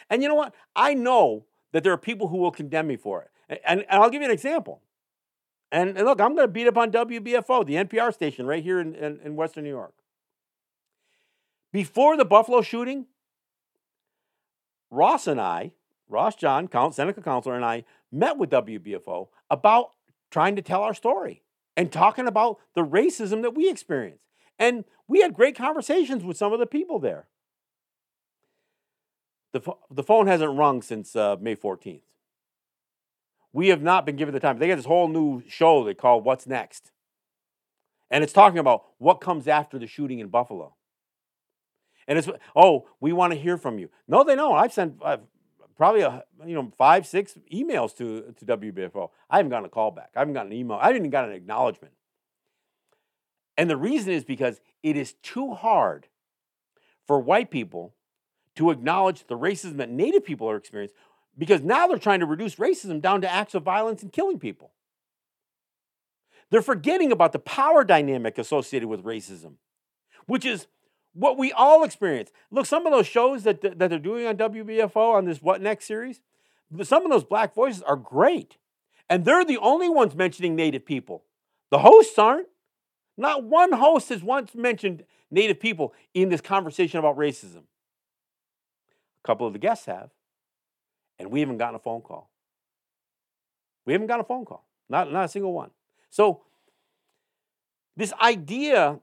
And 0.09 0.21
you 0.21 0.29
know 0.29 0.35
what? 0.35 0.53
I 0.75 0.93
know 0.93 1.45
that 1.71 1.83
there 1.83 1.91
are 1.91 1.97
people 1.97 2.27
who 2.27 2.37
will 2.37 2.51
condemn 2.51 2.87
me 2.87 2.95
for 2.95 3.23
it. 3.23 3.59
And, 3.65 3.85
and, 3.89 4.01
I'll 4.01 4.09
give 4.09 4.21
you 4.21 4.27
an 4.27 4.33
example. 4.33 4.81
And, 5.71 5.97
and 5.97 6.05
look, 6.05 6.21
I'm 6.21 6.35
to 6.37 6.47
beat 6.47 6.67
up 6.67 6.77
on 6.77 6.91
WBFO, 6.91 7.65
the 7.65 7.75
NPR 7.75 8.13
station 8.13 8.45
right 8.45 8.63
here 8.63 8.79
in, 8.79 8.93
in, 8.95 9.19
in 9.23 9.35
Western 9.35 9.63
New 9.63 9.69
York. 9.69 9.93
Before 11.71 12.15
the 12.15 12.25
Buffalo 12.25 12.61
shooting, 12.61 13.07
Ross 14.89 15.27
and 15.27 15.41
I, 15.41 15.71
Ross 16.07 16.35
John, 16.35 16.69
Seneca 16.91 17.21
counselor, 17.21 17.55
and 17.55 17.65
I 17.65 17.83
met 18.11 18.37
with 18.37 18.49
WBFO 18.49 19.27
about 19.49 19.91
trying 20.31 20.55
to 20.55 20.61
tell 20.61 20.81
our 20.83 20.93
story 20.93 21.43
and 21.75 21.91
talking 21.91 22.27
about 22.27 22.57
the 22.73 22.83
racism 22.83 23.41
that 23.43 23.55
we 23.55 23.69
experience. 23.69 24.21
And 24.59 24.85
we 25.07 25.21
had 25.21 25.33
great 25.33 25.55
conversations 25.55 26.23
with 26.23 26.37
some 26.37 26.53
of 26.53 26.59
the 26.59 26.65
people 26.65 26.99
there. 26.99 27.27
The, 29.53 29.61
pho- 29.61 29.79
the 29.89 30.03
phone 30.03 30.27
hasn't 30.27 30.57
rung 30.57 30.81
since 30.81 31.15
uh, 31.15 31.37
May 31.39 31.55
14th. 31.55 32.01
We 33.53 33.69
have 33.69 33.81
not 33.81 34.05
been 34.05 34.15
given 34.15 34.33
the 34.33 34.39
time. 34.39 34.59
They 34.59 34.67
got 34.67 34.75
this 34.75 34.85
whole 34.85 35.07
new 35.07 35.41
show 35.47 35.83
they 35.83 35.93
call 35.93 36.21
What's 36.21 36.47
Next. 36.47 36.91
And 38.09 38.23
it's 38.23 38.33
talking 38.33 38.59
about 38.59 38.85
what 38.97 39.21
comes 39.21 39.47
after 39.47 39.77
the 39.79 39.87
shooting 39.87 40.19
in 40.19 40.27
Buffalo. 40.27 40.75
And 42.07 42.17
it's, 42.17 42.29
oh, 42.55 42.87
we 42.99 43.11
want 43.11 43.33
to 43.33 43.39
hear 43.39 43.57
from 43.57 43.79
you. 43.79 43.89
No, 44.07 44.23
they 44.23 44.35
don't. 44.35 44.57
I've 44.57 44.71
sent 44.71 44.95
I've 45.03 45.21
probably 45.77 46.01
a, 46.01 46.23
you 46.45 46.55
know 46.55 46.71
five, 46.77 47.05
six 47.05 47.37
emails 47.53 47.95
to, 47.97 48.33
to 48.37 48.57
WBFO. 48.57 49.09
I 49.29 49.37
haven't 49.37 49.51
gotten 49.51 49.65
a 49.65 49.69
call 49.69 49.91
back. 49.91 50.11
I 50.15 50.19
haven't 50.19 50.33
gotten 50.33 50.51
an 50.51 50.57
email. 50.57 50.77
I 50.77 50.87
haven't 50.87 51.01
even 51.03 51.11
got 51.11 51.25
an 51.25 51.33
acknowledgement. 51.33 51.93
And 53.57 53.69
the 53.69 53.77
reason 53.77 54.13
is 54.13 54.23
because 54.23 54.61
it 54.83 54.95
is 54.95 55.13
too 55.23 55.53
hard 55.53 56.07
for 57.05 57.19
white 57.19 57.49
people 57.49 57.93
to 58.55 58.71
acknowledge 58.71 59.25
the 59.27 59.37
racism 59.37 59.77
that 59.77 59.89
Native 59.89 60.25
people 60.25 60.49
are 60.49 60.57
experiencing 60.57 60.97
because 61.37 61.61
now 61.61 61.87
they're 61.87 61.97
trying 61.97 62.19
to 62.19 62.25
reduce 62.25 62.55
racism 62.55 63.01
down 63.01 63.21
to 63.21 63.31
acts 63.31 63.53
of 63.53 63.63
violence 63.63 64.01
and 64.01 64.11
killing 64.11 64.39
people. 64.39 64.71
They're 66.49 66.61
forgetting 66.61 67.11
about 67.11 67.33
the 67.33 67.39
power 67.39 67.83
dynamic 67.83 68.37
associated 68.37 68.87
with 68.87 69.03
racism, 69.03 69.55
which 70.25 70.45
is 70.45 70.67
what 71.17 71.37
we 71.37 71.51
all 71.51 71.83
experience. 71.83 72.31
Look, 72.51 72.65
some 72.65 72.85
of 72.85 72.93
those 72.93 73.07
shows 73.07 73.43
that, 73.43 73.61
that 73.61 73.89
they're 73.89 73.97
doing 73.97 74.27
on 74.27 74.37
WBFO 74.37 75.15
on 75.15 75.25
this 75.25 75.41
What 75.41 75.61
Next 75.61 75.85
series, 75.85 76.21
some 76.83 77.05
of 77.05 77.11
those 77.11 77.23
black 77.23 77.55
voices 77.55 77.81
are 77.81 77.95
great. 77.95 78.57
And 79.09 79.25
they're 79.25 79.45
the 79.45 79.57
only 79.57 79.89
ones 79.89 80.15
mentioning 80.15 80.55
Native 80.55 80.85
people. 80.85 81.23
The 81.71 81.79
hosts 81.79 82.17
aren't. 82.19 82.47
Not 83.17 83.43
one 83.43 83.71
host 83.71 84.09
has 84.09 84.21
once 84.21 84.53
mentioned 84.53 85.03
Native 85.31 85.59
people 85.59 85.93
in 86.13 86.29
this 86.29 86.41
conversation 86.41 86.99
about 86.99 87.17
racism. 87.17 87.63
A 87.63 89.25
couple 89.25 89.47
of 89.47 89.53
the 89.53 89.59
guests 89.59 89.85
have, 89.87 90.11
and 91.17 91.31
we 91.31 91.39
haven't 91.39 91.57
gotten 91.57 91.75
a 91.75 91.79
phone 91.79 92.01
call. 92.01 92.29
We 93.85 93.93
haven't 93.93 94.07
gotten 94.07 94.21
a 94.21 94.27
phone 94.27 94.45
call, 94.45 94.67
not, 94.87 95.11
not 95.11 95.25
a 95.25 95.27
single 95.29 95.53
one. 95.53 95.71
So, 96.09 96.43
this 97.95 98.13
idea 98.21 98.99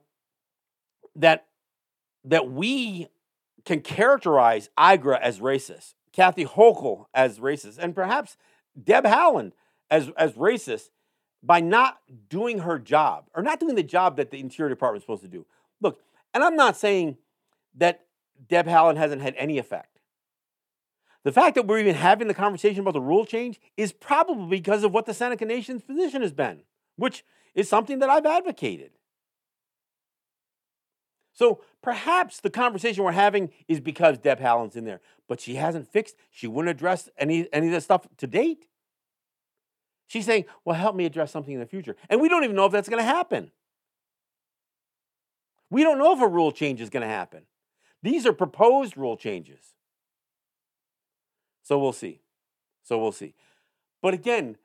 that, 1.17 1.47
that 2.25 2.51
we 2.51 3.07
can 3.63 3.81
characterize 3.81 4.69
IGRA 4.77 5.19
as 5.19 5.39
racist, 5.39 5.93
Kathy 6.11 6.45
Hochul 6.45 7.05
as 7.13 7.39
racist, 7.39 7.77
and 7.77 7.95
perhaps 7.95 8.37
Deb 8.81 9.05
Haaland 9.05 9.53
as, 9.89 10.09
as 10.17 10.33
racist 10.33 10.89
by 11.41 11.59
not 11.59 11.99
doing 12.29 12.59
her 12.59 12.79
job 12.79 13.25
or 13.35 13.43
not 13.43 13.59
doing 13.59 13.75
the 13.75 13.83
job 13.83 14.17
that 14.17 14.31
the 14.31 14.39
Interior 14.39 14.69
Department 14.69 15.01
is 15.01 15.03
supposed 15.03 15.21
to 15.21 15.27
do. 15.27 15.45
Look, 15.81 15.99
and 16.33 16.43
I'm 16.43 16.55
not 16.55 16.77
saying 16.77 17.17
that 17.75 18.05
Deb 18.47 18.67
Haaland 18.67 18.97
hasn't 18.97 19.21
had 19.21 19.35
any 19.37 19.57
effect. 19.57 19.99
The 21.23 21.31
fact 21.31 21.55
that 21.55 21.65
we're 21.65 21.79
even 21.79 21.95
having 21.95 22.27
the 22.27 22.33
conversation 22.33 22.81
about 22.81 22.93
the 22.93 23.01
rule 23.01 23.25
change 23.25 23.59
is 23.77 23.91
probably 23.91 24.59
because 24.59 24.83
of 24.83 24.91
what 24.91 25.05
the 25.07 25.13
Seneca 25.13 25.45
Nation's 25.45 25.81
position 25.81 26.21
has 26.21 26.31
been, 26.31 26.61
which 26.97 27.25
is 27.55 27.67
something 27.67 27.99
that 27.99 28.09
I've 28.09 28.25
advocated. 28.25 28.91
So 31.35 31.61
perhaps 31.81 32.39
the 32.39 32.49
conversation 32.49 33.03
we're 33.03 33.11
having 33.11 33.51
is 33.67 33.81
because 33.81 34.17
Deb 34.17 34.39
Haaland's 34.39 34.77
in 34.77 34.85
there, 34.85 35.01
but 35.27 35.41
she 35.41 35.55
hasn't 35.55 35.91
fixed, 35.91 36.15
she 36.31 36.47
wouldn't 36.47 36.71
address 36.71 37.09
any, 37.17 37.47
any 37.51 37.67
of 37.67 37.73
this 37.73 37.83
stuff 37.83 38.07
to 38.17 38.25
date. 38.25 38.67
She's 40.07 40.25
saying, 40.25 40.45
well, 40.63 40.77
help 40.77 40.95
me 40.95 41.05
address 41.05 41.31
something 41.31 41.53
in 41.53 41.59
the 41.59 41.65
future. 41.65 41.97
And 42.09 42.21
we 42.21 42.29
don't 42.29 42.45
even 42.45 42.55
know 42.55 42.65
if 42.65 42.71
that's 42.71 42.87
going 42.87 43.03
to 43.03 43.07
happen. 43.07 43.51
We 45.69 45.83
don't 45.83 45.97
know 45.97 46.13
if 46.13 46.21
a 46.21 46.27
rule 46.27 46.53
change 46.53 46.79
is 46.79 46.89
going 46.89 47.01
to 47.01 47.07
happen. 47.07 47.43
These 48.01 48.25
are 48.25 48.33
proposed 48.33 48.95
rule 48.95 49.17
changes. 49.17 49.73
So 51.63 51.77
we'll 51.77 51.91
see. 51.91 52.21
So 52.83 52.97
we'll 52.97 53.11
see. 53.11 53.33
But 54.01 54.13
again, 54.13 54.55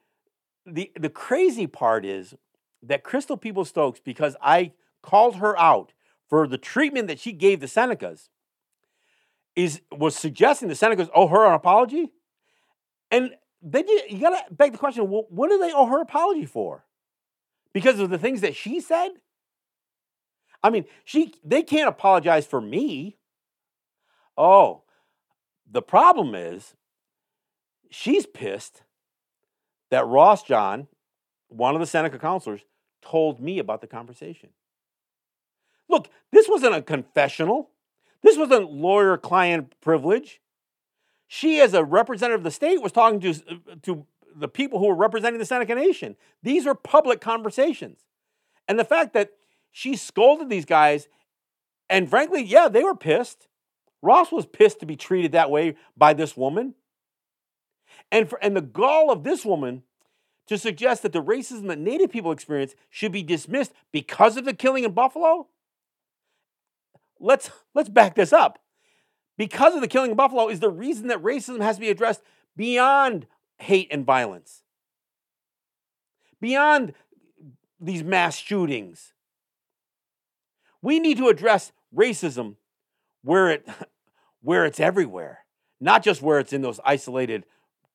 the, 0.64 0.92
the 0.96 1.08
crazy 1.08 1.66
part 1.66 2.04
is 2.04 2.34
that 2.82 3.02
Crystal 3.02 3.36
Peoples 3.36 3.70
Stokes, 3.70 3.98
because 3.98 4.36
I 4.40 4.72
called 5.02 5.36
her 5.36 5.58
out 5.58 5.94
for 6.30 6.46
the 6.46 6.56
treatment 6.56 7.08
that 7.08 7.18
she 7.18 7.32
gave 7.32 7.60
the 7.60 7.66
Senecas, 7.66 8.28
is 9.56 9.82
was 9.90 10.16
suggesting 10.16 10.68
the 10.68 10.74
Senecas 10.74 11.10
owe 11.12 11.26
her 11.26 11.44
an 11.44 11.52
apology. 11.52 12.12
And 13.10 13.32
then 13.60 13.86
you, 13.88 14.02
you 14.08 14.20
got 14.20 14.48
to 14.48 14.54
beg 14.54 14.72
the 14.72 14.78
question 14.78 15.10
well, 15.10 15.26
what 15.28 15.50
do 15.50 15.58
they 15.58 15.72
owe 15.72 15.86
her 15.86 16.00
apology 16.00 16.46
for? 16.46 16.86
Because 17.74 17.98
of 17.98 18.10
the 18.10 18.18
things 18.18 18.40
that 18.40 18.54
she 18.54 18.80
said? 18.80 19.10
I 20.62 20.70
mean, 20.70 20.84
she 21.04 21.34
they 21.44 21.62
can't 21.62 21.88
apologize 21.88 22.46
for 22.46 22.60
me. 22.60 23.16
Oh, 24.38 24.84
the 25.70 25.82
problem 25.82 26.34
is 26.34 26.74
she's 27.90 28.26
pissed 28.26 28.82
that 29.90 30.06
Ross 30.06 30.44
John, 30.44 30.86
one 31.48 31.74
of 31.74 31.80
the 31.80 31.86
Seneca 31.86 32.18
counselors, 32.18 32.60
told 33.02 33.40
me 33.40 33.58
about 33.58 33.80
the 33.80 33.86
conversation. 33.86 34.50
Look, 35.90 36.08
this 36.30 36.48
wasn't 36.48 36.74
a 36.74 36.82
confessional. 36.82 37.70
This 38.22 38.38
wasn't 38.38 38.70
lawyer 38.70 39.16
client 39.16 39.74
privilege. 39.80 40.40
She, 41.26 41.60
as 41.60 41.74
a 41.74 41.84
representative 41.84 42.40
of 42.40 42.44
the 42.44 42.50
state, 42.50 42.82
was 42.82 42.92
talking 42.92 43.20
to, 43.20 43.30
uh, 43.30 43.74
to 43.82 44.06
the 44.34 44.48
people 44.48 44.78
who 44.78 44.86
were 44.86 44.94
representing 44.94 45.38
the 45.38 45.44
Seneca 45.44 45.74
Nation. 45.74 46.16
These 46.42 46.66
are 46.66 46.74
public 46.74 47.20
conversations. 47.20 48.00
And 48.68 48.78
the 48.78 48.84
fact 48.84 49.12
that 49.14 49.32
she 49.72 49.96
scolded 49.96 50.48
these 50.48 50.64
guys, 50.64 51.08
and 51.88 52.08
frankly, 52.08 52.42
yeah, 52.42 52.68
they 52.68 52.84
were 52.84 52.96
pissed. 52.96 53.48
Ross 54.02 54.32
was 54.32 54.46
pissed 54.46 54.80
to 54.80 54.86
be 54.86 54.96
treated 54.96 55.32
that 55.32 55.50
way 55.50 55.76
by 55.96 56.14
this 56.14 56.36
woman. 56.36 56.74
And, 58.12 58.28
for, 58.28 58.38
and 58.42 58.56
the 58.56 58.60
gall 58.60 59.10
of 59.10 59.24
this 59.24 59.44
woman 59.44 59.82
to 60.46 60.58
suggest 60.58 61.02
that 61.02 61.12
the 61.12 61.22
racism 61.22 61.68
that 61.68 61.78
Native 61.78 62.10
people 62.10 62.32
experience 62.32 62.74
should 62.88 63.12
be 63.12 63.22
dismissed 63.22 63.72
because 63.92 64.36
of 64.36 64.44
the 64.44 64.54
killing 64.54 64.84
in 64.84 64.92
Buffalo? 64.92 65.48
Let's, 67.20 67.50
let's 67.74 67.88
back 67.88 68.14
this 68.14 68.32
up. 68.32 68.58
Because 69.36 69.74
of 69.74 69.80
the 69.80 69.88
killing 69.88 70.10
of 70.10 70.16
Buffalo 70.16 70.48
is 70.48 70.60
the 70.60 70.70
reason 70.70 71.08
that 71.08 71.22
racism 71.22 71.62
has 71.62 71.76
to 71.76 71.80
be 71.80 71.90
addressed 71.90 72.22
beyond 72.56 73.26
hate 73.58 73.88
and 73.90 74.04
violence, 74.04 74.62
beyond 76.40 76.94
these 77.80 78.02
mass 78.02 78.36
shootings. 78.36 79.12
We 80.82 80.98
need 80.98 81.18
to 81.18 81.28
address 81.28 81.72
racism 81.94 82.56
where, 83.22 83.50
it, 83.50 83.68
where 84.42 84.66
it's 84.66 84.80
everywhere, 84.80 85.44
not 85.80 86.02
just 86.02 86.22
where 86.22 86.38
it's 86.38 86.52
in 86.52 86.62
those 86.62 86.80
isolated 86.84 87.44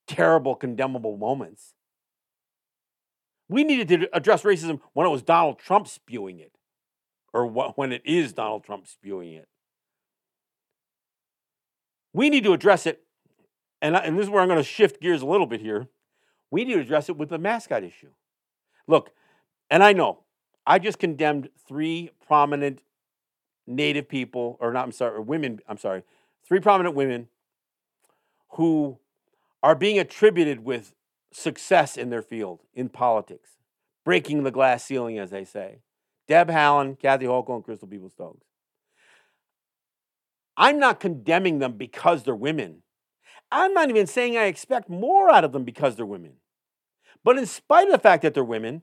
terrible, 0.07 0.55
condemnable 0.55 1.17
moments. 1.17 1.73
We 3.47 3.63
needed 3.63 3.87
to 3.89 4.09
address 4.15 4.43
racism 4.43 4.79
when 4.93 5.05
it 5.05 5.11
was 5.11 5.21
Donald 5.21 5.59
Trump 5.59 5.87
spewing 5.87 6.39
it, 6.39 6.54
or 7.35 7.45
when 7.47 7.91
it 7.91 8.01
is 8.05 8.31
Donald 8.31 8.63
Trump 8.63 8.87
spewing 8.87 9.33
it. 9.33 9.49
We 12.13 12.29
need 12.29 12.45
to 12.45 12.53
address 12.53 12.85
it, 12.85 13.03
and, 13.81 13.93
and 13.93 14.17
this 14.17 14.23
is 14.23 14.29
where 14.29 14.41
I'm 14.41 14.47
going 14.47 14.57
to 14.57 14.63
shift 14.63 15.01
gears 15.01 15.21
a 15.21 15.25
little 15.25 15.45
bit 15.45 15.59
here. 15.59 15.89
We 16.49 16.63
need 16.63 16.75
to 16.75 16.79
address 16.79 17.09
it 17.09 17.17
with 17.17 17.27
the 17.27 17.37
mascot 17.37 17.83
issue. 17.83 18.11
Look, 18.87 19.11
and 19.69 19.83
I 19.83 19.91
know 19.91 20.19
I 20.65 20.79
just 20.79 20.97
condemned 20.97 21.49
three 21.67 22.09
prominent 22.25 22.79
Native 23.67 24.07
people, 24.07 24.57
or 24.61 24.71
not, 24.71 24.85
I'm 24.85 24.91
sorry, 24.93 25.15
or 25.15 25.21
women, 25.21 25.59
I'm 25.67 25.77
sorry, 25.77 26.03
three 26.47 26.59
prominent 26.59 26.95
women 26.95 27.27
who 28.51 28.99
are 29.61 29.75
being 29.75 29.99
attributed 29.99 30.63
with 30.63 30.93
success 31.33 31.97
in 31.97 32.11
their 32.11 32.21
field, 32.21 32.61
in 32.73 32.87
politics, 32.87 33.57
breaking 34.05 34.43
the 34.43 34.51
glass 34.51 34.85
ceiling, 34.85 35.17
as 35.17 35.31
they 35.31 35.43
say. 35.43 35.79
Deb 36.27 36.49
Haaland, 36.49 36.99
Kathy 36.99 37.25
Hochul, 37.25 37.55
and 37.55 37.63
Crystal 37.63 37.87
Peoples 37.87 38.13
Stokes. 38.13 38.45
I'm 40.57 40.79
not 40.79 40.99
condemning 40.99 41.59
them 41.59 41.73
because 41.73 42.23
they're 42.23 42.35
women. 42.35 42.81
I'm 43.51 43.73
not 43.73 43.89
even 43.89 44.07
saying 44.07 44.37
I 44.37 44.45
expect 44.45 44.89
more 44.89 45.29
out 45.29 45.43
of 45.43 45.51
them 45.51 45.63
because 45.63 45.95
they're 45.95 46.05
women. 46.05 46.33
But 47.23 47.37
in 47.37 47.45
spite 47.45 47.87
of 47.87 47.91
the 47.91 47.99
fact 47.99 48.23
that 48.23 48.33
they're 48.33 48.43
women, 48.43 48.81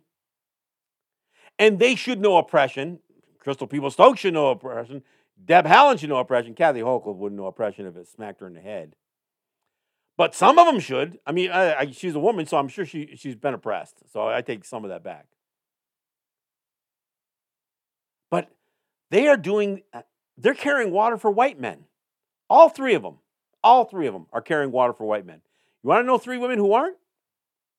and 1.59 1.79
they 1.79 1.95
should 1.95 2.21
know 2.21 2.37
oppression, 2.37 3.01
Crystal 3.39 3.67
Peoples 3.67 3.95
Stokes 3.95 4.21
should 4.21 4.35
know 4.35 4.51
oppression, 4.51 5.03
Deb 5.45 5.67
Haaland 5.67 5.99
should 5.99 6.11
know 6.11 6.19
oppression, 6.19 6.55
Kathy 6.55 6.81
Hochul 6.81 7.17
wouldn't 7.17 7.41
know 7.41 7.47
oppression 7.47 7.87
if 7.87 7.97
it 7.97 8.09
smacked 8.09 8.41
her 8.41 8.47
in 8.47 8.55
the 8.55 8.61
head. 8.61 8.95
But 10.17 10.35
some 10.35 10.59
of 10.59 10.67
them 10.67 10.79
should. 10.79 11.19
I 11.27 11.33
mean, 11.33 11.51
I, 11.51 11.75
I, 11.75 11.91
she's 11.91 12.15
a 12.15 12.21
woman, 12.21 12.47
so 12.47 12.59
I'm 12.59 12.69
sure 12.69 12.85
she, 12.85 13.17
she's 13.17 13.35
been 13.35 13.55
oppressed. 13.55 14.03
So 14.13 14.29
I 14.29 14.43
take 14.43 14.65
some 14.65 14.85
of 14.85 14.91
that 14.91 15.03
back. 15.03 15.27
But 18.33 18.49
they 19.11 19.29
are 19.29 19.37
doing, 19.37 19.83
uh, 19.93 20.03
they're 20.39 20.55
carrying 20.55 20.91
water 20.91 21.19
for 21.19 21.31
white 21.31 21.61
men. 21.61 21.85
All 22.49 22.71
three 22.71 22.95
of 22.95 23.03
them, 23.03 23.19
all 23.63 23.85
three 23.85 24.07
of 24.07 24.15
them 24.15 24.27
are 24.33 24.41
carrying 24.41 24.73
water 24.73 24.95
for 24.95 25.05
white 25.05 25.27
men. 25.27 25.43
You 25.83 25.91
want 25.91 26.03
to 26.03 26.07
know 26.07 26.17
three 26.17 26.39
women 26.39 26.59
who 26.59 26.73
aren't? 26.73 26.97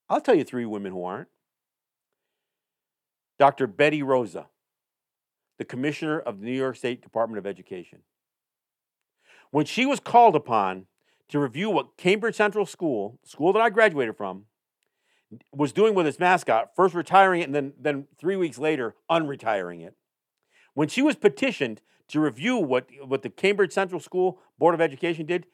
I'll 0.09 0.21
tell 0.21 0.35
you 0.35 0.43
three 0.43 0.65
women 0.65 0.91
who 0.91 1.03
aren't. 1.03 1.27
Dr. 3.39 3.65
Betty 3.65 4.03
Rosa, 4.03 4.45
the 5.57 5.65
commissioner 5.65 6.19
of 6.19 6.39
the 6.39 6.45
New 6.45 6.55
York 6.55 6.75
State 6.75 7.01
Department 7.01 7.39
of 7.39 7.47
Education. 7.47 8.03
When 9.49 9.65
she 9.65 9.87
was 9.87 9.99
called 9.99 10.35
upon 10.35 10.85
to 11.29 11.39
review 11.39 11.71
what 11.71 11.97
Cambridge 11.97 12.35
Central 12.35 12.67
School, 12.67 13.17
school 13.23 13.53
that 13.53 13.59
I 13.59 13.71
graduated 13.71 14.17
from, 14.17 14.45
was 15.51 15.73
doing 15.73 15.95
with 15.95 16.05
its 16.05 16.19
mascot, 16.19 16.75
first 16.75 16.93
retiring 16.93 17.41
it 17.41 17.45
and 17.45 17.55
then, 17.55 17.73
then 17.79 18.07
three 18.19 18.35
weeks 18.35 18.59
later, 18.59 18.93
unretiring 19.09 19.81
it. 19.81 19.95
When 20.73 20.87
she 20.87 21.01
was 21.01 21.15
petitioned 21.15 21.81
to 22.09 22.19
review 22.19 22.57
what, 22.57 22.87
what 23.05 23.21
the 23.21 23.29
Cambridge 23.29 23.71
Central 23.71 23.99
School 23.99 24.39
Board 24.57 24.73
of 24.73 24.81
Education 24.81 25.25
did, 25.25 25.45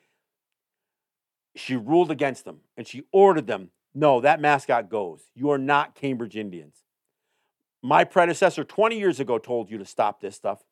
she 1.55 1.76
ruled 1.76 2.11
against 2.11 2.45
them 2.45 2.61
and 2.78 2.88
she 2.88 3.03
ordered 3.11 3.47
them 3.47 3.72
no, 3.93 4.22
that 4.22 4.39
mascot 4.39 4.89
goes. 4.89 5.22
You 5.36 5.51
are 5.51 5.57
not 5.57 5.95
Cambridge 5.95 6.36
Indians. 6.36 6.84
My 7.82 8.03
predecessor 8.03 8.63
20 8.63 8.97
years 8.97 9.20
ago 9.20 9.38
told 9.38 9.72
you 9.72 9.78
to 9.78 9.86
stop 9.86 10.22
this 10.22 10.36
stuff, 10.36 10.63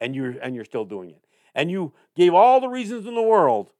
and 0.00 0.14
you're, 0.14 0.32
and 0.42 0.54
you're 0.54 0.64
still 0.64 0.84
doing 0.84 1.10
it. 1.10 1.24
And 1.54 1.70
you 1.70 1.92
gave 2.16 2.34
all 2.34 2.60
the 2.60 2.68
reasons 2.68 3.06
in 3.06 3.14
the 3.14 3.22
world 3.22 3.72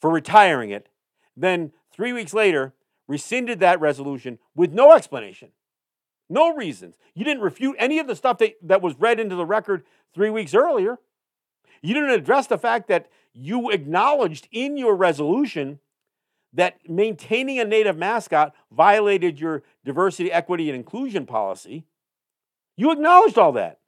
for 0.00 0.10
retiring 0.10 0.70
it. 0.70 0.88
Then, 1.36 1.72
three 1.90 2.12
weeks 2.12 2.34
later, 2.34 2.74
rescinded 3.08 3.60
that 3.60 3.80
resolution 3.80 4.38
with 4.54 4.72
no 4.72 4.92
explanation, 4.92 5.50
no 6.28 6.54
reasons. 6.54 6.96
You 7.14 7.24
didn't 7.24 7.42
refute 7.42 7.76
any 7.78 7.98
of 7.98 8.06
the 8.06 8.16
stuff 8.16 8.38
that, 8.38 8.54
that 8.62 8.82
was 8.82 8.94
read 8.98 9.20
into 9.20 9.36
the 9.36 9.46
record 9.46 9.84
three 10.14 10.30
weeks 10.30 10.54
earlier. 10.54 10.98
You 11.82 11.94
didn't 11.94 12.10
address 12.10 12.46
the 12.46 12.58
fact 12.58 12.88
that 12.88 13.08
you 13.32 13.70
acknowledged 13.70 14.48
in 14.50 14.76
your 14.76 14.96
resolution 14.96 15.78
that 16.52 16.78
maintaining 16.88 17.58
a 17.58 17.64
native 17.64 17.96
mascot 17.96 18.54
violated 18.72 19.38
your 19.38 19.62
diversity, 19.84 20.32
equity, 20.32 20.68
and 20.70 20.76
inclusion 20.76 21.26
policy. 21.26 21.84
You 22.76 22.92
acknowledged 22.92 23.38
all 23.38 23.52
that, 23.52 23.78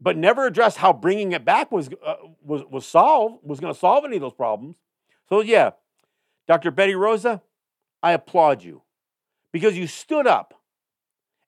but 0.00 0.16
never 0.16 0.46
addressed 0.46 0.78
how 0.78 0.92
bringing 0.92 1.32
it 1.32 1.44
back 1.44 1.72
was, 1.72 1.90
uh, 2.04 2.14
was, 2.42 2.62
was 2.70 2.86
solved, 2.86 3.40
was 3.42 3.60
going 3.60 3.74
to 3.74 3.78
solve 3.78 4.04
any 4.04 4.16
of 4.16 4.22
those 4.22 4.32
problems. 4.32 4.76
So, 5.28 5.40
yeah, 5.40 5.70
Dr. 6.46 6.70
Betty 6.70 6.94
Rosa, 6.94 7.42
I 8.02 8.12
applaud 8.12 8.62
you 8.62 8.82
because 9.52 9.76
you 9.76 9.86
stood 9.86 10.26
up 10.26 10.59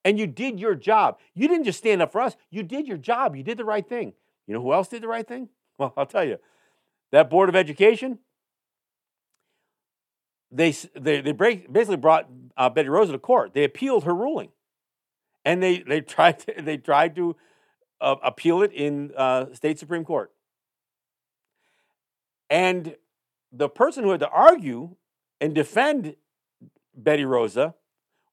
and 0.05 0.19
you 0.19 0.27
did 0.27 0.59
your 0.59 0.75
job. 0.75 1.19
You 1.35 1.49
didn't 1.49 1.65
just 1.65 1.79
stand 1.79 2.03
up 2.03 2.13
for 2.13 2.21
us, 2.21 2.37
you 2.51 2.63
did 2.63 2.87
your 2.87 2.97
job. 2.97 3.37
You 3.37 3.43
did 3.43 3.59
the 3.59 3.65
right 3.65 3.87
thing. 3.87 4.13
You 4.47 4.55
know 4.55 4.61
who 4.61 4.73
else 4.73 4.89
did 4.89 5.03
the 5.03 5.09
right 5.09 5.27
thing? 5.27 5.49
Well, 5.79 5.95
I'll 5.97 6.07
tell 6.07 6.23
you. 6.23 6.37
That 7.13 7.31
Board 7.31 7.49
of 7.49 7.57
Education, 7.57 8.19
they, 10.51 10.71
they, 10.95 11.23
they 11.23 11.33
break, 11.33 11.73
basically 11.73 11.97
brought 11.97 12.29
uh, 12.59 12.69
Betty 12.69 12.91
Rosa 12.91 13.13
to 13.13 13.19
court. 13.19 13.55
They 13.55 13.65
appealed 13.65 14.05
her 14.05 14.15
ruling. 14.15 14.51
And 15.47 15.63
they, 15.63 15.79
they, 15.79 16.01
tried, 16.03 16.41
to, 16.41 16.55
they 16.61 16.77
tried 16.77 17.17
to 17.17 17.37
uh, 18.03 18.17
appeal 18.23 18.63
it 18.63 18.73
in 18.73 19.13
uh, 19.17 19.47
state 19.55 19.79
Supreme 19.79 20.05
Court. 20.05 20.31
And 22.51 22.97
the 23.51 23.71
person 23.71 24.05
who 24.05 24.11
had 24.11 24.21
to 24.21 24.29
argue 24.29 24.97
and 25.41 25.55
defend 25.55 26.17
Betty 26.95 27.25
Rosa 27.25 27.75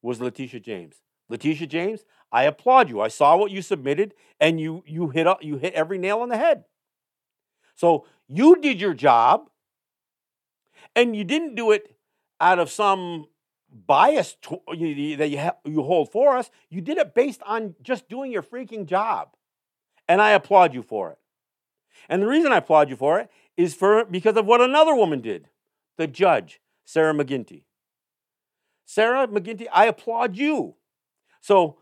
was 0.01 0.19
Letitia 0.19 0.59
James. 0.59 0.97
Letitia 1.29 1.67
James, 1.67 2.03
I 2.31 2.43
applaud 2.43 2.89
you. 2.89 3.01
I 3.01 3.07
saw 3.07 3.37
what 3.37 3.51
you 3.51 3.61
submitted, 3.61 4.13
and 4.39 4.59
you 4.59 4.83
you 4.85 5.09
hit 5.09 5.27
you 5.41 5.57
hit 5.57 5.73
every 5.73 5.97
nail 5.97 6.19
on 6.19 6.29
the 6.29 6.37
head. 6.37 6.65
So 7.75 8.05
you 8.27 8.57
did 8.57 8.81
your 8.81 8.93
job, 8.93 9.49
and 10.95 11.15
you 11.15 11.23
didn't 11.23 11.55
do 11.55 11.71
it 11.71 11.95
out 12.39 12.59
of 12.59 12.69
some 12.69 13.27
bias 13.71 14.35
to, 14.41 14.59
you, 14.73 15.17
that 15.17 15.29
you, 15.29 15.39
ha- 15.39 15.57
you 15.63 15.83
hold 15.83 16.11
for 16.11 16.35
us. 16.35 16.49
You 16.69 16.81
did 16.81 16.97
it 16.97 17.13
based 17.13 17.41
on 17.45 17.75
just 17.81 18.09
doing 18.09 18.31
your 18.31 18.43
freaking 18.43 18.85
job. 18.85 19.29
And 20.07 20.21
I 20.21 20.31
applaud 20.31 20.73
you 20.73 20.81
for 20.81 21.11
it. 21.11 21.19
And 22.07 22.21
the 22.21 22.27
reason 22.27 22.51
I 22.51 22.57
applaud 22.57 22.89
you 22.89 22.95
for 22.95 23.19
it 23.19 23.29
is 23.57 23.75
for 23.75 24.05
because 24.05 24.37
of 24.37 24.45
what 24.45 24.61
another 24.61 24.95
woman 24.95 25.21
did, 25.21 25.49
the 25.97 26.07
judge, 26.07 26.59
Sarah 26.85 27.13
McGinty. 27.13 27.63
Sarah 28.85 29.27
McGinty, 29.27 29.67
I 29.71 29.85
applaud 29.85 30.35
you. 30.35 30.75
So, 31.41 31.77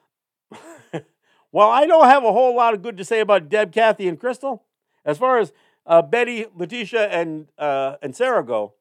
while 1.51 1.69
I 1.69 1.85
don't 1.85 2.05
have 2.05 2.23
a 2.23 2.31
whole 2.31 2.55
lot 2.55 2.73
of 2.73 2.81
good 2.81 2.97
to 2.97 3.05
say 3.05 3.19
about 3.19 3.49
Deb, 3.49 3.71
Kathy, 3.71 4.07
and 4.07 4.19
Crystal, 4.19 4.63
as 5.05 5.17
far 5.17 5.39
as 5.39 5.53
uh, 5.85 6.01
Betty, 6.01 6.45
Letitia, 6.55 7.07
and 7.07 7.47
uh, 7.57 7.95
and 8.01 8.15
Sarah 8.15 8.43
go, 8.43 8.73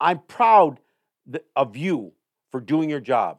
I'm 0.00 0.20
proud 0.20 0.80
of 1.56 1.76
you 1.76 2.12
for 2.50 2.60
doing 2.60 2.90
your 2.90 3.00
job. 3.00 3.38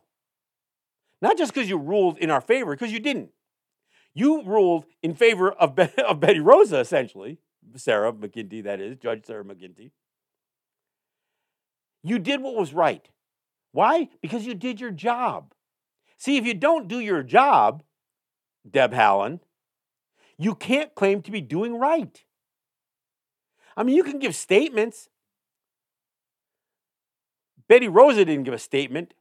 Not 1.21 1.37
just 1.37 1.53
because 1.53 1.69
you 1.69 1.77
ruled 1.77 2.17
in 2.17 2.29
our 2.29 2.41
favor, 2.41 2.75
because 2.75 2.91
you 2.91 2.99
didn't. 2.99 3.29
You 4.13 4.43
ruled 4.43 4.85
in 5.01 5.13
favor 5.15 5.51
of, 5.51 5.75
Be- 5.75 5.89
of 6.07 6.19
Betty 6.19 6.39
Rosa, 6.39 6.79
essentially, 6.79 7.39
Sarah 7.75 8.13
McGinty, 8.13 8.63
that 8.63 8.79
is, 8.79 8.97
Judge 8.97 9.25
Sarah 9.25 9.43
McGinty. 9.43 9.91
You 12.03 12.19
did 12.19 12.41
what 12.41 12.55
was 12.55 12.73
right. 12.73 13.09
Why? 13.71 14.09
Because 14.21 14.45
you 14.45 14.53
did 14.53 14.79
your 14.79 14.91
job. 14.91 15.54
See, 16.25 16.37
if 16.37 16.45
you 16.47 16.55
don't 16.55 16.87
do 16.87 16.99
your 16.99 17.21
job, 17.21 17.83
Deb 18.67 18.93
Haaland, 18.93 19.41
you 20.39 20.55
can't 20.55 20.95
claim 20.95 21.21
to 21.21 21.29
be 21.29 21.39
doing 21.39 21.77
right. 21.77 22.23
I 23.77 23.83
mean, 23.83 23.95
you 23.95 24.03
can 24.03 24.17
give 24.17 24.35
statements, 24.35 25.07
Betty 27.67 27.87
Rosa 27.87 28.25
didn't 28.25 28.45
give 28.45 28.55
a 28.55 28.57
statement. 28.57 29.13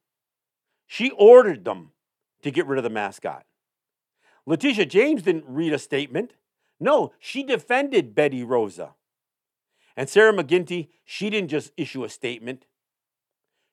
She 0.87 1.11
ordered 1.11 1.67
them 1.67 1.91
to 2.41 2.51
get 2.51 2.67
rid 2.67 2.79
of 2.79 2.85
the 2.85 2.89
mascot. 2.89 3.45
Letitia 4.47 4.87
James 4.87 5.21
didn't 5.21 5.45
read 5.47 5.75
a 5.75 5.79
statement. 5.79 6.33
No, 6.81 7.13
she 7.19 7.43
defended 7.43 8.15
Betty 8.15 8.43
Rosa. 8.43 8.95
And 9.95 10.09
Sarah 10.09 10.33
McGinty, 10.33 10.89
she 11.05 11.29
didn't 11.29 11.51
just 11.51 11.71
issue 11.77 12.03
a 12.03 12.09
statement. 12.09 12.65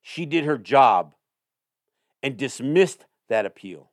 She 0.01 0.25
did 0.25 0.43
her 0.43 0.57
job 0.57 1.15
and 2.21 2.35
dismissed 2.35 3.05
that 3.31 3.45
appeal. 3.45 3.89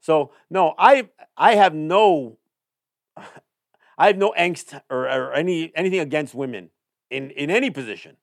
So, 0.00 0.32
no, 0.50 0.74
I 0.78 1.08
I 1.36 1.54
have 1.54 1.74
no 1.74 2.38
I 3.98 4.08
have 4.08 4.18
no 4.18 4.34
angst 4.38 4.78
or, 4.90 5.06
or 5.06 5.32
any 5.32 5.72
anything 5.74 6.00
against 6.00 6.34
women 6.34 6.70
in, 7.10 7.30
in 7.30 7.50
any 7.50 7.70
position. 7.70 8.16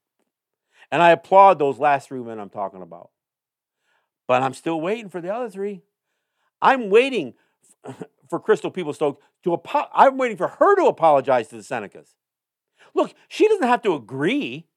And 0.92 1.02
I 1.02 1.12
applaud 1.12 1.58
those 1.58 1.80
last 1.80 2.10
three 2.10 2.20
women 2.20 2.40
I'm 2.40 2.50
talking 2.50 2.82
about. 2.82 3.10
But 4.28 4.44
I'm 4.44 4.54
still 4.54 4.80
waiting 4.80 5.10
for 5.10 5.22
the 5.22 5.34
other 5.34 5.50
three. 5.50 5.82
I'm 6.62 6.90
waiting 6.90 7.34
for 8.30 8.40
Crystal 8.40 8.70
Peoples-Stokes 8.70 9.22
to 9.44 9.54
apo- 9.54 9.90
I'm 9.94 10.18
waiting 10.18 10.38
for 10.38 10.50
her 10.50 10.76
to 10.76 10.86
apologize 10.86 11.48
to 11.48 11.56
the 11.56 11.64
Senecas. 11.64 12.14
Look, 12.94 13.14
she 13.28 13.48
doesn't 13.48 13.68
have 13.68 13.82
to 13.84 13.94
agree, 13.94 14.68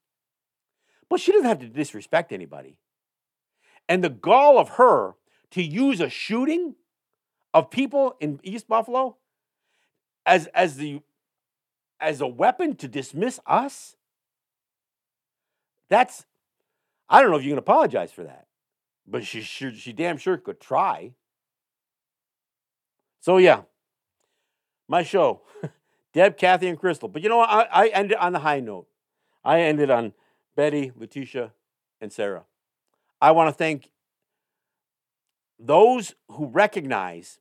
but 1.11 1.21
she 1.21 1.33
doesn't 1.33 1.49
have 1.49 1.59
to 1.61 1.69
disrespect 1.69 2.33
anybody. 2.33 2.79
And 3.89 4.03
the 4.03 4.09
gall 4.09 4.59
of 4.59 4.71
her 4.71 5.15
to 5.55 5.63
use 5.63 6.01
a 6.01 6.09
shooting 6.09 6.77
of 7.53 7.71
people 7.71 8.17
in 8.21 8.39
East 8.45 8.69
Buffalo 8.69 9.17
as 10.25 10.47
as 10.49 10.77
the 10.77 11.01
as 12.01 12.21
a 12.21 12.27
weapon 12.27 12.77
to 12.77 12.87
dismiss 12.89 13.41
us 13.47 13.97
that's, 15.89 16.25
I 17.09 17.21
don't 17.21 17.31
know 17.31 17.37
if 17.37 17.45
you 17.45 17.51
can 17.51 17.59
apologize 17.59 18.13
for 18.13 18.25
that, 18.25 18.47
but 19.07 19.25
she, 19.25 19.43
she, 19.43 19.73
she 19.75 19.93
damn 19.93 20.17
sure 20.17 20.37
could 20.37 20.61
try. 20.61 21.13
So, 23.21 23.37
yeah, 23.37 23.63
my 24.89 25.03
show, 25.03 25.43
Deb, 26.13 26.37
Kathy, 26.37 26.69
and 26.69 26.79
Crystal. 26.79 27.09
But 27.09 27.23
you 27.23 27.29
know 27.29 27.39
what? 27.39 27.51
I, 27.51 27.69
I 27.71 27.87
ended 27.89 28.17
on 28.19 28.33
the 28.33 28.41
high 28.41 28.61
note. 28.61 28.87
I 29.45 29.61
ended 29.61 29.91
on 29.91 30.15
Betty, 30.57 30.93
Letitia, 30.97 31.53
and 32.01 32.13
Sarah. 32.13 32.45
I 33.21 33.31
want 33.33 33.49
to 33.49 33.53
thank 33.53 33.91
those 35.67 36.15
who 36.29 36.47
recognize 36.47 37.39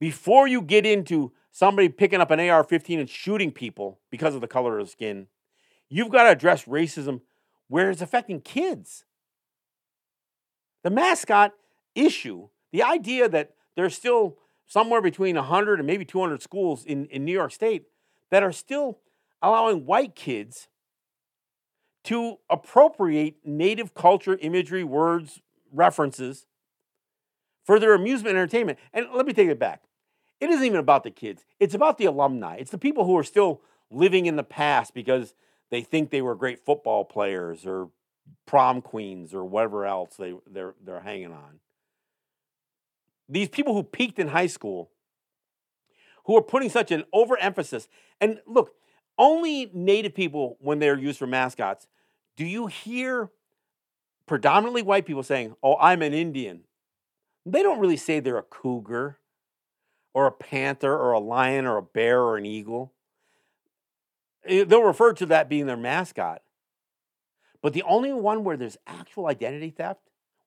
before 0.00 0.46
you 0.46 0.60
get 0.60 0.84
into 0.84 1.32
somebody 1.50 1.88
picking 1.88 2.20
up 2.20 2.30
an 2.30 2.40
AR 2.40 2.64
15 2.64 3.00
and 3.00 3.08
shooting 3.08 3.50
people 3.50 4.00
because 4.10 4.34
of 4.34 4.40
the 4.40 4.48
color 4.48 4.78
of 4.78 4.88
skin, 4.88 5.28
You've 5.88 6.10
got 6.10 6.24
to 6.24 6.30
address 6.30 6.64
racism 6.64 7.20
where 7.68 7.90
it's 7.90 8.02
affecting 8.02 8.40
kids. 8.40 9.04
The 10.82 10.90
mascot 10.90 11.52
issue, 11.94 12.48
the 12.72 12.82
idea 12.82 13.28
that 13.28 13.52
there's 13.76 13.94
still 13.94 14.38
somewhere 14.66 15.00
between 15.00 15.36
100 15.36 15.78
and 15.78 15.86
maybe 15.86 16.04
200 16.04 16.42
schools 16.42 16.84
in, 16.84 17.06
in 17.06 17.24
New 17.24 17.32
York 17.32 17.52
State 17.52 17.84
that 18.30 18.42
are 18.42 18.50
still 18.50 18.98
allowing 19.40 19.86
white 19.86 20.14
kids 20.14 20.68
to 22.04 22.38
appropriate 22.50 23.36
native 23.44 23.94
culture, 23.94 24.36
imagery, 24.40 24.84
words, 24.84 25.40
references 25.72 26.46
for 27.64 27.80
their 27.80 27.94
amusement 27.94 28.36
and 28.36 28.38
entertainment. 28.38 28.78
And 28.92 29.06
let 29.14 29.26
me 29.26 29.32
take 29.32 29.48
it 29.48 29.58
back. 29.58 29.82
It 30.40 30.50
isn't 30.50 30.64
even 30.64 30.78
about 30.80 31.04
the 31.04 31.10
kids, 31.10 31.44
it's 31.60 31.74
about 31.74 31.98
the 31.98 32.06
alumni. 32.06 32.56
It's 32.56 32.70
the 32.70 32.78
people 32.78 33.04
who 33.06 33.16
are 33.18 33.24
still 33.24 33.62
living 33.90 34.26
in 34.26 34.36
the 34.36 34.44
past 34.44 34.94
because 34.94 35.34
they 35.70 35.82
think 35.82 36.10
they 36.10 36.22
were 36.22 36.34
great 36.36 36.64
football 36.64 37.04
players 37.04 37.66
or 37.66 37.90
prom 38.46 38.82
queens 38.82 39.34
or 39.34 39.44
whatever 39.44 39.86
else 39.86 40.16
they, 40.16 40.34
they're, 40.50 40.74
they're 40.84 41.00
hanging 41.00 41.32
on. 41.32 41.60
these 43.28 43.48
people 43.48 43.74
who 43.74 43.82
peaked 43.82 44.18
in 44.18 44.28
high 44.28 44.46
school, 44.46 44.90
who 46.26 46.36
are 46.36 46.42
putting 46.42 46.70
such 46.70 46.90
an 46.90 47.04
overemphasis. 47.12 47.88
And 48.20 48.40
look, 48.46 48.74
only 49.18 49.70
native 49.74 50.14
people, 50.14 50.56
when 50.60 50.78
they're 50.78 50.98
used 50.98 51.18
for 51.18 51.26
mascots, 51.26 51.86
do 52.36 52.44
you 52.44 52.66
hear 52.66 53.30
predominantly 54.26 54.82
white 54.82 55.06
people 55.06 55.22
saying, 55.22 55.56
Oh, 55.62 55.76
I'm 55.78 56.02
an 56.02 56.14
Indian. 56.14 56.62
They 57.46 57.62
don't 57.62 57.78
really 57.78 57.96
say 57.96 58.20
they're 58.20 58.38
a 58.38 58.42
cougar 58.42 59.18
or 60.14 60.26
a 60.26 60.32
panther 60.32 60.96
or 60.96 61.12
a 61.12 61.18
lion 61.18 61.66
or 61.66 61.76
a 61.76 61.82
bear 61.82 62.20
or 62.20 62.36
an 62.36 62.46
eagle. 62.46 62.92
Eh, 64.46 64.64
they'll 64.64 64.82
refer 64.82 65.12
to 65.14 65.26
that 65.26 65.48
being 65.48 65.66
their 65.66 65.76
mascot. 65.76 66.42
But 67.62 67.72
the 67.72 67.82
only 67.82 68.12
one 68.12 68.44
where 68.44 68.56
there's 68.56 68.76
actual 68.86 69.26
identity 69.26 69.70
theft, 69.70 70.00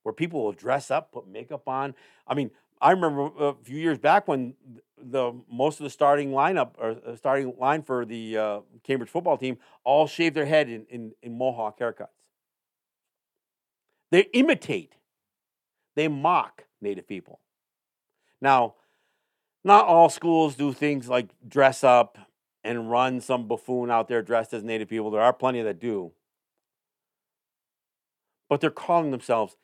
where 0.04 0.14
people 0.14 0.43
will 0.43 0.52
dress 0.52 0.91
up, 0.91 1.12
put 1.12 1.28
makeup 1.28 1.68
on. 1.68 1.95
I 2.28 2.36
mean, 2.36 2.52
I 2.80 2.91
remember 2.91 3.32
a 3.39 3.56
few 3.64 3.78
years 3.78 3.98
back 3.98 4.28
when 4.28 4.54
the 4.98 5.34
most 5.52 5.80
of 5.80 5.84
the 5.84 5.89
starting 5.89 6.30
lineup 6.30 6.72
or 6.78 6.95
uh, 7.06 7.16
starting 7.16 7.54
line 7.60 7.82
for 7.82 8.06
the 8.06 8.38
uh, 8.38 8.60
Cambridge 8.84 9.10
football 9.10 9.38
team 9.38 9.58
all 9.84 10.08
shaved 10.08 10.36
their 10.36 10.45
head 10.45 10.70
in, 10.70 10.86
in, 10.89 11.12
in 11.22 11.38
mohawk 11.38 11.80
haircuts. 11.80 12.08
They 14.12 14.22
imitate, 14.34 14.93
they 15.98 16.08
mock 16.08 16.66
Native 16.80 17.08
people. 17.08 17.39
Now, 18.39 18.76
not 19.64 19.88
all 19.88 20.10
schools 20.10 20.56
do 20.56 20.72
things 20.72 21.10
like 21.10 21.30
dress 21.45 21.84
up 21.84 22.20
and 22.64 22.91
run 22.91 23.20
some 23.20 23.48
buffoon 23.48 23.89
out 23.89 24.08
there 24.08 24.22
dressed 24.22 24.54
as 24.54 24.64
Native 24.64 24.88
people. 24.88 25.10
There 25.10 25.22
are 25.22 25.34
plenty 25.34 25.64
that 25.64 25.80
do. 25.80 26.12
But 28.48 28.62
they're 28.62 28.70
calling 28.70 29.10
themselves 29.10 29.58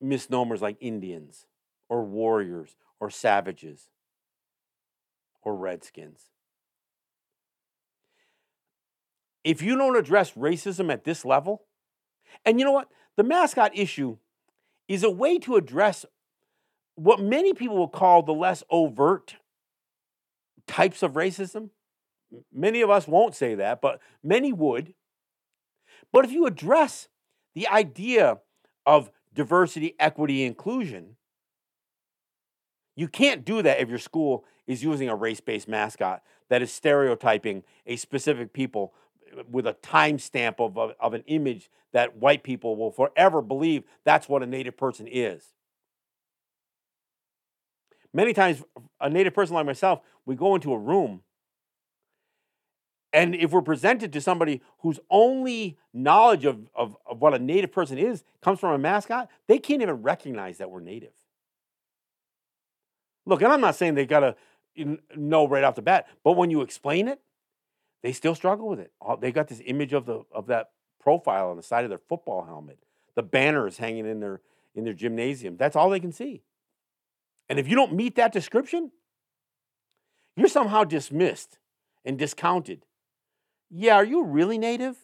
misnomers 0.00 0.62
like 0.62 0.78
Indians 0.80 1.44
or 1.90 2.02
warriors 2.02 2.74
or 2.98 3.10
savages 3.10 3.90
or 5.42 5.54
redskins. 5.54 6.30
If 9.44 9.60
you 9.60 9.76
don't 9.76 9.98
address 9.98 10.32
racism 10.32 10.90
at 10.90 11.04
this 11.04 11.26
level, 11.26 11.64
and 12.46 12.58
you 12.58 12.64
know 12.64 12.72
what? 12.72 12.88
The 13.16 13.22
mascot 13.22 13.72
issue 13.74 14.16
is 14.88 15.04
a 15.04 15.10
way 15.10 15.38
to 15.38 15.56
address 15.56 16.04
what 16.94 17.20
many 17.20 17.54
people 17.54 17.76
will 17.76 17.88
call 17.88 18.22
the 18.22 18.32
less 18.32 18.64
overt 18.70 19.36
types 20.66 21.02
of 21.02 21.12
racism. 21.12 21.70
Many 22.52 22.80
of 22.80 22.90
us 22.90 23.06
won't 23.06 23.34
say 23.34 23.54
that, 23.54 23.80
but 23.80 24.00
many 24.22 24.52
would. 24.52 24.94
But 26.12 26.24
if 26.24 26.32
you 26.32 26.46
address 26.46 27.08
the 27.54 27.68
idea 27.68 28.38
of 28.84 29.10
diversity, 29.34 29.94
equity, 29.98 30.44
inclusion, 30.44 31.16
you 32.96 33.08
can't 33.08 33.44
do 33.44 33.62
that 33.62 33.80
if 33.80 33.88
your 33.88 33.98
school 33.98 34.44
is 34.66 34.82
using 34.82 35.08
a 35.08 35.14
race 35.14 35.40
based 35.40 35.68
mascot 35.68 36.22
that 36.48 36.62
is 36.62 36.72
stereotyping 36.72 37.62
a 37.86 37.96
specific 37.96 38.52
people 38.52 38.92
with 39.50 39.66
a 39.66 39.74
timestamp 39.74 40.56
of, 40.58 40.76
of, 40.78 40.92
of 41.00 41.14
an 41.14 41.24
image 41.26 41.70
that 41.92 42.16
white 42.16 42.42
people 42.42 42.76
will 42.76 42.90
forever 42.90 43.40
believe 43.40 43.84
that's 44.04 44.28
what 44.28 44.42
a 44.42 44.46
native 44.46 44.76
person 44.76 45.06
is. 45.06 45.44
Many 48.12 48.32
times, 48.32 48.62
a 49.00 49.10
native 49.10 49.34
person 49.34 49.54
like 49.54 49.66
myself, 49.66 50.00
we 50.24 50.34
go 50.34 50.54
into 50.54 50.72
a 50.72 50.78
room, 50.78 51.22
and 53.12 53.34
if 53.34 53.52
we're 53.52 53.62
presented 53.62 54.12
to 54.12 54.20
somebody 54.20 54.60
whose 54.80 54.98
only 55.10 55.78
knowledge 55.92 56.44
of, 56.44 56.68
of, 56.74 56.96
of 57.06 57.20
what 57.20 57.34
a 57.34 57.38
native 57.38 57.72
person 57.72 57.96
is 57.98 58.24
comes 58.42 58.60
from 58.60 58.74
a 58.74 58.78
mascot, 58.78 59.28
they 59.46 59.58
can't 59.58 59.82
even 59.82 60.02
recognize 60.02 60.58
that 60.58 60.70
we're 60.70 60.80
native. 60.80 61.12
Look, 63.24 63.42
and 63.42 63.52
I'm 63.52 63.60
not 63.60 63.76
saying 63.76 63.94
they 63.94 64.06
got 64.06 64.20
to 64.20 64.98
know 65.16 65.46
right 65.46 65.64
off 65.64 65.74
the 65.74 65.82
bat, 65.82 66.06
but 66.24 66.32
when 66.32 66.50
you 66.50 66.62
explain 66.62 67.08
it, 67.08 67.20
they 68.02 68.12
still 68.12 68.34
struggle 68.34 68.68
with 68.68 68.80
it. 68.80 68.92
They 69.20 69.32
got 69.32 69.48
this 69.48 69.60
image 69.64 69.92
of 69.92 70.06
the 70.06 70.22
of 70.32 70.46
that 70.46 70.70
profile 71.00 71.50
on 71.50 71.56
the 71.56 71.62
side 71.62 71.84
of 71.84 71.90
their 71.90 72.00
football 72.08 72.44
helmet. 72.44 72.78
The 73.14 73.22
banner 73.22 73.66
is 73.66 73.78
hanging 73.78 74.06
in 74.06 74.20
their 74.20 74.40
in 74.74 74.84
their 74.84 74.94
gymnasium. 74.94 75.56
That's 75.56 75.76
all 75.76 75.90
they 75.90 76.00
can 76.00 76.12
see. 76.12 76.42
And 77.48 77.58
if 77.58 77.68
you 77.68 77.74
don't 77.74 77.94
meet 77.94 78.16
that 78.16 78.32
description, 78.32 78.92
you're 80.36 80.48
somehow 80.48 80.84
dismissed 80.84 81.58
and 82.04 82.18
discounted. 82.18 82.84
Yeah, 83.70 83.94
are 83.94 84.04
you 84.04 84.24
really 84.24 84.58
native? 84.58 84.96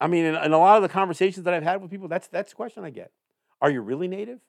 I 0.00 0.08
mean, 0.08 0.24
in, 0.24 0.34
in, 0.34 0.52
a 0.52 0.58
lot 0.58 0.76
of 0.76 0.82
the 0.82 0.88
conversations 0.88 1.44
that 1.44 1.54
I've 1.54 1.62
had 1.62 1.80
with 1.80 1.90
people, 1.90 2.08
that's 2.08 2.26
that's 2.26 2.50
the 2.50 2.56
question 2.56 2.84
I 2.84 2.90
get. 2.90 3.12
Are 3.60 3.70
you 3.70 3.80
really 3.80 4.08
native? 4.08 4.40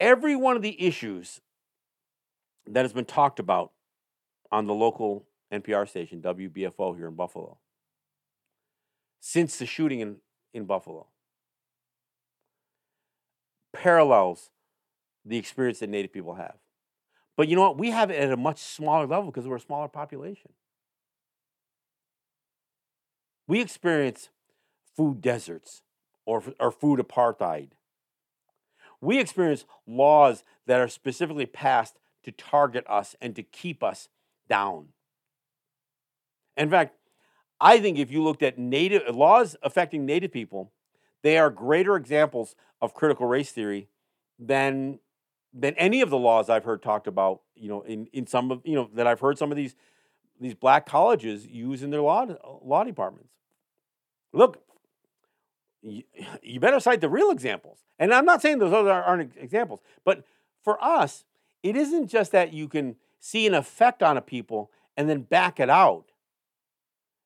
Every 0.00 0.36
one 0.36 0.54
of 0.56 0.62
the 0.62 0.80
issues 0.80 1.40
that 2.66 2.82
has 2.82 2.92
been 2.92 3.04
talked 3.04 3.40
about 3.40 3.72
on 4.50 4.66
the 4.66 4.74
local 4.74 5.26
NPR 5.52 5.88
station, 5.88 6.20
WBFO, 6.20 6.96
here 6.96 7.08
in 7.08 7.14
Buffalo, 7.14 7.58
since 9.20 9.58
the 9.58 9.66
shooting 9.66 10.00
in, 10.00 10.16
in 10.52 10.64
Buffalo 10.64 11.06
parallels 13.72 14.50
the 15.24 15.36
experience 15.36 15.78
that 15.80 15.90
Native 15.90 16.12
people 16.12 16.34
have. 16.34 16.56
But 17.36 17.48
you 17.48 17.56
know 17.56 17.62
what? 17.62 17.78
We 17.78 17.90
have 17.90 18.10
it 18.10 18.18
at 18.18 18.32
a 18.32 18.36
much 18.36 18.58
smaller 18.58 19.06
level 19.06 19.30
because 19.30 19.46
we're 19.46 19.56
a 19.56 19.60
smaller 19.60 19.88
population. 19.88 20.52
We 23.46 23.60
experience 23.60 24.28
food 24.96 25.20
deserts 25.20 25.82
or, 26.26 26.42
or 26.58 26.70
food 26.70 26.98
apartheid. 26.98 27.68
We 29.00 29.20
experience 29.20 29.64
laws 29.86 30.42
that 30.66 30.80
are 30.80 30.88
specifically 30.88 31.46
passed 31.46 31.98
to 32.24 32.32
target 32.32 32.84
us 32.88 33.14
and 33.20 33.36
to 33.36 33.42
keep 33.42 33.82
us 33.82 34.08
down. 34.48 34.88
In 36.56 36.70
fact, 36.70 36.94
I 37.60 37.80
think 37.80 37.98
if 37.98 38.10
you 38.10 38.22
looked 38.22 38.42
at 38.42 38.58
native 38.58 39.14
laws 39.14 39.56
affecting 39.62 40.06
native 40.06 40.32
people, 40.32 40.72
they 41.22 41.38
are 41.38 41.50
greater 41.50 41.96
examples 41.96 42.54
of 42.80 42.94
critical 42.94 43.26
race 43.26 43.50
theory 43.50 43.88
than 44.38 45.00
than 45.52 45.74
any 45.74 46.00
of 46.00 46.10
the 46.10 46.18
laws 46.18 46.48
I've 46.48 46.64
heard 46.64 46.82
talked 46.82 47.06
about. 47.06 47.40
You 47.56 47.68
know, 47.68 47.82
in, 47.82 48.06
in 48.12 48.26
some 48.26 48.50
of 48.50 48.60
you 48.64 48.74
know 48.74 48.90
that 48.94 49.06
I've 49.06 49.20
heard 49.20 49.38
some 49.38 49.50
of 49.50 49.56
these 49.56 49.74
these 50.40 50.54
black 50.54 50.86
colleges 50.86 51.46
use 51.46 51.82
in 51.82 51.90
their 51.90 52.02
law 52.02 52.26
law 52.62 52.84
departments. 52.84 53.32
Look, 54.32 54.62
you, 55.82 56.04
you 56.42 56.60
better 56.60 56.80
cite 56.80 57.00
the 57.00 57.08
real 57.08 57.30
examples. 57.30 57.78
And 57.98 58.14
I'm 58.14 58.24
not 58.24 58.42
saying 58.42 58.58
those 58.58 58.72
other 58.72 58.92
aren't 58.92 59.36
examples, 59.36 59.80
but 60.04 60.24
for 60.62 60.82
us, 60.82 61.24
it 61.62 61.76
isn't 61.76 62.08
just 62.08 62.32
that 62.32 62.52
you 62.52 62.68
can 62.68 62.96
see 63.20 63.46
an 63.46 63.54
effect 63.54 64.02
on 64.02 64.16
a 64.16 64.20
people 64.22 64.70
and 64.96 65.08
then 65.08 65.22
back 65.22 65.60
it 65.60 65.70
out 65.70 66.06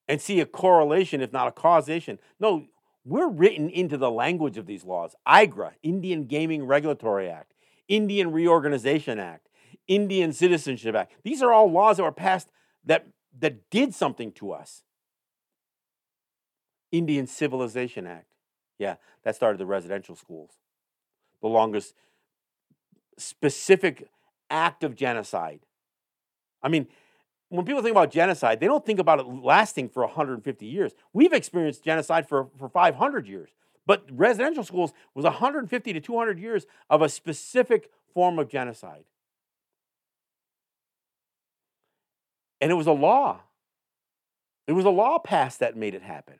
and 0.08 0.20
see 0.20 0.40
a 0.40 0.46
correlation, 0.46 1.20
if 1.20 1.32
not 1.32 1.48
a 1.48 1.52
causation. 1.52 2.18
No, 2.38 2.66
we're 3.04 3.28
written 3.28 3.68
into 3.68 3.96
the 3.96 4.10
language 4.10 4.56
of 4.56 4.66
these 4.66 4.84
laws. 4.84 5.14
IGRA, 5.26 5.72
Indian 5.82 6.24
Gaming 6.24 6.64
Regulatory 6.64 7.28
Act, 7.28 7.54
Indian 7.88 8.32
Reorganization 8.32 9.18
Act, 9.18 9.48
Indian 9.88 10.32
Citizenship 10.32 10.94
Act. 10.94 11.12
These 11.24 11.42
are 11.42 11.52
all 11.52 11.70
laws 11.70 11.96
that 11.96 12.04
were 12.04 12.12
passed 12.12 12.50
that, 12.84 13.06
that 13.38 13.70
did 13.70 13.94
something 13.94 14.32
to 14.32 14.52
us. 14.52 14.82
Indian 16.90 17.26
Civilization 17.26 18.06
Act. 18.06 18.26
Yeah, 18.78 18.96
that 19.24 19.34
started 19.34 19.58
the 19.58 19.66
residential 19.66 20.14
schools. 20.14 20.52
The 21.40 21.48
longest 21.48 21.94
specific 23.16 24.08
act 24.50 24.84
of 24.84 24.94
genocide. 24.94 25.60
I 26.62 26.68
mean, 26.68 26.86
when 27.48 27.66
people 27.66 27.82
think 27.82 27.92
about 27.92 28.10
genocide, 28.10 28.60
they 28.60 28.66
don't 28.66 28.84
think 28.84 28.98
about 28.98 29.20
it 29.20 29.26
lasting 29.26 29.88
for 29.88 30.04
150 30.04 30.66
years. 30.66 30.92
We've 31.12 31.32
experienced 31.32 31.84
genocide 31.84 32.28
for, 32.28 32.48
for 32.58 32.68
500 32.68 33.26
years. 33.26 33.50
But 33.84 34.06
residential 34.10 34.64
schools 34.64 34.92
was 35.14 35.24
150 35.24 35.92
to 35.92 36.00
200 36.00 36.38
years 36.38 36.66
of 36.88 37.02
a 37.02 37.08
specific 37.08 37.90
form 38.14 38.38
of 38.38 38.48
genocide. 38.48 39.04
And 42.60 42.70
it 42.70 42.74
was 42.74 42.86
a 42.86 42.92
law. 42.92 43.40
It 44.66 44.72
was 44.72 44.84
a 44.84 44.90
law 44.90 45.18
passed 45.18 45.60
that 45.60 45.76
made 45.76 45.94
it 45.94 46.02
happen. 46.02 46.36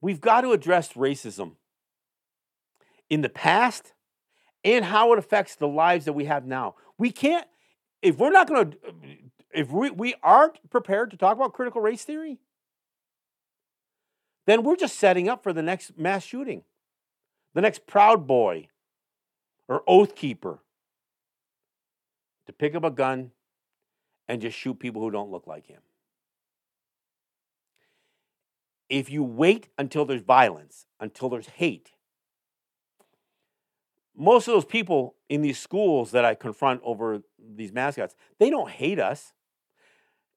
We've 0.00 0.20
got 0.20 0.42
to 0.42 0.52
address 0.52 0.92
racism 0.94 1.52
in 3.10 3.20
the 3.20 3.28
past 3.28 3.92
and 4.64 4.84
how 4.84 5.12
it 5.12 5.18
affects 5.18 5.56
the 5.56 5.68
lives 5.68 6.04
that 6.04 6.12
we 6.12 6.24
have 6.26 6.46
now. 6.46 6.76
We 7.02 7.10
can't 7.10 7.48
if 8.00 8.16
we're 8.16 8.30
not 8.30 8.46
going 8.46 8.70
to, 8.70 8.78
if 9.52 9.72
we, 9.72 9.90
we 9.90 10.14
aren't 10.22 10.70
prepared 10.70 11.10
to 11.10 11.16
talk 11.16 11.36
about 11.36 11.52
critical 11.52 11.80
race 11.80 12.04
theory, 12.04 12.38
then 14.46 14.62
we're 14.62 14.76
just 14.76 15.00
setting 15.00 15.28
up 15.28 15.42
for 15.42 15.52
the 15.52 15.62
next 15.62 15.98
mass 15.98 16.24
shooting, 16.24 16.62
the 17.54 17.60
next 17.60 17.88
Proud 17.88 18.28
Boy 18.28 18.68
or 19.66 19.82
Oath 19.88 20.14
Keeper 20.14 20.60
to 22.46 22.52
pick 22.52 22.76
up 22.76 22.84
a 22.84 22.90
gun 22.92 23.32
and 24.28 24.40
just 24.40 24.56
shoot 24.56 24.78
people 24.78 25.02
who 25.02 25.10
don't 25.10 25.32
look 25.32 25.48
like 25.48 25.66
him. 25.66 25.82
If 28.88 29.10
you 29.10 29.24
wait 29.24 29.70
until 29.76 30.04
there's 30.04 30.22
violence, 30.22 30.86
until 31.00 31.28
there's 31.28 31.48
hate, 31.48 31.90
most 34.16 34.48
of 34.48 34.54
those 34.54 34.64
people 34.64 35.14
in 35.28 35.42
these 35.42 35.58
schools 35.58 36.10
that 36.10 36.24
I 36.24 36.34
confront 36.34 36.80
over 36.84 37.22
these 37.38 37.72
mascots, 37.72 38.14
they 38.38 38.50
don't 38.50 38.70
hate 38.70 38.98
us. 38.98 39.32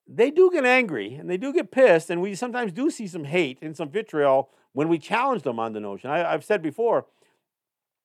They 0.08 0.32
do 0.32 0.52
get 0.52 0.66
angry 0.66 1.16
and 1.16 1.30
they 1.30 1.38
do 1.38 1.52
get 1.52 1.72
pissed, 1.72 2.10
and 2.10 2.22
we 2.22 2.36
sometimes 2.36 2.72
do 2.72 2.90
see 2.90 3.08
some 3.08 3.26
hate 3.26 3.60
and 3.62 3.76
some 3.76 3.90
vitriol 3.90 4.50
when 4.74 4.88
we 4.88 5.00
challenge 5.00 5.44
them 5.44 5.60
on 5.60 5.74
the 5.74 5.80
notion. 5.80 6.10
I, 6.10 6.32
have 6.32 6.44
said 6.44 6.62
before, 6.62 7.06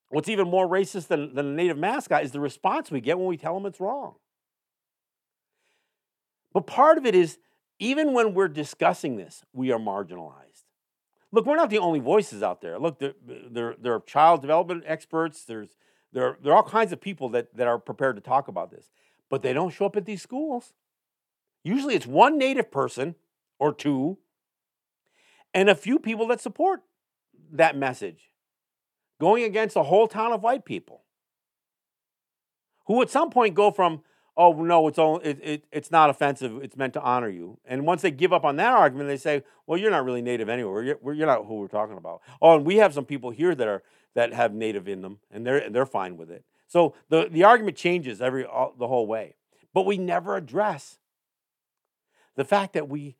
what's 0.09 0.29
even 0.29 0.49
more 0.49 0.67
racist 0.67 1.07
than, 1.07 1.35
than 1.35 1.47
a 1.47 1.53
native 1.53 1.77
mascot 1.77 2.23
is 2.23 2.31
the 2.31 2.39
response 2.39 2.91
we 2.91 3.01
get 3.01 3.17
when 3.17 3.27
we 3.27 3.37
tell 3.37 3.53
them 3.53 3.65
it's 3.65 3.79
wrong. 3.79 4.15
But 6.53 6.67
part 6.67 6.97
of 6.97 7.05
it 7.05 7.15
is 7.15 7.37
even 7.79 8.13
when 8.13 8.33
we're 8.33 8.47
discussing 8.47 9.15
this, 9.15 9.43
we 9.53 9.71
are 9.71 9.79
marginalized. 9.79 10.50
Look, 11.31 11.45
we're 11.45 11.55
not 11.55 11.69
the 11.69 11.77
only 11.77 11.99
voices 11.99 12.43
out 12.43 12.61
there. 12.61 12.77
Look, 12.77 12.99
there, 12.99 13.13
there, 13.25 13.75
there 13.79 13.93
are 13.93 14.01
child 14.01 14.41
development 14.41 14.83
experts. 14.85 15.45
There's 15.45 15.69
there, 16.13 16.37
there 16.43 16.51
are 16.51 16.57
all 16.57 16.63
kinds 16.63 16.91
of 16.91 16.99
people 16.99 17.29
that, 17.29 17.55
that 17.55 17.67
are 17.67 17.79
prepared 17.79 18.17
to 18.17 18.21
talk 18.21 18.47
about 18.47 18.69
this, 18.69 18.91
but 19.29 19.41
they 19.41 19.53
don't 19.53 19.69
show 19.69 19.85
up 19.85 19.95
at 19.95 20.05
these 20.05 20.21
schools. 20.21 20.73
Usually 21.63 21.95
it's 21.95 22.07
one 22.07 22.37
native 22.37 22.69
person 22.69 23.15
or 23.59 23.73
two 23.73 24.17
and 25.53 25.69
a 25.69 25.75
few 25.75 25.99
people 25.99 26.27
that 26.27 26.41
support 26.41 26.81
that 27.51 27.75
message 27.75 28.31
going 29.19 29.43
against 29.43 29.75
a 29.75 29.83
whole 29.83 30.07
town 30.07 30.33
of 30.33 30.41
white 30.41 30.65
people 30.65 31.03
who 32.87 33.01
at 33.01 33.09
some 33.09 33.29
point 33.29 33.53
go 33.53 33.71
from 33.71 34.01
oh 34.37 34.53
no 34.53 34.87
it's 34.87 34.99
only 34.99 35.25
it, 35.25 35.39
it, 35.43 35.63
it's 35.71 35.91
not 35.91 36.09
offensive 36.09 36.61
it's 36.63 36.77
meant 36.77 36.93
to 36.93 37.01
honor 37.01 37.29
you. 37.29 37.59
And 37.65 37.85
once 37.85 38.01
they 38.01 38.11
give 38.11 38.33
up 38.33 38.43
on 38.43 38.55
that 38.57 38.73
argument 38.73 39.09
they 39.09 39.17
say 39.17 39.43
well 39.67 39.77
you're 39.77 39.91
not 39.91 40.05
really 40.05 40.21
native 40.21 40.49
anyway 40.49 40.85
you're, 40.85 41.13
you're 41.13 41.27
not 41.27 41.45
who 41.45 41.55
we're 41.55 41.67
talking 41.67 41.97
about. 41.97 42.21
Oh 42.41 42.55
and 42.55 42.65
we 42.65 42.77
have 42.77 42.93
some 42.93 43.05
people 43.05 43.31
here 43.31 43.55
that 43.55 43.67
are 43.67 43.83
that 44.13 44.33
have 44.33 44.53
native 44.53 44.87
in 44.87 45.01
them 45.01 45.19
and 45.31 45.45
they're 45.45 45.69
they're 45.69 45.85
fine 45.85 46.17
with 46.17 46.31
it. 46.31 46.43
So 46.67 46.95
the 47.09 47.27
the 47.29 47.43
argument 47.43 47.77
changes 47.77 48.21
every 48.21 48.45
all, 48.45 48.73
the 48.77 48.87
whole 48.87 49.07
way. 49.07 49.35
But 49.73 49.85
we 49.85 49.97
never 49.97 50.35
address 50.35 50.99
the 52.35 52.45
fact 52.45 52.73
that 52.73 52.87
we 52.89 53.15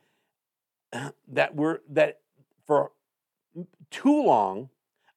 that 1.28 1.56
we're 1.56 1.80
that 1.90 2.20
for 2.66 2.92
too 3.90 4.24
long 4.24 4.70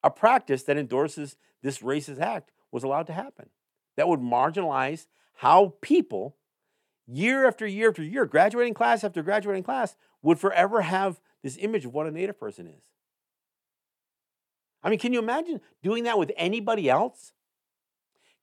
a 0.02 0.10
practice 0.10 0.64
that 0.64 0.76
endorses 0.76 1.36
this 1.62 1.78
racist 1.78 2.20
act 2.20 2.50
was 2.70 2.82
allowed 2.82 3.06
to 3.06 3.12
happen 3.12 3.48
that 3.96 4.08
would 4.08 4.20
marginalize 4.20 5.06
how 5.34 5.74
people, 5.80 6.36
year 7.06 7.46
after 7.46 7.66
year 7.66 7.90
after 7.90 8.02
year, 8.02 8.24
graduating 8.26 8.74
class 8.74 9.04
after 9.04 9.22
graduating 9.22 9.64
class, 9.64 9.96
would 10.22 10.38
forever 10.38 10.82
have 10.82 11.20
this 11.42 11.56
image 11.60 11.84
of 11.84 11.92
what 11.92 12.06
a 12.06 12.10
Native 12.10 12.38
person 12.38 12.66
is. 12.66 12.82
I 14.82 14.90
mean, 14.90 14.98
can 14.98 15.12
you 15.12 15.18
imagine 15.18 15.60
doing 15.82 16.04
that 16.04 16.18
with 16.18 16.30
anybody 16.36 16.88
else? 16.90 17.32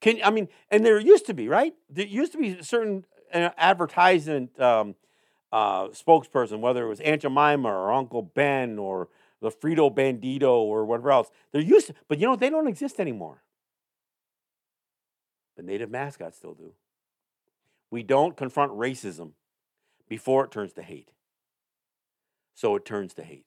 Can 0.00 0.20
I 0.24 0.30
mean, 0.30 0.48
and 0.70 0.84
there 0.84 0.98
used 0.98 1.26
to 1.26 1.34
be 1.34 1.48
right. 1.48 1.74
There 1.88 2.04
used 2.04 2.32
to 2.32 2.38
be 2.38 2.60
certain 2.62 3.04
uh, 3.32 3.50
advertisement 3.56 4.58
um, 4.60 4.96
uh, 5.52 5.88
spokesperson, 5.88 6.58
whether 6.60 6.84
it 6.84 6.88
was 6.88 7.00
Aunt 7.00 7.22
Jemima 7.22 7.68
or 7.68 7.92
Uncle 7.92 8.22
Ben 8.22 8.78
or 8.78 9.08
the 9.40 9.50
Frito 9.50 9.94
Bandito 9.94 10.50
or 10.50 10.84
whatever 10.84 11.12
else. 11.12 11.30
There 11.52 11.62
used 11.62 11.88
to, 11.88 11.94
but 12.08 12.18
you 12.18 12.26
know 12.26 12.36
they 12.36 12.50
don't 12.50 12.66
exist 12.66 12.98
anymore. 12.98 13.42
The 15.56 15.62
native 15.62 15.90
mascots 15.90 16.38
still 16.38 16.54
do. 16.54 16.72
We 17.90 18.02
don't 18.02 18.36
confront 18.36 18.72
racism 18.72 19.32
before 20.08 20.44
it 20.44 20.50
turns 20.50 20.72
to 20.74 20.82
hate. 20.82 21.10
So 22.54 22.76
it 22.76 22.84
turns 22.84 23.14
to 23.14 23.22
hate. 23.22 23.46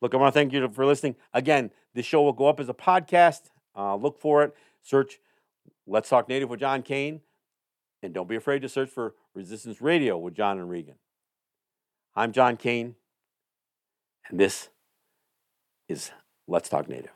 Look, 0.00 0.14
I 0.14 0.18
want 0.18 0.32
to 0.34 0.38
thank 0.38 0.52
you 0.52 0.68
for 0.68 0.86
listening. 0.86 1.16
Again, 1.32 1.70
this 1.94 2.06
show 2.06 2.22
will 2.22 2.32
go 2.32 2.48
up 2.48 2.60
as 2.60 2.68
a 2.68 2.74
podcast. 2.74 3.50
Uh, 3.76 3.96
look 3.96 4.18
for 4.18 4.42
it. 4.42 4.54
Search 4.82 5.18
Let's 5.86 6.08
Talk 6.08 6.28
Native 6.28 6.50
with 6.50 6.60
John 6.60 6.82
Kane. 6.82 7.20
And 8.02 8.12
don't 8.12 8.28
be 8.28 8.36
afraid 8.36 8.62
to 8.62 8.68
search 8.68 8.90
for 8.90 9.14
Resistance 9.34 9.80
Radio 9.80 10.18
with 10.18 10.34
John 10.34 10.58
and 10.58 10.68
Regan. 10.68 10.96
I'm 12.14 12.32
John 12.32 12.56
Kane, 12.56 12.94
and 14.30 14.40
this 14.40 14.70
is 15.88 16.12
Let's 16.46 16.68
Talk 16.68 16.88
Native. 16.88 17.10